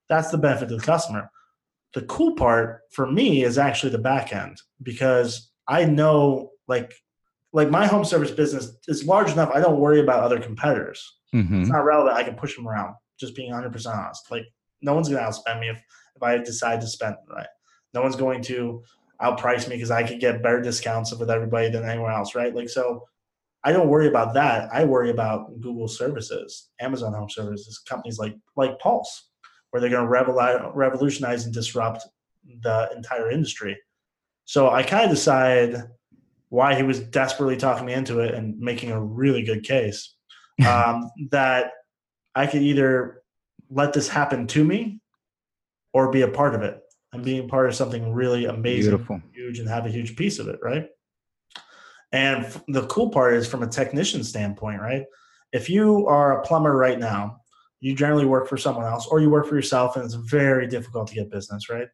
That's 0.08 0.30
the 0.30 0.38
benefit 0.38 0.68
to 0.70 0.76
the 0.76 0.82
customer. 0.82 1.30
The 1.94 2.02
cool 2.02 2.34
part 2.34 2.80
for 2.90 3.10
me 3.10 3.42
is 3.44 3.58
actually 3.58 3.92
the 3.92 3.98
back 3.98 4.32
end 4.32 4.60
because 4.82 5.50
I 5.68 5.84
know 5.84 6.50
like 6.68 6.92
like 7.52 7.70
my 7.70 7.86
home 7.86 8.04
service 8.04 8.30
business 8.30 8.76
is 8.88 9.04
large 9.06 9.30
enough. 9.32 9.50
I 9.54 9.60
don't 9.60 9.78
worry 9.80 10.00
about 10.00 10.22
other 10.22 10.38
competitors. 10.40 11.00
Mhm. 11.34 11.60
It's 11.62 11.70
not 11.70 11.84
relevant. 11.84 12.16
I 12.16 12.22
can 12.22 12.34
push 12.34 12.54
them 12.56 12.68
around. 12.68 12.94
Just 13.18 13.34
being 13.34 13.50
100 13.50 13.72
percent 13.72 13.96
honest. 13.96 14.30
Like 14.30 14.44
no 14.82 14.94
one's 14.94 15.08
gonna 15.08 15.20
outspend 15.22 15.60
me 15.60 15.68
if 15.70 15.80
if 16.16 16.22
I 16.22 16.38
decide 16.38 16.80
to 16.80 16.86
spend 16.86 17.14
right. 17.30 17.46
No 17.96 18.02
one's 18.02 18.14
going 18.14 18.42
to 18.42 18.82
outprice 19.22 19.66
me 19.68 19.76
because 19.76 19.90
I 19.90 20.02
could 20.02 20.20
get 20.20 20.42
better 20.42 20.60
discounts 20.60 21.14
with 21.14 21.30
everybody 21.30 21.70
than 21.70 21.88
anyone 21.88 22.12
else, 22.12 22.34
right? 22.34 22.54
Like 22.54 22.68
so, 22.68 23.08
I 23.64 23.72
don't 23.72 23.88
worry 23.88 24.06
about 24.06 24.34
that. 24.34 24.68
I 24.70 24.84
worry 24.84 25.08
about 25.08 25.62
Google 25.62 25.88
services, 25.88 26.68
Amazon 26.78 27.14
Home 27.14 27.30
Services, 27.30 27.78
companies 27.78 28.18
like 28.18 28.36
like 28.54 28.78
Pulse, 28.80 29.30
where 29.70 29.80
they're 29.80 29.88
going 29.88 30.04
to 30.04 30.70
revolutionize 30.74 31.46
and 31.46 31.54
disrupt 31.54 32.06
the 32.62 32.90
entire 32.94 33.30
industry. 33.30 33.78
So 34.44 34.68
I 34.68 34.82
kind 34.82 35.04
of 35.04 35.10
decided 35.10 35.82
why 36.50 36.74
he 36.74 36.82
was 36.82 37.00
desperately 37.00 37.56
talking 37.56 37.86
me 37.86 37.94
into 37.94 38.20
it 38.20 38.34
and 38.34 38.58
making 38.58 38.92
a 38.92 39.00
really 39.02 39.42
good 39.42 39.64
case 39.64 40.14
um, 40.68 41.10
that 41.30 41.70
I 42.34 42.46
could 42.46 42.62
either 42.62 43.22
let 43.70 43.94
this 43.94 44.06
happen 44.06 44.46
to 44.48 44.62
me 44.62 45.00
or 45.94 46.12
be 46.12 46.20
a 46.20 46.28
part 46.28 46.54
of 46.54 46.60
it 46.60 46.82
and 47.16 47.24
being 47.24 47.48
part 47.48 47.68
of 47.68 47.74
something 47.74 48.12
really 48.12 48.46
amazing, 48.46 48.90
Beautiful. 48.90 49.20
huge, 49.32 49.58
and 49.58 49.68
have 49.68 49.86
a 49.86 49.90
huge 49.90 50.16
piece 50.16 50.38
of 50.38 50.48
it, 50.48 50.58
right? 50.62 50.86
And 52.12 52.46
the 52.68 52.86
cool 52.86 53.10
part 53.10 53.34
is 53.34 53.48
from 53.48 53.62
a 53.62 53.66
technician 53.66 54.22
standpoint, 54.22 54.80
right? 54.80 55.04
If 55.52 55.68
you 55.68 56.06
are 56.06 56.40
a 56.40 56.46
plumber 56.46 56.76
right 56.76 56.98
now, 56.98 57.40
you 57.80 57.94
generally 57.94 58.24
work 58.24 58.48
for 58.48 58.56
someone 58.56 58.84
else 58.86 59.06
or 59.06 59.20
you 59.20 59.28
work 59.28 59.46
for 59.46 59.56
yourself 59.56 59.96
and 59.96 60.04
it's 60.04 60.14
very 60.14 60.66
difficult 60.66 61.08
to 61.08 61.14
get 61.14 61.30
business, 61.30 61.68
right? 61.68 61.88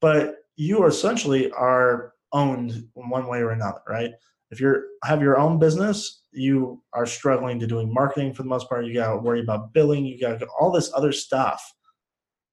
But 0.00 0.36
you 0.56 0.86
essentially 0.86 1.50
are 1.50 2.12
owned 2.32 2.70
in 2.70 3.08
one 3.08 3.26
way 3.26 3.40
or 3.40 3.50
another, 3.50 3.80
right? 3.88 4.12
If 4.50 4.60
you're 4.60 4.84
have 5.02 5.20
your 5.20 5.38
own 5.38 5.58
business, 5.58 6.22
you 6.32 6.82
are 6.92 7.06
struggling 7.06 7.58
to 7.60 7.66
doing 7.66 7.92
marketing 7.92 8.34
for 8.34 8.42
the 8.42 8.48
most 8.48 8.68
part. 8.68 8.86
You 8.86 8.94
got 8.94 9.12
to 9.12 9.18
worry 9.18 9.40
about 9.40 9.72
billing. 9.72 10.04
You 10.04 10.20
got 10.20 10.38
to 10.38 10.46
all 10.58 10.70
this 10.70 10.92
other 10.94 11.12
stuff 11.12 11.73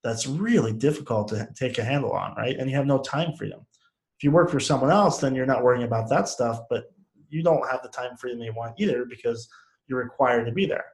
that's 0.04 0.28
really 0.28 0.74
difficult 0.74 1.28
to 1.30 1.47
take 1.56 1.78
a 1.78 1.84
handle 1.84 2.12
on, 2.12 2.36
right? 2.36 2.58
And 2.58 2.70
you 2.70 2.76
have 2.76 2.86
no 2.86 2.99
time 2.99 3.34
freedom. 3.34 3.66
If 4.18 4.24
you 4.24 4.32
work 4.32 4.49
for 4.49 4.60
someone 4.60 4.91
else, 4.91 5.20
then 5.20 5.36
you're 5.36 5.45
not 5.45 5.64
worrying 5.64 5.84
about 5.84 6.10
that 6.10 6.28
stuff, 6.28 6.60
but 6.70 6.86
you 7.30 7.43
don't 7.43 7.68
have 7.70 7.82
the 7.82 7.89
time 7.89 8.18
freedom 8.18 8.41
you 8.41 8.54
want 8.54 8.80
either 8.80 9.06
because 9.06 9.47
you're 9.88 10.04
required 10.04 10.45
to 10.45 10.52
be 10.52 10.66
there. 10.66 10.86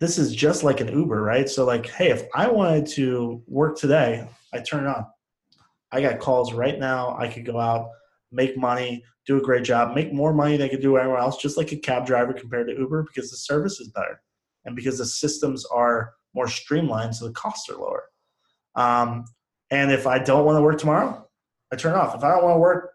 This 0.00 0.18
is 0.18 0.34
just 0.34 0.64
like 0.64 0.80
an 0.80 0.88
Uber, 0.88 1.22
right? 1.22 1.48
So, 1.48 1.64
like, 1.64 1.86
hey, 1.86 2.10
if 2.10 2.24
I 2.34 2.48
wanted 2.48 2.86
to 2.88 3.42
work 3.46 3.78
today, 3.78 4.26
I 4.52 4.58
turn 4.58 4.84
it 4.84 4.88
on. 4.88 5.06
I 5.92 6.00
got 6.00 6.18
calls 6.18 6.52
right 6.52 6.78
now. 6.78 7.16
I 7.18 7.28
could 7.28 7.44
go 7.44 7.60
out, 7.60 7.90
make 8.32 8.56
money, 8.56 9.04
do 9.26 9.36
a 9.36 9.42
great 9.42 9.62
job, 9.62 9.94
make 9.94 10.12
more 10.12 10.32
money 10.32 10.56
than 10.56 10.66
I 10.66 10.70
could 10.70 10.80
do 10.82 10.96
anywhere 10.96 11.18
else, 11.18 11.36
just 11.40 11.56
like 11.56 11.70
a 11.72 11.76
cab 11.76 12.06
driver 12.06 12.32
compared 12.32 12.68
to 12.68 12.74
Uber 12.74 13.04
because 13.04 13.30
the 13.30 13.36
service 13.36 13.78
is 13.78 13.88
better 13.88 14.20
and 14.64 14.74
because 14.74 14.98
the 14.98 15.06
systems 15.06 15.64
are 15.66 16.14
more 16.34 16.48
streamlined, 16.48 17.14
so 17.16 17.26
the 17.26 17.32
costs 17.32 17.68
are 17.68 17.76
lower. 17.76 18.04
Um, 18.74 19.24
and 19.70 19.90
if 19.90 20.06
I 20.06 20.18
don't 20.18 20.44
want 20.44 20.56
to 20.56 20.62
work 20.62 20.78
tomorrow, 20.78 21.26
I 21.72 21.76
turn 21.76 21.94
off. 21.94 22.14
If 22.14 22.24
I 22.24 22.30
don't 22.30 22.44
want 22.44 22.56
to 22.56 22.60
work 22.60 22.92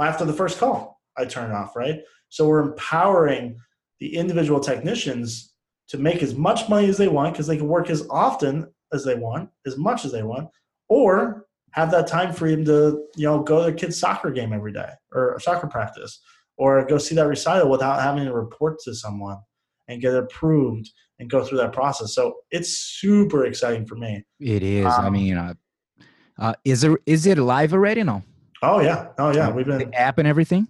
after 0.00 0.24
the 0.24 0.32
first 0.32 0.58
call, 0.58 1.00
I 1.16 1.24
turn 1.24 1.50
it 1.50 1.54
off, 1.54 1.74
right? 1.76 2.00
So 2.28 2.46
we're 2.46 2.62
empowering 2.62 3.58
the 3.98 4.16
individual 4.16 4.60
technicians 4.60 5.52
to 5.88 5.98
make 5.98 6.22
as 6.22 6.34
much 6.34 6.68
money 6.68 6.88
as 6.88 6.96
they 6.96 7.08
want 7.08 7.34
because 7.34 7.46
they 7.46 7.56
can 7.56 7.68
work 7.68 7.90
as 7.90 8.06
often 8.10 8.72
as 8.92 9.04
they 9.04 9.16
want, 9.16 9.50
as 9.66 9.76
much 9.76 10.04
as 10.04 10.12
they 10.12 10.22
want, 10.22 10.48
or 10.88 11.46
have 11.72 11.90
that 11.90 12.06
time 12.06 12.32
freedom 12.32 12.64
to 12.64 13.04
you 13.16 13.24
know 13.24 13.42
go 13.42 13.58
to 13.58 13.64
their 13.64 13.72
kid's 13.72 13.98
soccer 13.98 14.30
game 14.30 14.52
every 14.52 14.72
day 14.72 14.90
or 15.12 15.38
soccer 15.40 15.66
practice 15.66 16.20
or 16.56 16.84
go 16.86 16.98
see 16.98 17.14
that 17.14 17.26
recital 17.26 17.70
without 17.70 18.02
having 18.02 18.24
to 18.24 18.34
report 18.34 18.78
to 18.80 18.94
someone 18.94 19.38
and 19.90 20.00
get 20.00 20.14
approved 20.14 20.88
and 21.18 21.28
go 21.28 21.44
through 21.44 21.58
that 21.58 21.72
process 21.72 22.14
so 22.14 22.34
it's 22.50 22.70
super 23.00 23.44
exciting 23.44 23.84
for 23.84 23.96
me 23.96 24.24
It 24.38 24.62
is. 24.62 24.86
I 24.86 25.06
Um, 25.06 25.12
mean, 25.12 25.36
uh, 25.36 25.54
uh, 26.38 26.54
is 26.64 26.84
it 26.84 26.98
is 27.04 27.26
it 27.26 27.36
live 27.38 27.74
already? 27.74 28.02
No. 28.02 28.22
oh 28.62 28.80
yeah 28.80 29.08
oh 29.18 29.34
yeah 29.34 29.50
we've 29.50 29.66
been 29.66 29.78
the 29.90 29.94
app 29.94 30.16
and 30.18 30.26
everything. 30.26 30.66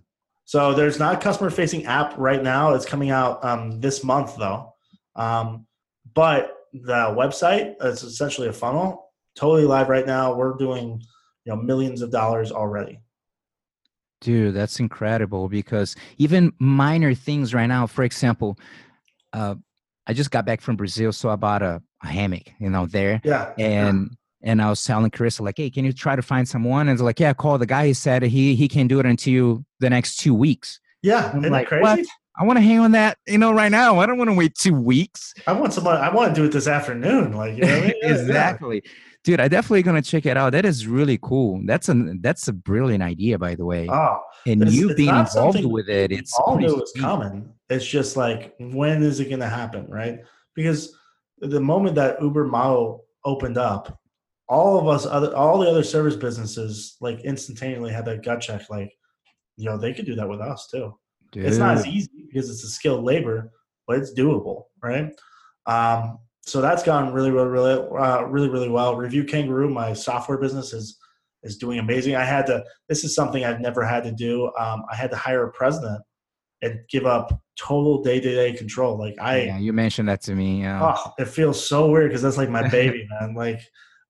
So 0.46 0.74
there's 0.74 0.98
not 0.98 1.14
a 1.14 1.18
customer 1.18 1.48
facing 1.50 1.84
app 1.86 2.14
right 2.18 2.42
now. 2.42 2.74
It's 2.74 2.84
coming 2.84 3.10
out 3.10 3.44
um, 3.44 3.80
this 3.80 4.02
month 4.02 4.36
though. 4.36 4.74
Um, 5.14 5.66
but 6.12 6.56
the 6.72 7.14
website 7.20 7.76
is 7.84 8.02
essentially 8.02 8.48
a 8.48 8.52
funnel, 8.52 9.12
totally 9.36 9.64
live 9.64 9.88
right 9.88 10.06
now. 10.06 10.34
We're 10.34 10.56
doing 10.56 11.00
you 11.44 11.52
know 11.52 11.56
millions 11.56 12.02
of 12.02 12.10
dollars 12.10 12.50
already. 12.50 13.00
Dude, 14.20 14.54
that's 14.54 14.80
incredible 14.80 15.48
because 15.48 15.96
even 16.18 16.52
minor 16.58 17.14
things 17.14 17.54
right 17.54 17.66
now, 17.68 17.86
for 17.86 18.02
example, 18.02 18.58
uh, 19.32 19.54
I 20.06 20.12
just 20.12 20.30
got 20.30 20.44
back 20.44 20.60
from 20.60 20.76
Brazil, 20.76 21.12
so 21.12 21.28
I 21.28 21.36
bought 21.36 21.62
a, 21.62 21.82
a 22.02 22.06
hammock, 22.06 22.42
you 22.58 22.70
know, 22.70 22.86
there. 22.86 23.20
Yeah. 23.24 23.52
And 23.58 24.16
and 24.42 24.62
I 24.62 24.70
was 24.70 24.82
telling 24.82 25.10
Carissa, 25.10 25.40
like, 25.40 25.58
hey, 25.58 25.70
can 25.70 25.84
you 25.84 25.92
try 25.92 26.16
to 26.16 26.22
find 26.22 26.48
someone? 26.48 26.88
And 26.88 26.90
it's 26.90 27.02
like, 27.02 27.20
yeah, 27.20 27.34
call 27.34 27.58
the 27.58 27.66
guy. 27.66 27.86
He 27.86 27.94
said 27.94 28.22
he 28.22 28.54
he 28.54 28.68
can 28.68 28.88
do 28.88 28.98
it 29.00 29.06
until 29.06 29.64
the 29.80 29.90
next 29.90 30.16
two 30.16 30.34
weeks. 30.34 30.80
Yeah. 31.02 31.30
I'm 31.32 31.40
Isn't 31.40 31.52
like, 31.52 31.68
crazy? 31.68 31.82
what? 31.82 32.00
I 32.40 32.44
want 32.44 32.56
to 32.56 32.62
hang 32.62 32.78
on 32.78 32.92
that, 32.92 33.18
you 33.26 33.36
know, 33.36 33.52
right 33.52 33.70
now. 33.70 33.98
I 33.98 34.06
don't 34.06 34.16
want 34.16 34.30
to 34.30 34.34
wait 34.36 34.54
two 34.54 34.72
weeks. 34.74 35.34
I 35.46 35.52
want 35.52 35.74
someone. 35.74 35.96
I 35.96 36.12
want 36.12 36.34
to 36.34 36.40
do 36.40 36.46
it 36.46 36.52
this 36.52 36.66
afternoon. 36.66 37.34
Like 37.34 37.56
you 37.56 37.64
know 37.64 37.76
I 37.76 37.80
mean? 37.80 37.94
Yeah, 38.02 38.56
yeah. 38.62 38.80
Dude, 39.22 39.38
I 39.40 39.48
definitely 39.48 39.82
gonna 39.82 40.00
check 40.00 40.24
it 40.24 40.36
out. 40.36 40.52
That 40.52 40.64
is 40.64 40.86
really 40.86 41.18
cool. 41.20 41.60
That's 41.64 41.88
a 41.90 42.14
that's 42.20 42.48
a 42.48 42.52
brilliant 42.54 43.02
idea, 43.02 43.38
by 43.38 43.54
the 43.54 43.66
way. 43.66 43.86
Oh, 43.90 44.20
and 44.46 44.70
you 44.70 44.94
being 44.94 45.14
involved 45.14 45.64
with 45.64 45.88
it, 45.90 46.10
it's 46.10 46.34
all 46.38 46.56
knew 46.56 46.80
it's 46.80 46.92
coming. 46.92 47.52
It's 47.68 47.86
just 47.86 48.16
like 48.16 48.54
when 48.58 49.02
is 49.02 49.20
it 49.20 49.26
going 49.26 49.40
to 49.40 49.48
happen, 49.48 49.86
right? 49.88 50.20
Because 50.54 50.96
the 51.38 51.60
moment 51.60 51.96
that 51.96 52.22
Uber 52.22 52.46
model 52.46 53.04
opened 53.24 53.58
up, 53.58 53.98
all 54.48 54.78
of 54.78 54.88
us 54.88 55.04
other 55.04 55.36
all 55.36 55.58
the 55.58 55.68
other 55.68 55.84
service 55.84 56.16
businesses 56.16 56.96
like 57.00 57.20
instantaneously 57.20 57.92
had 57.92 58.06
that 58.06 58.24
gut 58.24 58.40
check, 58.40 58.70
like, 58.70 58.90
yo, 59.56 59.76
they 59.76 59.92
could 59.92 60.06
do 60.06 60.14
that 60.14 60.28
with 60.28 60.40
us 60.40 60.66
too. 60.68 60.96
It's 61.34 61.58
not 61.58 61.76
as 61.76 61.86
easy 61.86 62.26
because 62.26 62.50
it's 62.50 62.64
a 62.64 62.68
skilled 62.68 63.04
labor, 63.04 63.52
but 63.86 63.98
it's 63.98 64.14
doable, 64.14 64.64
right? 64.82 65.12
Um, 65.66 66.18
so 66.42 66.60
that's 66.60 66.82
gone 66.82 67.12
really, 67.12 67.30
really, 67.30 67.48
really, 67.48 67.74
uh, 67.74 68.22
really, 68.22 68.48
really 68.48 68.68
well. 68.68 68.96
RevuKangaroo, 68.96 69.72
my 69.72 69.92
software 69.92 70.38
business 70.38 70.72
is 70.72 70.98
is 71.42 71.56
doing 71.56 71.78
amazing. 71.78 72.16
I 72.16 72.24
had 72.24 72.46
to. 72.46 72.64
This 72.88 73.04
is 73.04 73.14
something 73.14 73.44
I've 73.44 73.60
never 73.60 73.84
had 73.84 74.04
to 74.04 74.12
do. 74.12 74.50
Um, 74.58 74.84
I 74.90 74.96
had 74.96 75.10
to 75.10 75.16
hire 75.16 75.44
a 75.44 75.52
president 75.52 76.02
and 76.62 76.80
give 76.90 77.06
up 77.06 77.40
total 77.58 78.02
day 78.02 78.20
to 78.20 78.34
day 78.34 78.52
control. 78.52 78.98
Like 78.98 79.16
I, 79.20 79.42
yeah, 79.42 79.58
you 79.58 79.72
mentioned 79.72 80.08
that 80.08 80.22
to 80.22 80.34
me. 80.34 80.62
Yeah. 80.62 80.94
oh, 80.96 81.12
it 81.18 81.28
feels 81.28 81.64
so 81.64 81.90
weird 81.90 82.10
because 82.10 82.22
that's 82.22 82.36
like 82.36 82.50
my 82.50 82.68
baby, 82.70 83.06
man. 83.20 83.34
Like, 83.34 83.60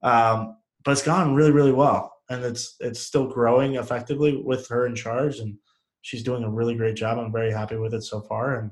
um, 0.02 0.56
but 0.84 0.92
it's 0.92 1.02
gone 1.02 1.34
really, 1.34 1.52
really 1.52 1.72
well, 1.72 2.12
and 2.28 2.44
it's 2.44 2.76
it's 2.80 3.00
still 3.00 3.26
growing 3.26 3.76
effectively 3.76 4.40
with 4.42 4.68
her 4.68 4.86
in 4.86 4.94
charge, 4.94 5.38
and 5.38 5.56
she's 6.02 6.22
doing 6.22 6.44
a 6.44 6.50
really 6.50 6.74
great 6.74 6.96
job. 6.96 7.18
I'm 7.18 7.32
very 7.32 7.52
happy 7.52 7.76
with 7.76 7.94
it 7.94 8.02
so 8.02 8.20
far, 8.22 8.56
and 8.56 8.70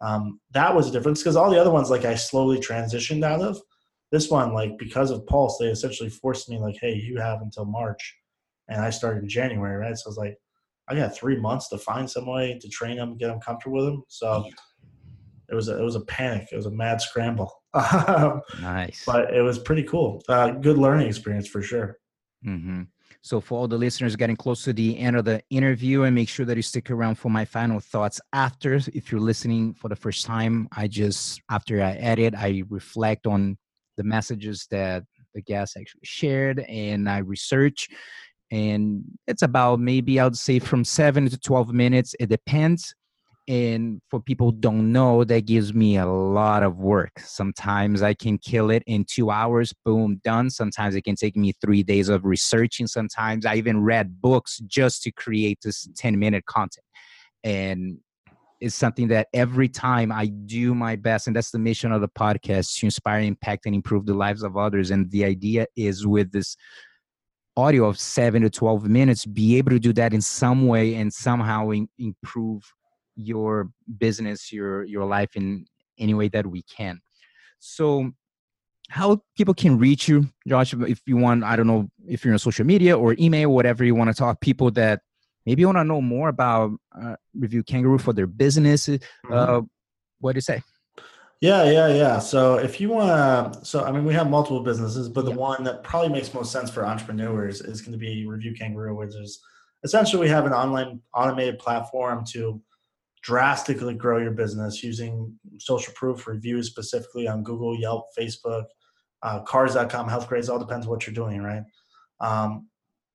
um, 0.00 0.40
that 0.52 0.74
was 0.74 0.88
a 0.88 0.92
difference 0.92 1.20
because 1.20 1.36
all 1.36 1.50
the 1.50 1.60
other 1.60 1.70
ones, 1.70 1.90
like 1.90 2.04
I 2.04 2.14
slowly 2.14 2.58
transitioned 2.58 3.24
out 3.24 3.40
of. 3.40 3.60
This 4.12 4.28
one, 4.28 4.52
like 4.52 4.76
because 4.78 5.10
of 5.10 5.24
Pulse, 5.26 5.58
they 5.58 5.66
essentially 5.66 6.10
forced 6.10 6.48
me, 6.48 6.58
like, 6.58 6.76
hey, 6.80 6.94
you 6.94 7.18
have 7.18 7.42
until 7.42 7.64
March, 7.64 8.16
and 8.68 8.80
I 8.80 8.90
started 8.90 9.22
in 9.22 9.28
January, 9.28 9.76
right? 9.76 9.96
So 9.96 10.06
I 10.06 10.10
was 10.10 10.16
like, 10.16 10.36
I 10.88 10.96
got 10.96 11.14
three 11.14 11.38
months 11.38 11.68
to 11.68 11.78
find 11.78 12.10
some 12.10 12.26
way 12.26 12.58
to 12.60 12.68
train 12.68 12.96
them, 12.96 13.16
get 13.16 13.28
them 13.28 13.38
comfortable 13.40 13.76
with 13.76 13.86
them. 13.86 14.02
So 14.08 14.46
it 15.48 15.54
was 15.54 15.68
a, 15.68 15.78
it 15.78 15.82
was 15.82 15.94
a 15.94 16.00
panic. 16.02 16.48
It 16.50 16.56
was 16.56 16.66
a 16.66 16.70
mad 16.70 17.00
scramble. 17.00 17.52
Um, 17.72 18.40
Nice. 18.60 19.04
but 19.06 19.32
it 19.32 19.42
was 19.42 19.60
pretty 19.60 19.84
cool. 19.84 20.20
Uh, 20.28 20.50
good 20.50 20.76
learning 20.76 21.06
experience 21.06 21.46
for 21.46 21.62
sure. 21.62 21.98
hmm 22.42 22.82
So, 23.22 23.40
for 23.40 23.58
all 23.58 23.68
the 23.68 23.76
listeners 23.76 24.16
getting 24.16 24.36
close 24.36 24.64
to 24.64 24.72
the 24.72 24.98
end 24.98 25.16
of 25.16 25.24
the 25.24 25.42
interview, 25.50 26.02
and 26.04 26.14
make 26.14 26.28
sure 26.28 26.46
that 26.46 26.56
you 26.56 26.62
stick 26.62 26.90
around 26.90 27.16
for 27.16 27.28
my 27.28 27.44
final 27.44 27.78
thoughts 27.80 28.20
after. 28.32 28.74
If 28.74 29.12
you're 29.12 29.20
listening 29.20 29.74
for 29.74 29.88
the 29.88 29.96
first 29.96 30.24
time, 30.24 30.68
I 30.74 30.88
just, 30.88 31.40
after 31.50 31.82
I 31.82 31.92
edit, 31.92 32.34
I 32.34 32.62
reflect 32.68 33.26
on 33.26 33.58
the 33.96 34.04
messages 34.04 34.66
that 34.70 35.04
the 35.34 35.42
guest 35.42 35.76
actually 35.78 36.00
shared 36.04 36.60
and 36.60 37.08
I 37.08 37.18
research. 37.18 37.88
And 38.50 39.04
it's 39.26 39.42
about 39.42 39.78
maybe 39.80 40.18
I 40.18 40.24
would 40.24 40.38
say 40.38 40.58
from 40.58 40.84
seven 40.84 41.28
to 41.28 41.38
12 41.38 41.72
minutes. 41.72 42.14
It 42.18 42.30
depends. 42.30 42.94
And 43.50 44.00
for 44.08 44.20
people 44.20 44.52
who 44.52 44.58
don't 44.58 44.92
know, 44.92 45.24
that 45.24 45.44
gives 45.44 45.74
me 45.74 45.96
a 45.96 46.06
lot 46.06 46.62
of 46.62 46.78
work. 46.78 47.18
Sometimes 47.18 48.00
I 48.00 48.14
can 48.14 48.38
kill 48.38 48.70
it 48.70 48.84
in 48.86 49.04
two 49.04 49.32
hours, 49.32 49.74
boom, 49.84 50.20
done. 50.22 50.50
Sometimes 50.50 50.94
it 50.94 51.02
can 51.02 51.16
take 51.16 51.34
me 51.36 51.52
three 51.60 51.82
days 51.82 52.08
of 52.08 52.24
researching. 52.24 52.86
Sometimes 52.86 53.44
I 53.44 53.56
even 53.56 53.82
read 53.82 54.20
books 54.20 54.60
just 54.68 55.02
to 55.02 55.10
create 55.10 55.58
this 55.64 55.88
10 55.96 56.16
minute 56.16 56.46
content. 56.46 56.86
And 57.42 57.98
it's 58.60 58.76
something 58.76 59.08
that 59.08 59.26
every 59.34 59.68
time 59.68 60.12
I 60.12 60.26
do 60.26 60.72
my 60.72 60.94
best, 60.94 61.26
and 61.26 61.34
that's 61.34 61.50
the 61.50 61.58
mission 61.58 61.90
of 61.90 62.02
the 62.02 62.08
podcast 62.08 62.78
to 62.78 62.86
inspire, 62.86 63.18
impact, 63.18 63.66
and 63.66 63.74
improve 63.74 64.06
the 64.06 64.14
lives 64.14 64.44
of 64.44 64.56
others. 64.56 64.92
And 64.92 65.10
the 65.10 65.24
idea 65.24 65.66
is 65.74 66.06
with 66.06 66.30
this 66.30 66.56
audio 67.56 67.86
of 67.86 67.98
seven 67.98 68.42
to 68.42 68.50
12 68.50 68.84
minutes, 68.84 69.26
be 69.26 69.58
able 69.58 69.72
to 69.72 69.80
do 69.80 69.92
that 69.94 70.14
in 70.14 70.20
some 70.20 70.68
way 70.68 70.94
and 70.94 71.12
somehow 71.12 71.70
in, 71.70 71.88
improve 71.98 72.62
your 73.24 73.70
business, 73.98 74.52
your 74.52 74.84
your 74.84 75.04
life 75.04 75.36
in 75.36 75.66
any 75.98 76.14
way 76.14 76.28
that 76.28 76.46
we 76.46 76.62
can. 76.62 77.00
So 77.58 78.12
how 78.88 79.22
people 79.36 79.54
can 79.54 79.78
reach 79.78 80.08
you, 80.08 80.28
Josh, 80.48 80.74
if 80.74 81.00
you 81.06 81.16
want, 81.16 81.44
I 81.44 81.54
don't 81.54 81.66
know 81.66 81.88
if 82.08 82.24
you're 82.24 82.32
on 82.34 82.38
social 82.40 82.66
media 82.66 82.98
or 82.98 83.14
email, 83.18 83.52
whatever 83.52 83.84
you 83.84 83.94
want 83.94 84.08
to 84.10 84.14
talk, 84.14 84.40
people 84.40 84.70
that 84.72 85.00
maybe 85.46 85.64
want 85.64 85.78
to 85.78 85.84
know 85.84 86.00
more 86.00 86.28
about 86.28 86.72
uh, 87.00 87.14
Review 87.34 87.62
Kangaroo 87.62 87.98
for 87.98 88.12
their 88.12 88.26
business. 88.26 88.88
Uh, 89.30 89.60
what 90.20 90.32
do 90.32 90.36
you 90.38 90.42
say? 90.42 90.62
Yeah, 91.40 91.70
yeah, 91.70 91.88
yeah. 91.88 92.18
So 92.18 92.56
if 92.56 92.80
you 92.80 92.90
want 92.90 93.54
to, 93.54 93.64
so 93.64 93.84
I 93.84 93.92
mean, 93.92 94.04
we 94.04 94.12
have 94.12 94.28
multiple 94.28 94.62
businesses, 94.62 95.08
but 95.08 95.24
the 95.24 95.30
Yeah. 95.30 95.36
one 95.36 95.64
that 95.64 95.82
probably 95.82 96.10
makes 96.10 96.34
most 96.34 96.52
sense 96.52 96.70
for 96.70 96.84
entrepreneurs 96.84 97.60
is 97.60 97.80
going 97.80 97.92
to 97.92 97.98
be 97.98 98.26
RevuKangaroo, 98.26 98.96
which 98.96 99.14
is 99.14 99.40
essentially 99.82 100.20
we 100.20 100.28
have 100.28 100.44
an 100.46 100.52
online 100.52 101.00
automated 101.14 101.58
platform 101.58 102.24
to 102.32 102.60
drastically 103.22 103.94
grow 103.94 104.18
your 104.18 104.30
business 104.30 104.82
using 104.82 105.32
social 105.58 105.92
proof 105.94 106.26
reviews 106.26 106.68
specifically 106.68 107.28
on 107.28 107.42
Google, 107.42 107.78
Yelp, 107.78 108.06
Facebook, 108.18 108.64
uh, 109.22 109.40
cars.com, 109.40 110.08
health 110.08 110.28
grades, 110.28 110.48
all 110.48 110.58
depends 110.58 110.86
what 110.86 111.06
you're 111.06 111.14
doing, 111.14 111.42
right? 111.42 111.62
Um, 112.20 112.68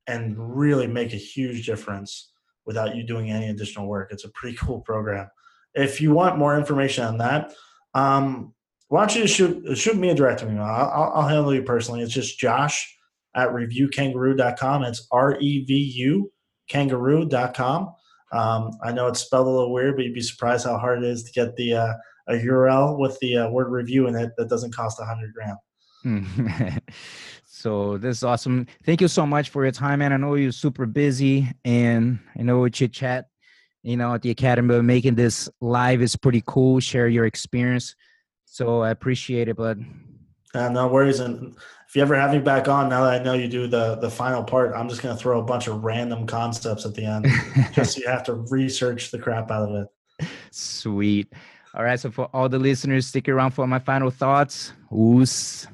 and 0.08 0.36
really 0.38 0.88
make 0.88 1.14
a 1.14 1.18
huge 1.18 1.66
difference 1.66 2.32
without 2.66 2.96
you 2.96 3.04
doing 3.04 3.32
any 3.32 3.50
additional 3.50 3.88
work. 3.88 4.12
It's 4.12 4.26
a 4.26 4.30
pretty 4.30 4.56
cool 4.62 4.82
program. 4.82 5.28
If 5.74 6.00
you 6.00 6.14
want 6.14 6.38
more 6.38 6.58
information 6.58 7.04
on 7.04 7.18
that, 7.18 7.54
um, 7.94 8.54
why 8.88 9.02
don't 9.02 9.16
you 9.16 9.28
shoot 9.28 9.78
shoot 9.78 9.98
me 9.98 10.10
a 10.10 10.16
direct 10.16 10.44
email? 10.44 10.64
I'll, 10.64 10.90
I'll, 10.90 11.12
I'll 11.16 11.28
handle 11.28 11.54
you 11.54 11.64
personally. 11.64 12.02
It's 12.02 12.14
just 12.14 12.38
Josh 12.38 12.96
at 13.36 13.50
revukangaroo.com. 13.50 14.84
It's 14.84 15.08
R 15.12 15.38
E 15.40 15.66
V 15.66 15.74
U 15.74 16.32
kangaroo.com. 16.70 17.94
Um, 18.36 18.72
I 18.84 18.92
know 18.92 19.08
it's 19.08 19.22
spelled 19.22 19.48
a 19.48 19.50
little 19.50 19.74
weird, 19.74 19.96
but 19.96 20.04
you'd 20.04 20.14
be 20.14 20.22
surprised 20.22 20.66
how 20.66 20.78
hard 20.78 21.04
it 21.04 21.10
is 21.10 21.24
to 21.24 21.32
get 21.32 21.56
the 21.56 21.74
uh, 21.74 21.94
a 22.28 22.34
URL 22.34 22.98
with 22.98 23.18
the 23.20 23.38
uh, 23.38 23.50
word 23.50 23.70
review 23.70 24.08
in 24.08 24.16
it 24.16 24.32
that 24.38 24.50
doesn't 24.50 24.76
cost 24.76 25.00
a 25.00 25.06
hundred 25.06 25.34
grand. 25.34 25.58
so 27.46 27.98
this 27.98 28.18
is 28.18 28.24
awesome. 28.24 28.68
Thank 28.86 29.02
you 29.02 29.08
so 29.08 29.26
much 29.26 29.50
for 29.50 29.64
your 29.64 29.72
time, 29.72 30.00
man. 30.00 30.14
I 30.14 30.18
know 30.18 30.36
you're 30.36 30.52
super 30.52 30.86
busy, 30.86 31.52
and 31.64 32.20
I 32.38 32.44
know 32.44 32.60
we 32.60 32.70
chit 32.72 32.94
chat, 32.94 33.28
you 33.84 33.98
know, 33.98 34.14
at 34.14 34.22
the 34.22 34.32
academy. 34.32 34.68
But 34.68 34.84
making 34.84 35.16
this 35.16 35.50
live 35.62 36.02
is 36.02 36.16
pretty 36.16 36.44
cool. 36.46 36.80
Share 36.80 37.08
your 37.08 37.26
experience, 37.26 37.96
so 38.46 38.82
I 38.82 38.90
appreciate 38.90 39.48
it. 39.48 39.56
But 39.56 39.78
Uh, 40.54 40.70
no 40.70 40.88
worries. 40.88 41.20
And 41.20 41.56
if 41.88 41.96
you 41.96 42.02
ever 42.02 42.16
have 42.16 42.32
me 42.32 42.40
back 42.40 42.68
on, 42.68 42.90
now 42.90 43.04
that 43.04 43.22
I 43.22 43.24
know 43.24 43.34
you 43.34 43.48
do 43.48 43.68
the 43.68 43.96
the 43.96 44.10
final 44.10 44.44
part, 44.44 44.74
I'm 44.76 44.90
just 44.90 45.02
going 45.02 45.16
to 45.16 45.22
throw 45.22 45.40
a 45.40 45.44
bunch 45.44 45.68
of 45.68 45.84
random 45.84 46.26
concepts 46.28 46.86
at 46.86 46.94
the 46.94 47.06
end, 47.06 47.28
just 47.74 47.96
so 47.96 48.02
you 48.02 48.08
have 48.08 48.24
to 48.24 48.34
research 48.34 49.12
the 49.12 49.20
crap 49.20 49.52
out 49.52 49.70
of 49.70 49.76
it. 50.22 50.28
Sweet. 50.52 51.32
All 51.74 51.84
right. 51.84 52.00
So 52.00 52.10
for 52.12 52.26
all 52.34 52.50
the 52.50 52.60
listeners, 52.60 53.08
stick 53.08 53.28
around 53.28 53.52
for 53.52 53.68
my 53.68 53.80
final 53.80 54.10
thoughts. 54.10 54.74
Oos. 54.94 55.68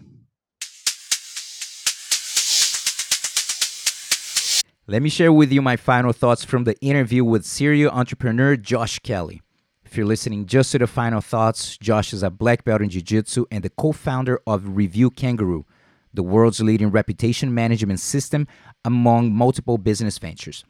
Let 4.87 5.01
me 5.01 5.09
share 5.09 5.31
with 5.31 5.53
you 5.53 5.61
my 5.61 5.77
final 5.77 6.11
thoughts 6.11 6.43
from 6.43 6.65
the 6.65 6.77
interview 6.81 7.23
with 7.23 7.45
serial 7.45 7.91
entrepreneur 7.91 8.57
Josh 8.57 8.99
Kelly. 8.99 9.41
If 9.85 9.95
you're 9.95 10.05
listening 10.05 10.47
just 10.47 10.71
to 10.71 10.79
the 10.79 10.87
final 10.87 11.21
thoughts, 11.21 11.77
Josh 11.77 12.13
is 12.13 12.23
a 12.23 12.29
black 12.29 12.63
belt 12.63 12.81
in 12.81 12.89
Jiu 12.89 13.01
Jitsu 13.01 13.45
and 13.51 13.63
the 13.63 13.69
co 13.69 13.91
founder 13.91 14.41
of 14.47 14.63
RevuKangaroo, 14.63 15.65
the 16.13 16.23
world's 16.23 16.61
leading 16.61 16.91
reputation 16.91 17.53
management 17.53 17.99
system 17.99 18.47
among 18.83 19.33
multiple 19.33 19.77
business 19.77 20.17
ventures. 20.17 20.63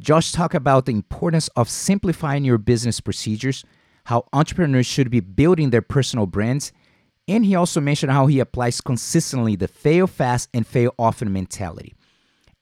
Josh 0.00 0.30
talked 0.32 0.54
about 0.54 0.86
the 0.86 0.92
importance 0.92 1.48
of 1.48 1.68
simplifying 1.68 2.44
your 2.44 2.58
business 2.58 3.00
procedures, 3.00 3.64
how 4.04 4.24
entrepreneurs 4.32 4.86
should 4.86 5.10
be 5.10 5.20
building 5.20 5.70
their 5.70 5.82
personal 5.82 6.26
brands, 6.26 6.72
and 7.26 7.44
he 7.44 7.54
also 7.54 7.80
mentioned 7.80 8.12
how 8.12 8.26
he 8.26 8.40
applies 8.40 8.80
consistently 8.80 9.56
the 9.56 9.68
fail 9.68 10.06
fast 10.06 10.48
and 10.54 10.66
fail 10.66 10.94
often 10.98 11.32
mentality. 11.32 11.94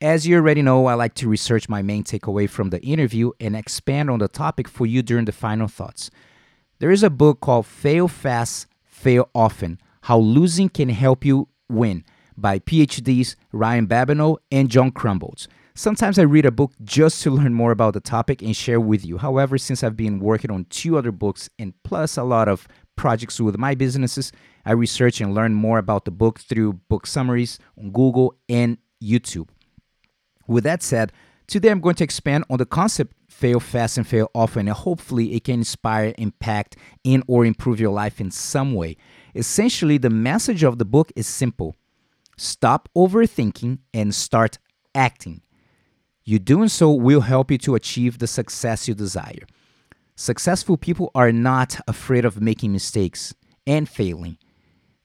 As 0.00 0.26
you 0.26 0.36
already 0.36 0.60
know, 0.60 0.86
I 0.86 0.94
like 0.94 1.14
to 1.14 1.28
research 1.28 1.68
my 1.68 1.82
main 1.82 2.04
takeaway 2.04 2.50
from 2.50 2.70
the 2.70 2.82
interview 2.82 3.30
and 3.40 3.56
expand 3.56 4.10
on 4.10 4.18
the 4.18 4.28
topic 4.28 4.68
for 4.68 4.84
you 4.84 5.02
during 5.02 5.24
the 5.24 5.32
final 5.32 5.68
thoughts. 5.68 6.10
There 6.80 6.90
is 6.90 7.02
a 7.02 7.08
book 7.08 7.40
called 7.40 7.66
Fail 7.66 8.06
Fast, 8.06 8.66
Fail 8.84 9.30
Often 9.34 9.78
How 10.02 10.18
Losing 10.18 10.68
Can 10.68 10.90
Help 10.90 11.24
You 11.24 11.48
Win 11.68 12.04
by 12.36 12.58
PhDs 12.58 13.34
Ryan 13.52 13.86
Babineaux 13.86 14.38
and 14.50 14.68
John 14.68 14.90
Krumboltz. 14.90 15.46
Sometimes 15.74 16.18
I 16.18 16.22
read 16.22 16.46
a 16.46 16.50
book 16.50 16.72
just 16.82 17.22
to 17.22 17.30
learn 17.30 17.52
more 17.52 17.70
about 17.70 17.94
the 17.94 18.00
topic 18.00 18.40
and 18.40 18.56
share 18.56 18.80
with 18.80 19.04
you. 19.04 19.18
However, 19.18 19.58
since 19.58 19.84
I've 19.84 19.96
been 19.96 20.20
working 20.20 20.50
on 20.50 20.64
two 20.70 20.96
other 20.96 21.12
books 21.12 21.50
and 21.58 21.74
plus 21.82 22.16
a 22.16 22.22
lot 22.22 22.48
of 22.48 22.66
projects 22.96 23.40
with 23.40 23.58
my 23.58 23.74
businesses, 23.74 24.32
I 24.64 24.72
research 24.72 25.20
and 25.20 25.34
learn 25.34 25.52
more 25.52 25.78
about 25.78 26.06
the 26.06 26.10
book 26.10 26.40
through 26.40 26.74
book 26.88 27.06
summaries 27.06 27.58
on 27.78 27.90
Google 27.90 28.34
and 28.48 28.78
YouTube. 29.02 29.48
With 30.46 30.64
that 30.64 30.82
said, 30.82 31.12
today 31.46 31.70
I'm 31.70 31.80
going 31.80 31.96
to 31.96 32.04
expand 32.04 32.44
on 32.48 32.56
the 32.56 32.66
concept 32.66 33.14
fail 33.28 33.60
fast 33.60 33.98
and 33.98 34.06
fail 34.06 34.30
often, 34.34 34.68
and 34.68 34.76
hopefully 34.76 35.34
it 35.34 35.44
can 35.44 35.56
inspire, 35.56 36.14
impact, 36.16 36.76
and 37.04 37.22
or 37.26 37.44
improve 37.44 37.78
your 37.78 37.92
life 37.92 38.18
in 38.18 38.30
some 38.30 38.72
way. 38.72 38.96
Essentially, 39.36 39.98
the 39.98 40.10
message 40.10 40.62
of 40.62 40.78
the 40.78 40.86
book 40.86 41.12
is 41.14 41.26
simple. 41.26 41.76
Stop 42.38 42.88
overthinking 42.96 43.78
and 43.92 44.14
start 44.14 44.58
acting. 44.94 45.42
You 46.24 46.38
doing 46.38 46.68
so 46.68 46.90
will 46.90 47.20
help 47.20 47.50
you 47.50 47.58
to 47.58 47.74
achieve 47.74 48.18
the 48.18 48.26
success 48.26 48.88
you 48.88 48.94
desire. 48.94 49.46
Successful 50.14 50.78
people 50.78 51.10
are 51.14 51.32
not 51.32 51.78
afraid 51.86 52.24
of 52.24 52.40
making 52.40 52.72
mistakes 52.72 53.34
and 53.66 53.86
failing. 53.86 54.38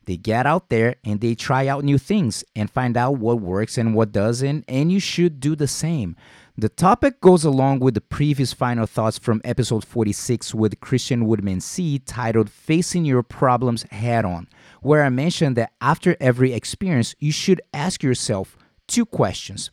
They 0.05 0.15
get 0.15 0.45
out 0.45 0.69
there 0.69 0.95
and 1.03 1.19
they 1.19 1.35
try 1.35 1.67
out 1.67 1.83
new 1.83 1.97
things 1.97 2.45
and 2.55 2.71
find 2.71 2.95
out 2.95 3.17
what 3.17 3.41
works 3.41 3.77
and 3.77 3.93
what 3.93 4.13
doesn't, 4.13 4.63
and 4.67 4.91
you 4.91 5.01
should 5.01 5.41
do 5.41 5.57
the 5.57 5.67
same. 5.67 6.15
The 6.61 6.69
topic 6.69 7.21
goes 7.21 7.43
along 7.43 7.79
with 7.79 7.95
the 7.95 8.01
previous 8.01 8.53
final 8.53 8.85
thoughts 8.85 9.17
from 9.17 9.41
episode 9.43 9.83
46 9.83 10.53
with 10.53 10.79
Christian 10.79 11.25
Woodman 11.25 11.59
C 11.59 11.97
titled 11.97 12.51
Facing 12.51 13.03
Your 13.03 13.23
Problems 13.23 13.81
Head 13.89 14.25
On, 14.25 14.47
where 14.83 15.03
I 15.03 15.09
mentioned 15.09 15.57
that 15.57 15.71
after 15.81 16.15
every 16.19 16.53
experience, 16.53 17.15
you 17.17 17.31
should 17.31 17.63
ask 17.73 18.03
yourself 18.03 18.59
two 18.87 19.07
questions. 19.07 19.71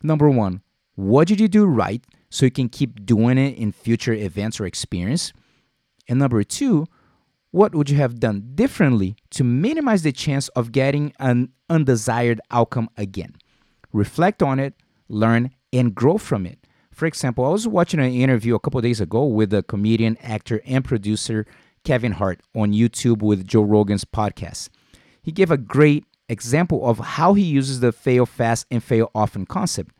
Number 0.00 0.30
one, 0.30 0.62
what 0.94 1.26
did 1.26 1.40
you 1.40 1.48
do 1.48 1.66
right 1.66 2.04
so 2.30 2.46
you 2.46 2.52
can 2.52 2.68
keep 2.68 3.04
doing 3.04 3.36
it 3.36 3.58
in 3.58 3.72
future 3.72 4.12
events 4.12 4.60
or 4.60 4.66
experience? 4.66 5.32
And 6.06 6.20
number 6.20 6.44
two, 6.44 6.86
what 7.50 7.74
would 7.74 7.90
you 7.90 7.96
have 7.96 8.20
done 8.20 8.52
differently 8.54 9.16
to 9.30 9.42
minimize 9.42 10.04
the 10.04 10.12
chance 10.12 10.46
of 10.50 10.70
getting 10.70 11.14
an 11.18 11.48
undesired 11.68 12.40
outcome 12.52 12.90
again? 12.96 13.34
Reflect 13.92 14.40
on 14.40 14.60
it, 14.60 14.74
learn, 15.08 15.50
and 15.72 15.94
grow 15.94 16.18
from 16.18 16.46
it. 16.46 16.58
For 16.92 17.06
example, 17.06 17.44
I 17.44 17.48
was 17.48 17.66
watching 17.66 18.00
an 18.00 18.12
interview 18.12 18.54
a 18.54 18.60
couple 18.60 18.80
days 18.80 19.00
ago 19.00 19.24
with 19.24 19.50
the 19.50 19.62
comedian, 19.62 20.18
actor, 20.20 20.60
and 20.66 20.84
producer 20.84 21.46
Kevin 21.84 22.12
Hart 22.12 22.40
on 22.54 22.72
YouTube 22.72 23.22
with 23.22 23.46
Joe 23.46 23.62
Rogan's 23.62 24.04
podcast. 24.04 24.68
He 25.22 25.32
gave 25.32 25.50
a 25.50 25.56
great 25.56 26.04
example 26.28 26.86
of 26.88 26.98
how 26.98 27.34
he 27.34 27.42
uses 27.42 27.80
the 27.80 27.92
fail 27.92 28.26
fast 28.26 28.66
and 28.70 28.82
fail 28.82 29.10
often 29.14 29.46
concept. 29.46 29.94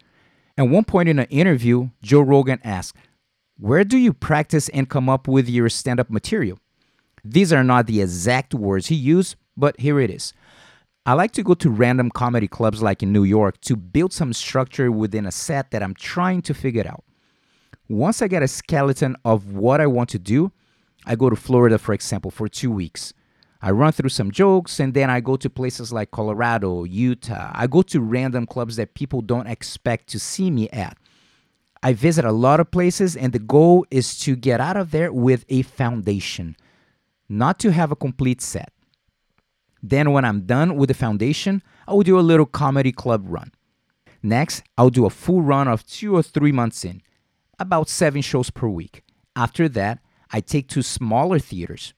At 0.59 0.69
one 0.69 0.85
point 0.85 1.09
in 1.09 1.19
an 1.19 1.27
interview, 1.31 1.91
Joe 2.03 2.21
Rogan 2.21 2.61
asked, 2.63 2.97
Where 3.59 3.85
do 3.85 3.97
you 3.97 4.13
practice 4.13 4.69
and 4.69 4.89
come 4.89 5.09
up 5.09 5.27
with 5.27 5.49
your 5.49 5.69
stand 5.69 5.99
up 5.99 6.11
material? 6.11 6.59
These 7.25 7.53
are 7.53 7.65
not 7.65 7.87
the 7.87 8.03
exact 8.03 8.53
words 8.53 8.89
he 8.89 8.95
used, 8.95 9.37
but 9.57 9.79
here 9.81 9.99
it 9.99 10.11
is. 10.11 10.33
I 11.05 11.15
like 11.15 11.33
to 11.33 11.43
go 11.43 11.55
to 11.55 11.69
random 11.69 12.11
comedy 12.11 12.47
clubs 12.47 12.81
like 12.81 13.03
in 13.03 13.13
New 13.13 13.25
York 13.25 13.61
to 13.63 13.75
build 13.75 14.13
some 14.13 14.33
structure 14.33 14.93
within 14.93 15.27
a 15.27 15.33
set 15.33 15.73
that 15.73 15.83
I'm 15.83 15.95
trying 15.95 16.43
to 16.43 16.55
figure 16.55 16.87
out. 16.87 17.03
Once 17.89 18.23
I 18.23 18.29
get 18.29 18.45
a 18.45 18.49
skeleton 18.49 19.17
of 19.25 19.53
what 19.53 19.81
I 19.81 19.89
want 19.89 20.11
to 20.11 20.21
do, 20.21 20.53
I 21.05 21.17
go 21.17 21.29
to 21.29 21.35
Florida, 21.35 21.77
for 21.79 21.93
example, 21.93 22.31
for 22.31 22.47
two 22.47 22.71
weeks. 22.71 23.13
I 23.61 23.73
run 23.73 23.91
through 23.91 24.11
some 24.11 24.31
jokes 24.31 24.79
and 24.79 24.95
then 24.95 25.11
I 25.11 25.19
go 25.19 25.35
to 25.37 25.51
places 25.51 25.93
like 25.93 26.13
Colorado, 26.13 26.85
Utah. 26.85 27.51
I 27.53 27.67
go 27.67 27.83
to 27.83 28.01
random 28.01 28.47
clubs 28.47 28.77
that 28.77 28.95
people 28.95 29.23
don't 29.23 29.49
expect 29.49 30.07
to 30.11 30.21
see 30.21 30.53
me 30.53 30.69
at. 30.69 30.97
I 31.83 31.95
visit 31.95 32.25
a 32.25 32.31
lot 32.31 32.61
of 32.61 32.71
places, 32.71 33.17
and 33.17 33.33
the 33.33 33.41
goal 33.41 33.85
is 33.91 34.17
to 34.21 34.37
get 34.37 34.61
out 34.61 34.77
of 34.77 34.93
there 34.93 35.13
with 35.13 35.45
a 35.49 35.63
foundation 35.63 36.55
not 37.29 37.59
to 37.59 37.73
have 37.73 37.91
a 37.91 37.97
complete 37.97 38.41
set. 38.41 38.73
Then, 39.83 40.13
when 40.13 40.25
I'm 40.25 40.43
done 40.43 40.77
with 40.77 40.89
the 40.89 40.95
foundation, 40.95 41.63
I 41.89 41.93
will 41.93 42.03
do 42.03 42.19
a 42.19 42.21
little 42.21 42.47
comedy 42.47 42.93
club 42.93 43.25
run. 43.27 43.53
Next, 44.23 44.63
I'll 44.79 44.91
do 44.91 45.07
a 45.07 45.11
full 45.11 45.43
run 45.43 45.67
of 45.67 45.85
two 45.85 46.15
or 46.15 46.23
three 46.23 46.53
months 46.53 46.85
in, 46.85 47.03
about 47.59 47.89
seven 47.89 48.23
shows 48.23 48.51
per 48.51 48.69
week. 48.69 49.03
After 49.35 49.69
that, 49.71 49.99
I 50.31 50.41
take 50.41 50.69
to 50.69 50.83
smaller 50.83 51.39
theaters. 51.39 51.95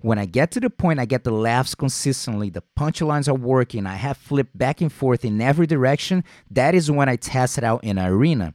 When 0.00 0.18
I 0.18 0.26
get 0.26 0.50
to 0.52 0.60
the 0.60 0.70
point 0.70 1.00
I 1.00 1.04
get 1.04 1.24
the 1.24 1.30
laughs 1.30 1.74
consistently, 1.74 2.48
the 2.48 2.62
punchlines 2.78 3.28
are 3.28 3.34
working, 3.34 3.86
I 3.86 3.96
have 3.96 4.16
flipped 4.16 4.56
back 4.56 4.80
and 4.80 4.92
forth 4.92 5.24
in 5.24 5.40
every 5.40 5.66
direction, 5.66 6.24
that 6.50 6.74
is 6.74 6.90
when 6.90 7.08
I 7.08 7.16
test 7.16 7.58
it 7.58 7.64
out 7.64 7.84
in 7.84 7.98
arena. 7.98 8.54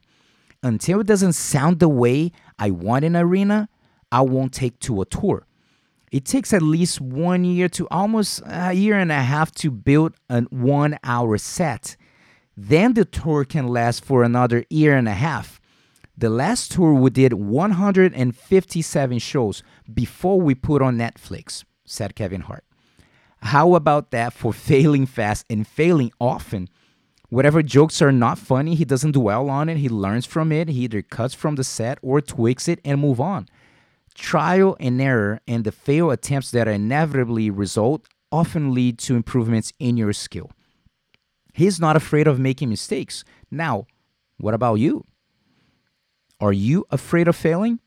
Until 0.62 1.00
it 1.00 1.06
doesn't 1.06 1.34
sound 1.34 1.78
the 1.78 1.88
way 1.88 2.32
I 2.58 2.70
want 2.70 3.04
in 3.04 3.16
an 3.16 3.22
arena, 3.22 3.68
I 4.10 4.22
won't 4.22 4.52
take 4.52 4.78
to 4.80 5.00
a 5.00 5.04
tour. 5.04 5.46
It 6.12 6.26
takes 6.26 6.52
at 6.52 6.60
least 6.60 7.00
one 7.00 7.42
year 7.42 7.70
to 7.70 7.88
almost 7.90 8.42
a 8.44 8.74
year 8.74 8.98
and 8.98 9.10
a 9.10 9.22
half 9.22 9.50
to 9.56 9.70
build 9.70 10.12
a 10.28 10.42
one 10.42 10.98
hour 11.02 11.38
set. 11.38 11.96
Then 12.54 12.92
the 12.92 13.06
tour 13.06 13.46
can 13.46 13.66
last 13.66 14.04
for 14.04 14.22
another 14.22 14.66
year 14.68 14.94
and 14.94 15.08
a 15.08 15.14
half. 15.14 15.58
The 16.16 16.28
last 16.28 16.70
tour 16.70 16.92
we 16.92 17.08
did 17.08 17.32
157 17.32 19.18
shows 19.20 19.62
before 19.92 20.38
we 20.38 20.54
put 20.54 20.82
on 20.82 20.98
Netflix, 20.98 21.64
said 21.86 22.14
Kevin 22.14 22.42
Hart. 22.42 22.64
How 23.40 23.74
about 23.74 24.10
that 24.10 24.34
for 24.34 24.52
failing 24.70 25.06
fast 25.06 25.46
and 25.48 25.66
failing 25.66 26.12
often? 26.20 26.68
Whatever 27.30 27.62
jokes 27.62 28.02
are 28.02 28.12
not 28.12 28.36
funny, 28.36 28.74
he 28.74 28.84
doesn't 28.84 29.12
dwell 29.12 29.48
on 29.48 29.70
it. 29.70 29.78
He 29.78 29.88
learns 29.88 30.26
from 30.26 30.52
it. 30.52 30.68
He 30.68 30.80
either 30.80 31.00
cuts 31.00 31.32
from 31.32 31.54
the 31.54 31.64
set 31.64 31.98
or 32.02 32.20
tweaks 32.20 32.68
it 32.68 32.80
and 32.84 33.00
move 33.00 33.18
on. 33.18 33.48
Trial 34.14 34.76
and 34.78 35.00
error 35.00 35.40
and 35.46 35.64
the 35.64 35.72
failed 35.72 36.12
attempts 36.12 36.50
that 36.50 36.68
inevitably 36.68 37.50
result 37.50 38.06
often 38.30 38.74
lead 38.74 38.98
to 38.98 39.16
improvements 39.16 39.72
in 39.78 39.96
your 39.96 40.12
skill. 40.12 40.50
He's 41.52 41.78
not 41.78 41.96
afraid 41.96 42.26
of 42.26 42.38
making 42.38 42.70
mistakes. 42.70 43.24
Now, 43.50 43.86
what 44.38 44.54
about 44.54 44.76
you? 44.76 45.04
Are 46.40 46.52
you 46.52 46.86
afraid 46.90 47.28
of 47.28 47.36
failing? 47.36 47.78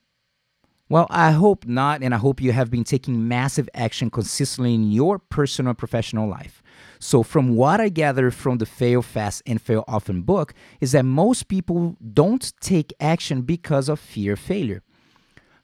Well, 0.87 1.07
I 1.09 1.31
hope 1.31 1.65
not, 1.65 2.03
and 2.03 2.13
I 2.13 2.17
hope 2.17 2.39
you 2.39 2.51
have 2.51 2.69
been 2.69 2.83
taking 2.83 3.27
massive 3.27 3.67
action 3.73 4.11
consistently 4.11 4.75
in 4.75 4.91
your 4.91 5.17
personal 5.17 5.71
and 5.71 5.77
professional 5.77 6.29
life. 6.29 6.61
So, 6.99 7.23
from 7.23 7.55
what 7.55 7.81
I 7.81 7.89
gather 7.89 8.29
from 8.29 8.59
the 8.59 8.67
Fail 8.67 9.01
Fast 9.01 9.41
and 9.47 9.59
Fail 9.59 9.83
Often 9.87 10.21
book, 10.21 10.53
is 10.79 10.91
that 10.91 11.03
most 11.03 11.47
people 11.47 11.97
don't 12.13 12.53
take 12.61 12.93
action 12.99 13.41
because 13.41 13.89
of 13.89 13.99
fear 13.99 14.33
of 14.33 14.39
failure. 14.39 14.83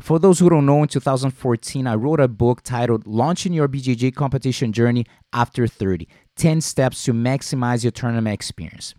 For 0.02 0.18
those 0.18 0.40
who 0.40 0.50
don't 0.50 0.66
know, 0.66 0.82
in 0.82 0.88
2014, 0.88 1.86
I 1.86 1.94
wrote 1.94 2.20
a 2.20 2.28
book 2.28 2.64
titled 2.64 3.06
Launching 3.06 3.54
Your 3.54 3.68
BJJ 3.68 4.16
Competition 4.16 4.74
Journey 4.74 5.06
After 5.32 5.68
30 5.68 6.08
10 6.36 6.62
Steps 6.62 7.04
to 7.04 7.14
Maximize 7.14 7.84
Your 7.84 7.92
Tournament 7.92 8.34
Experience. 8.34 8.96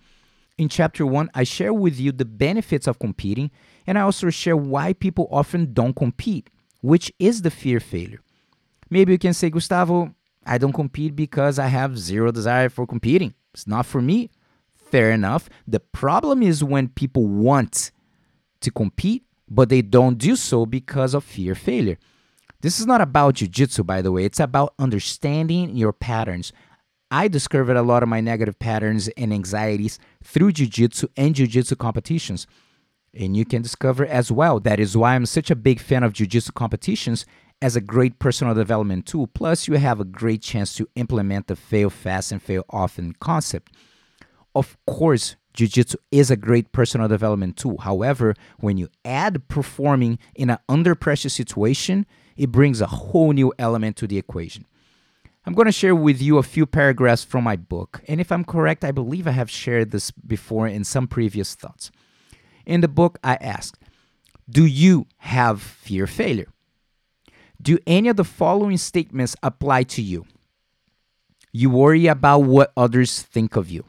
In 0.59 0.68
chapter 0.68 1.05
1, 1.05 1.28
I 1.34 1.42
share 1.42 1.74
with 1.74 1.98
you 1.98 2.12
the 2.12 2.24
benefits 2.24 2.86
of 2.86 3.00
competing, 3.00 3.50
and 3.84 3.98
I 3.98 4.03
also 4.03 4.30
share 4.30 4.57
why 4.57 4.92
people 4.92 5.26
often 5.32 5.72
don't 5.72 5.96
compete, 5.96 6.50
which 6.82 7.12
is 7.18 7.42
the 7.42 7.50
fear 7.50 7.78
of 7.78 7.82
failure. 7.82 8.20
Maybe 8.88 9.11
you 9.11 9.18
can 9.18 9.34
say, 9.34 9.50
Gustavo, 9.50 10.14
I 10.46 10.59
don't 10.59 10.72
compete 10.72 11.16
because 11.16 11.59
I 11.59 11.66
have 11.66 11.98
zero 11.98 12.30
desire 12.30 12.68
for 12.68 12.86
competing. 12.86 13.34
It's 13.55 13.66
not 13.66 13.86
for 13.86 14.00
me. 14.00 14.30
Fair 14.76 15.11
enough. 15.11 15.48
The 15.66 15.80
problem 15.80 16.44
is 16.44 16.62
when 16.62 16.88
people 16.88 17.26
want 17.26 17.90
to 18.61 18.70
compete 18.70 19.24
but 19.55 19.68
they 19.68 19.82
don't 19.82 20.16
do 20.16 20.34
so 20.34 20.64
because 20.64 21.12
of 21.14 21.24
fear 21.24 21.55
failure. 21.55 21.98
This 22.62 22.80
is 22.80 22.86
not 22.86 23.00
about 23.00 23.34
jujitsu, 23.34 23.84
by 23.84 24.00
the 24.00 24.12
way, 24.12 24.24
it's 24.24 24.40
about 24.40 24.74
understanding 24.78 25.76
your 25.76 25.92
patterns. 25.92 26.53
I 27.11 27.28
discovered 27.28 27.76
a 27.76 27.82
lot 27.82 28.03
of 28.03 28.09
my 28.09 28.20
negative 28.20 28.59
patterns 28.59 29.09
and 29.09 29.32
anxieties 29.32 29.98
through 30.24 30.53
jujitsu 30.53 31.09
and 31.16 31.34
jujitsu 31.34 31.76
competitions. 31.76 32.46
And 33.12 33.36
you 33.36 33.44
can 33.44 33.61
discover 33.61 34.07
as 34.07 34.32
well. 34.32 34.59
That 34.59 34.80
is 34.80 34.96
why 34.96 35.14
I'm 35.14 35.26
such 35.26 35.50
a 35.50 35.57
big 35.57 35.80
fan 35.80 36.03
of 36.03 36.14
jujitsu 36.14 36.55
competitions 36.55 37.26
as 37.61 37.76
a 37.76 37.82
great 37.82 38.18
personal 38.18 38.55
development 38.55 39.05
tool. 39.05 39.26
Plus, 39.26 39.68
you 39.68 39.74
have 39.74 40.00
a 40.00 40.05
great 40.05 40.40
chance 40.40 40.74
to 40.76 40.88
implement 40.94 41.48
the 41.48 41.57
fail 41.57 41.90
fast 41.90 42.32
and 42.32 42.42
fail 42.42 42.64
often 42.70 43.12
concept. 43.20 43.74
Of 44.55 44.78
course, 44.86 45.36
Jiu 45.55 45.68
Jitsu 45.68 45.98
is 46.11 46.30
a 46.30 46.36
great 46.36 46.72
personal 46.72 47.09
development 47.09 47.57
tool. 47.57 47.78
However, 47.78 48.34
when 48.59 48.78
you 48.78 48.88
add 49.05 49.48
performing 49.48 50.18
in 50.34 50.50
an 50.50 50.59
under 50.68 50.94
pressure 50.94 51.28
situation, 51.28 52.07
it 52.36 52.50
brings 52.50 52.80
a 52.80 52.86
whole 52.86 53.32
new 53.32 53.53
element 53.59 53.96
to 53.98 54.07
the 54.07 54.18
equation. 54.18 54.66
I'm 55.44 55.55
going 55.55 55.66
to 55.66 55.72
share 55.72 55.94
with 55.94 56.22
you 56.22 56.38
a 56.38 56.42
few 56.42 56.66
paragraphs 56.66 57.24
from 57.24 57.44
my 57.44 57.57
book. 57.57 58.00
And 58.07 58.20
if 58.20 58.30
I'm 58.30 58.44
correct, 58.44 58.84
I 58.84 58.92
believe 58.92 59.26
I 59.26 59.32
have 59.32 59.50
shared 59.50 59.90
this 59.90 60.11
before 60.11 60.68
in 60.68 60.84
some 60.84 61.09
previous 61.09 61.55
thoughts. 61.55 61.90
In 62.64 62.80
the 62.80 62.88
book, 62.88 63.18
I 63.24 63.34
asked, 63.40 63.78
Do 64.48 64.64
you 64.64 65.07
have 65.18 65.61
fear 65.61 66.07
failure? 66.07 66.48
Do 67.61 67.78
any 67.86 68.09
of 68.09 68.16
the 68.16 68.24
following 68.24 68.76
statements 68.76 69.36
apply 69.42 69.82
to 69.84 70.03
you? 70.03 70.26
You 71.53 71.70
worry 71.70 72.07
about 72.07 72.40
what 72.40 72.72
others 72.76 73.20
think 73.20 73.57
of 73.57 73.68
you. 73.68 73.84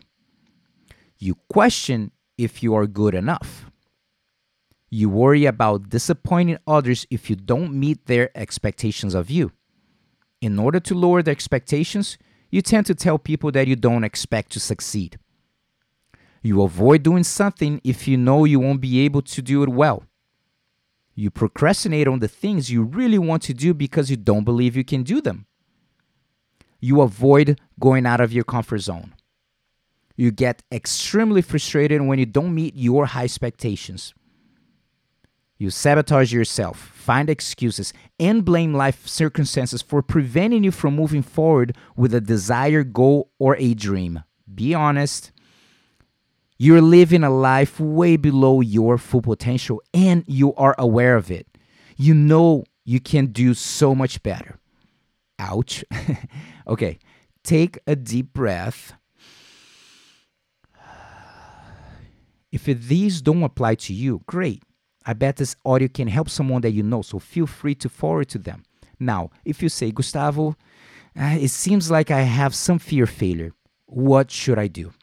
You 1.23 1.35
question 1.47 2.11
if 2.37 2.61
you 2.61 2.75
are 2.75 2.85
good 2.85 3.15
enough. 3.15 3.71
You 4.89 5.07
worry 5.07 5.45
about 5.45 5.87
disappointing 5.87 6.57
others 6.67 7.07
if 7.09 7.29
you 7.29 7.37
don't 7.37 7.79
meet 7.79 8.07
their 8.07 8.29
expectations 8.35 9.15
of 9.15 9.29
you. 9.29 9.53
In 10.41 10.59
order 10.59 10.81
to 10.81 10.93
lower 10.93 11.21
the 11.21 11.31
expectations, 11.31 12.17
you 12.51 12.61
tend 12.61 12.87
to 12.87 12.93
tell 12.93 13.17
people 13.17 13.53
that 13.53 13.67
you 13.67 13.77
don't 13.77 14.03
expect 14.03 14.51
to 14.51 14.59
succeed. 14.59 15.17
You 16.41 16.61
avoid 16.61 17.03
doing 17.03 17.23
something 17.23 17.79
if 17.85 18.05
you 18.05 18.17
know 18.17 18.43
you 18.43 18.59
won't 18.59 18.81
be 18.81 19.05
able 19.05 19.21
to 19.21 19.41
do 19.41 19.63
it 19.63 19.69
well. 19.69 20.03
You 21.15 21.31
procrastinate 21.31 22.09
on 22.09 22.19
the 22.19 22.27
things 22.27 22.69
you 22.69 22.83
really 22.83 23.17
want 23.17 23.43
to 23.43 23.53
do 23.53 23.73
because 23.73 24.09
you 24.09 24.17
don't 24.17 24.43
believe 24.43 24.75
you 24.75 24.83
can 24.83 25.03
do 25.03 25.21
them. 25.21 25.45
You 26.81 26.99
avoid 26.99 27.61
going 27.79 28.05
out 28.05 28.19
of 28.19 28.33
your 28.33 28.43
comfort 28.43 28.79
zone. 28.79 29.13
You 30.15 30.31
get 30.31 30.63
extremely 30.71 31.41
frustrated 31.41 32.01
when 32.01 32.19
you 32.19 32.25
don't 32.25 32.53
meet 32.53 32.75
your 32.75 33.07
high 33.07 33.23
expectations. 33.23 34.13
You 35.57 35.69
sabotage 35.69 36.33
yourself, 36.33 36.77
find 36.77 37.29
excuses, 37.29 37.93
and 38.19 38.43
blame 38.43 38.73
life 38.73 39.07
circumstances 39.07 39.81
for 39.81 40.01
preventing 40.01 40.63
you 40.63 40.71
from 40.71 40.95
moving 40.95 41.21
forward 41.21 41.77
with 41.95 42.13
a 42.13 42.21
desired 42.21 42.93
goal 42.93 43.31
or 43.39 43.55
a 43.57 43.73
dream. 43.73 44.23
Be 44.53 44.73
honest. 44.73 45.31
You're 46.57 46.81
living 46.81 47.23
a 47.23 47.29
life 47.29 47.79
way 47.79 48.17
below 48.17 48.61
your 48.61 48.97
full 48.97 49.21
potential 49.21 49.81
and 49.93 50.23
you 50.27 50.53
are 50.55 50.75
aware 50.77 51.15
of 51.15 51.31
it. 51.31 51.47
You 51.97 52.13
know 52.13 52.63
you 52.85 52.99
can 52.99 53.27
do 53.27 53.53
so 53.53 53.95
much 53.95 54.21
better. 54.23 54.59
Ouch. 55.39 55.83
okay, 56.67 56.99
take 57.43 57.79
a 57.87 57.95
deep 57.95 58.33
breath. 58.33 58.93
If 62.53 62.65
these 62.65 63.19
don't 63.23 63.41
apply 63.41 63.73
to 63.75 63.93
you, 63.93 64.21
great. 64.27 64.61
I 65.07 65.13
bet 65.13 65.37
this 65.37 65.55
audio 65.65 65.87
can 65.87 66.07
help 66.07 66.29
someone 66.29 66.61
that 66.61 66.71
you 66.71 66.83
know, 66.83 67.01
so 67.01 67.17
feel 67.17 67.47
free 67.47 67.73
to 67.75 67.89
forward 67.89 68.29
to 68.29 68.37
them. 68.37 68.63
Now, 68.99 69.31
if 69.43 69.63
you 69.63 69.69
say, 69.69 69.89
Gustavo, 69.91 70.55
uh, 71.19 71.35
it 71.39 71.49
seems 71.49 71.89
like 71.89 72.11
I 72.11 72.21
have 72.21 72.53
some 72.53 72.77
fear 72.77 73.07
failure, 73.07 73.53
what 73.87 74.29
should 74.29 74.59
I 74.59 74.67
do? 74.67 74.93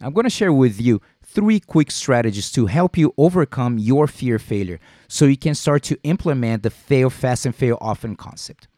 I'm 0.00 0.12
going 0.12 0.24
to 0.24 0.30
share 0.30 0.52
with 0.52 0.80
you 0.80 1.00
three 1.24 1.58
quick 1.58 1.90
strategies 1.90 2.52
to 2.52 2.66
help 2.66 2.96
you 2.96 3.12
overcome 3.18 3.76
your 3.76 4.06
fear 4.06 4.38
failure 4.38 4.78
so 5.08 5.24
you 5.24 5.36
can 5.36 5.56
start 5.56 5.82
to 5.84 5.98
implement 6.04 6.62
the 6.62 6.70
fail 6.70 7.10
fast 7.10 7.46
and 7.46 7.54
fail 7.54 7.78
often 7.80 8.14
concept. 8.14 8.68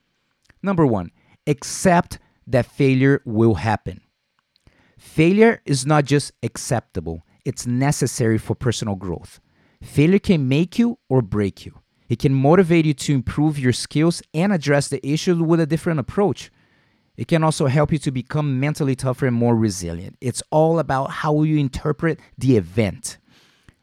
Number 0.62 0.86
one, 0.86 1.10
accept 1.46 2.20
that 2.46 2.64
failure 2.64 3.20
will 3.26 3.56
happen. 3.56 4.00
Failure 4.98 5.60
is 5.66 5.84
not 5.84 6.06
just 6.06 6.32
acceptable, 6.42 7.22
it's 7.46 7.66
necessary 7.66 8.38
for 8.38 8.54
personal 8.56 8.96
growth. 8.96 9.40
Failure 9.82 10.18
can 10.18 10.48
make 10.48 10.78
you 10.78 10.98
or 11.08 11.22
break 11.22 11.64
you. 11.64 11.78
It 12.08 12.18
can 12.18 12.34
motivate 12.34 12.84
you 12.84 12.94
to 12.94 13.14
improve 13.14 13.58
your 13.58 13.72
skills 13.72 14.22
and 14.34 14.52
address 14.52 14.88
the 14.88 15.04
issue 15.06 15.42
with 15.42 15.60
a 15.60 15.66
different 15.66 16.00
approach. 16.00 16.50
It 17.16 17.28
can 17.28 17.44
also 17.44 17.66
help 17.66 17.92
you 17.92 17.98
to 17.98 18.10
become 18.10 18.60
mentally 18.60 18.96
tougher 18.96 19.26
and 19.26 19.36
more 19.36 19.56
resilient. 19.56 20.16
It's 20.20 20.42
all 20.50 20.78
about 20.78 21.10
how 21.10 21.42
you 21.44 21.56
interpret 21.56 22.18
the 22.36 22.56
event. 22.56 23.18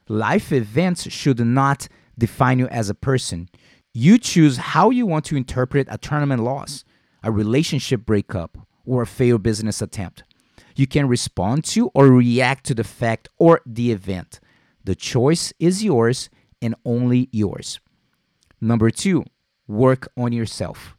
Life 0.07 0.51
events 0.51 1.09
should 1.09 1.39
not 1.39 1.87
define 2.17 2.59
you 2.59 2.67
as 2.67 2.89
a 2.89 2.93
person. 2.93 3.49
You 3.93 4.17
choose 4.17 4.57
how 4.57 4.89
you 4.89 5.05
want 5.05 5.25
to 5.25 5.37
interpret 5.37 5.87
a 5.89 5.97
tournament 5.97 6.43
loss, 6.43 6.83
a 7.23 7.31
relationship 7.31 8.05
breakup, 8.05 8.57
or 8.85 9.03
a 9.03 9.07
failed 9.07 9.43
business 9.43 9.81
attempt. 9.81 10.23
You 10.75 10.87
can 10.87 11.07
respond 11.07 11.63
to 11.65 11.89
or 11.93 12.07
react 12.07 12.65
to 12.65 12.73
the 12.73 12.83
fact 12.83 13.29
or 13.37 13.61
the 13.65 13.91
event. 13.91 14.39
The 14.83 14.95
choice 14.95 15.53
is 15.59 15.83
yours 15.83 16.29
and 16.61 16.75
only 16.85 17.29
yours. 17.31 17.79
Number 18.59 18.89
two, 18.89 19.25
work 19.67 20.07
on 20.17 20.31
yourself. 20.31 20.95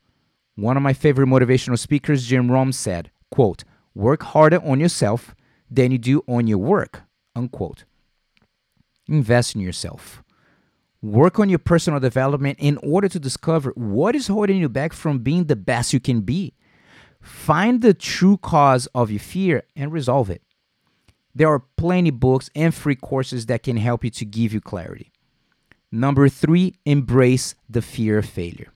One 0.57 0.77
of 0.77 0.83
my 0.83 0.93
favorite 0.93 1.27
motivational 1.27 1.79
speakers, 1.79 2.27
Jim 2.27 2.51
Rohn, 2.51 2.73
said, 2.73 3.11
quote, 3.31 3.65
work 3.95 4.23
harder 4.23 4.63
on 4.65 4.81
yourself 4.81 5.35
than 5.71 5.91
you 5.91 5.99
do 5.99 6.23
on 6.29 6.47
your 6.47 6.59
work, 6.59 7.03
unquote. 7.35 7.85
Invest 9.09 9.55
in 9.55 9.61
yourself. 9.61 10.23
Work 11.03 11.39
on 11.39 11.51
your 11.51 11.59
personal 11.59 12.01
development 12.01 12.59
in 12.61 12.79
order 12.79 13.09
to 13.09 13.19
discover 13.19 13.73
what 13.75 14.15
is 14.15 14.29
holding 14.29 14.57
you 14.57 14.69
back 14.69 14.93
from 14.93 15.19
being 15.19 15.45
the 15.45 15.57
best 15.57 15.93
you 15.93 16.01
can 16.01 16.21
be. 16.23 16.55
Find 17.25 17.81
the 17.81 17.95
true 17.95 18.37
cause 18.37 18.87
of 18.95 19.11
your 19.11 19.19
fear 19.19 19.63
and 19.75 19.91
resolve 19.91 20.29
it. 20.29 20.43
There 21.35 21.49
are 21.49 21.65
plenty 21.77 22.11
books 22.11 22.51
and 22.55 22.73
free 22.73 22.97
courses 22.97 23.47
that 23.47 23.63
can 23.63 23.79
help 23.79 24.05
you 24.05 24.11
to 24.11 24.25
give 24.27 24.53
you 24.53 24.61
clarity. 24.61 25.11
Number 25.91 26.29
three, 26.29 26.75
embrace 26.85 27.55
the 27.69 27.81
fear 27.81 28.19
of 28.19 28.27
failure. 28.27 28.73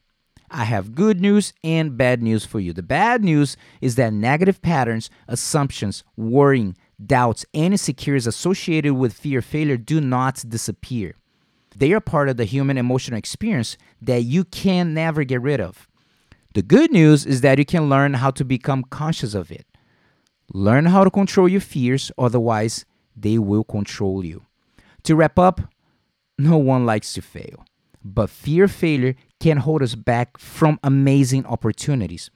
I 0.50 0.64
have 0.64 0.94
good 0.94 1.20
news 1.20 1.52
and 1.62 1.98
bad 1.98 2.22
news 2.22 2.46
for 2.46 2.58
you. 2.58 2.72
The 2.72 2.82
bad 2.82 3.22
news 3.22 3.58
is 3.82 3.96
that 3.96 4.14
negative 4.14 4.62
patterns, 4.62 5.10
assumptions, 5.28 6.02
worrying, 6.16 6.74
doubts, 7.04 7.44
and 7.52 7.74
insecurities 7.74 8.26
associated 8.26 8.94
with 8.94 9.12
fear 9.12 9.40
of 9.40 9.44
failure 9.44 9.76
do 9.76 10.00
not 10.00 10.42
disappear. 10.48 11.16
They 11.76 11.92
are 11.92 12.00
part 12.00 12.30
of 12.30 12.38
the 12.38 12.46
human 12.46 12.78
emotional 12.78 13.18
experience 13.18 13.76
that 14.00 14.22
you 14.22 14.44
can 14.44 14.94
never 14.94 15.22
get 15.24 15.42
rid 15.42 15.60
of. 15.60 15.86
The 16.54 16.62
good 16.62 16.90
news 16.90 17.26
is 17.26 17.42
that 17.42 17.58
you 17.58 17.64
can 17.64 17.88
learn 17.88 18.14
how 18.14 18.30
to 18.30 18.44
become 18.44 18.84
conscious 18.84 19.34
of 19.34 19.50
it. 19.52 19.66
Learn 20.52 20.86
how 20.86 21.04
to 21.04 21.10
control 21.10 21.48
your 21.48 21.60
fears, 21.60 22.10
otherwise, 22.16 22.86
they 23.14 23.38
will 23.38 23.64
control 23.64 24.24
you. 24.24 24.46
To 25.04 25.14
wrap 25.14 25.38
up, 25.38 25.60
no 26.38 26.56
one 26.56 26.86
likes 26.86 27.12
to 27.14 27.22
fail, 27.22 27.64
but 28.02 28.30
fear 28.30 28.64
of 28.64 28.72
failure 28.72 29.14
can 29.40 29.58
hold 29.58 29.82
us 29.82 29.94
back 29.94 30.38
from 30.38 30.78
amazing 30.82 31.44
opportunities. 31.46 32.30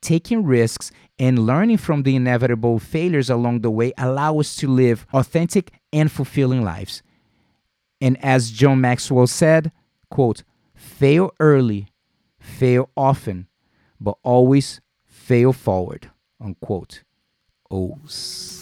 Taking 0.00 0.44
risks 0.44 0.90
and 1.18 1.46
learning 1.46 1.76
from 1.76 2.02
the 2.02 2.16
inevitable 2.16 2.80
failures 2.80 3.30
along 3.30 3.60
the 3.60 3.70
way 3.70 3.92
allow 3.96 4.40
us 4.40 4.56
to 4.56 4.66
live 4.66 5.06
authentic 5.12 5.72
and 5.92 6.10
fulfilling 6.10 6.62
lives. 6.62 7.02
And 8.00 8.22
as 8.24 8.50
John 8.50 8.80
Maxwell 8.80 9.28
said, 9.28 9.70
quote, 10.10 10.42
fail 10.74 11.32
early, 11.38 11.92
fail 12.40 12.90
often, 12.96 13.46
but 14.02 14.18
always 14.22 14.80
fail 15.06 15.52
forward, 15.52 16.10
unquote. 16.40 17.04
OSS. 17.70 18.61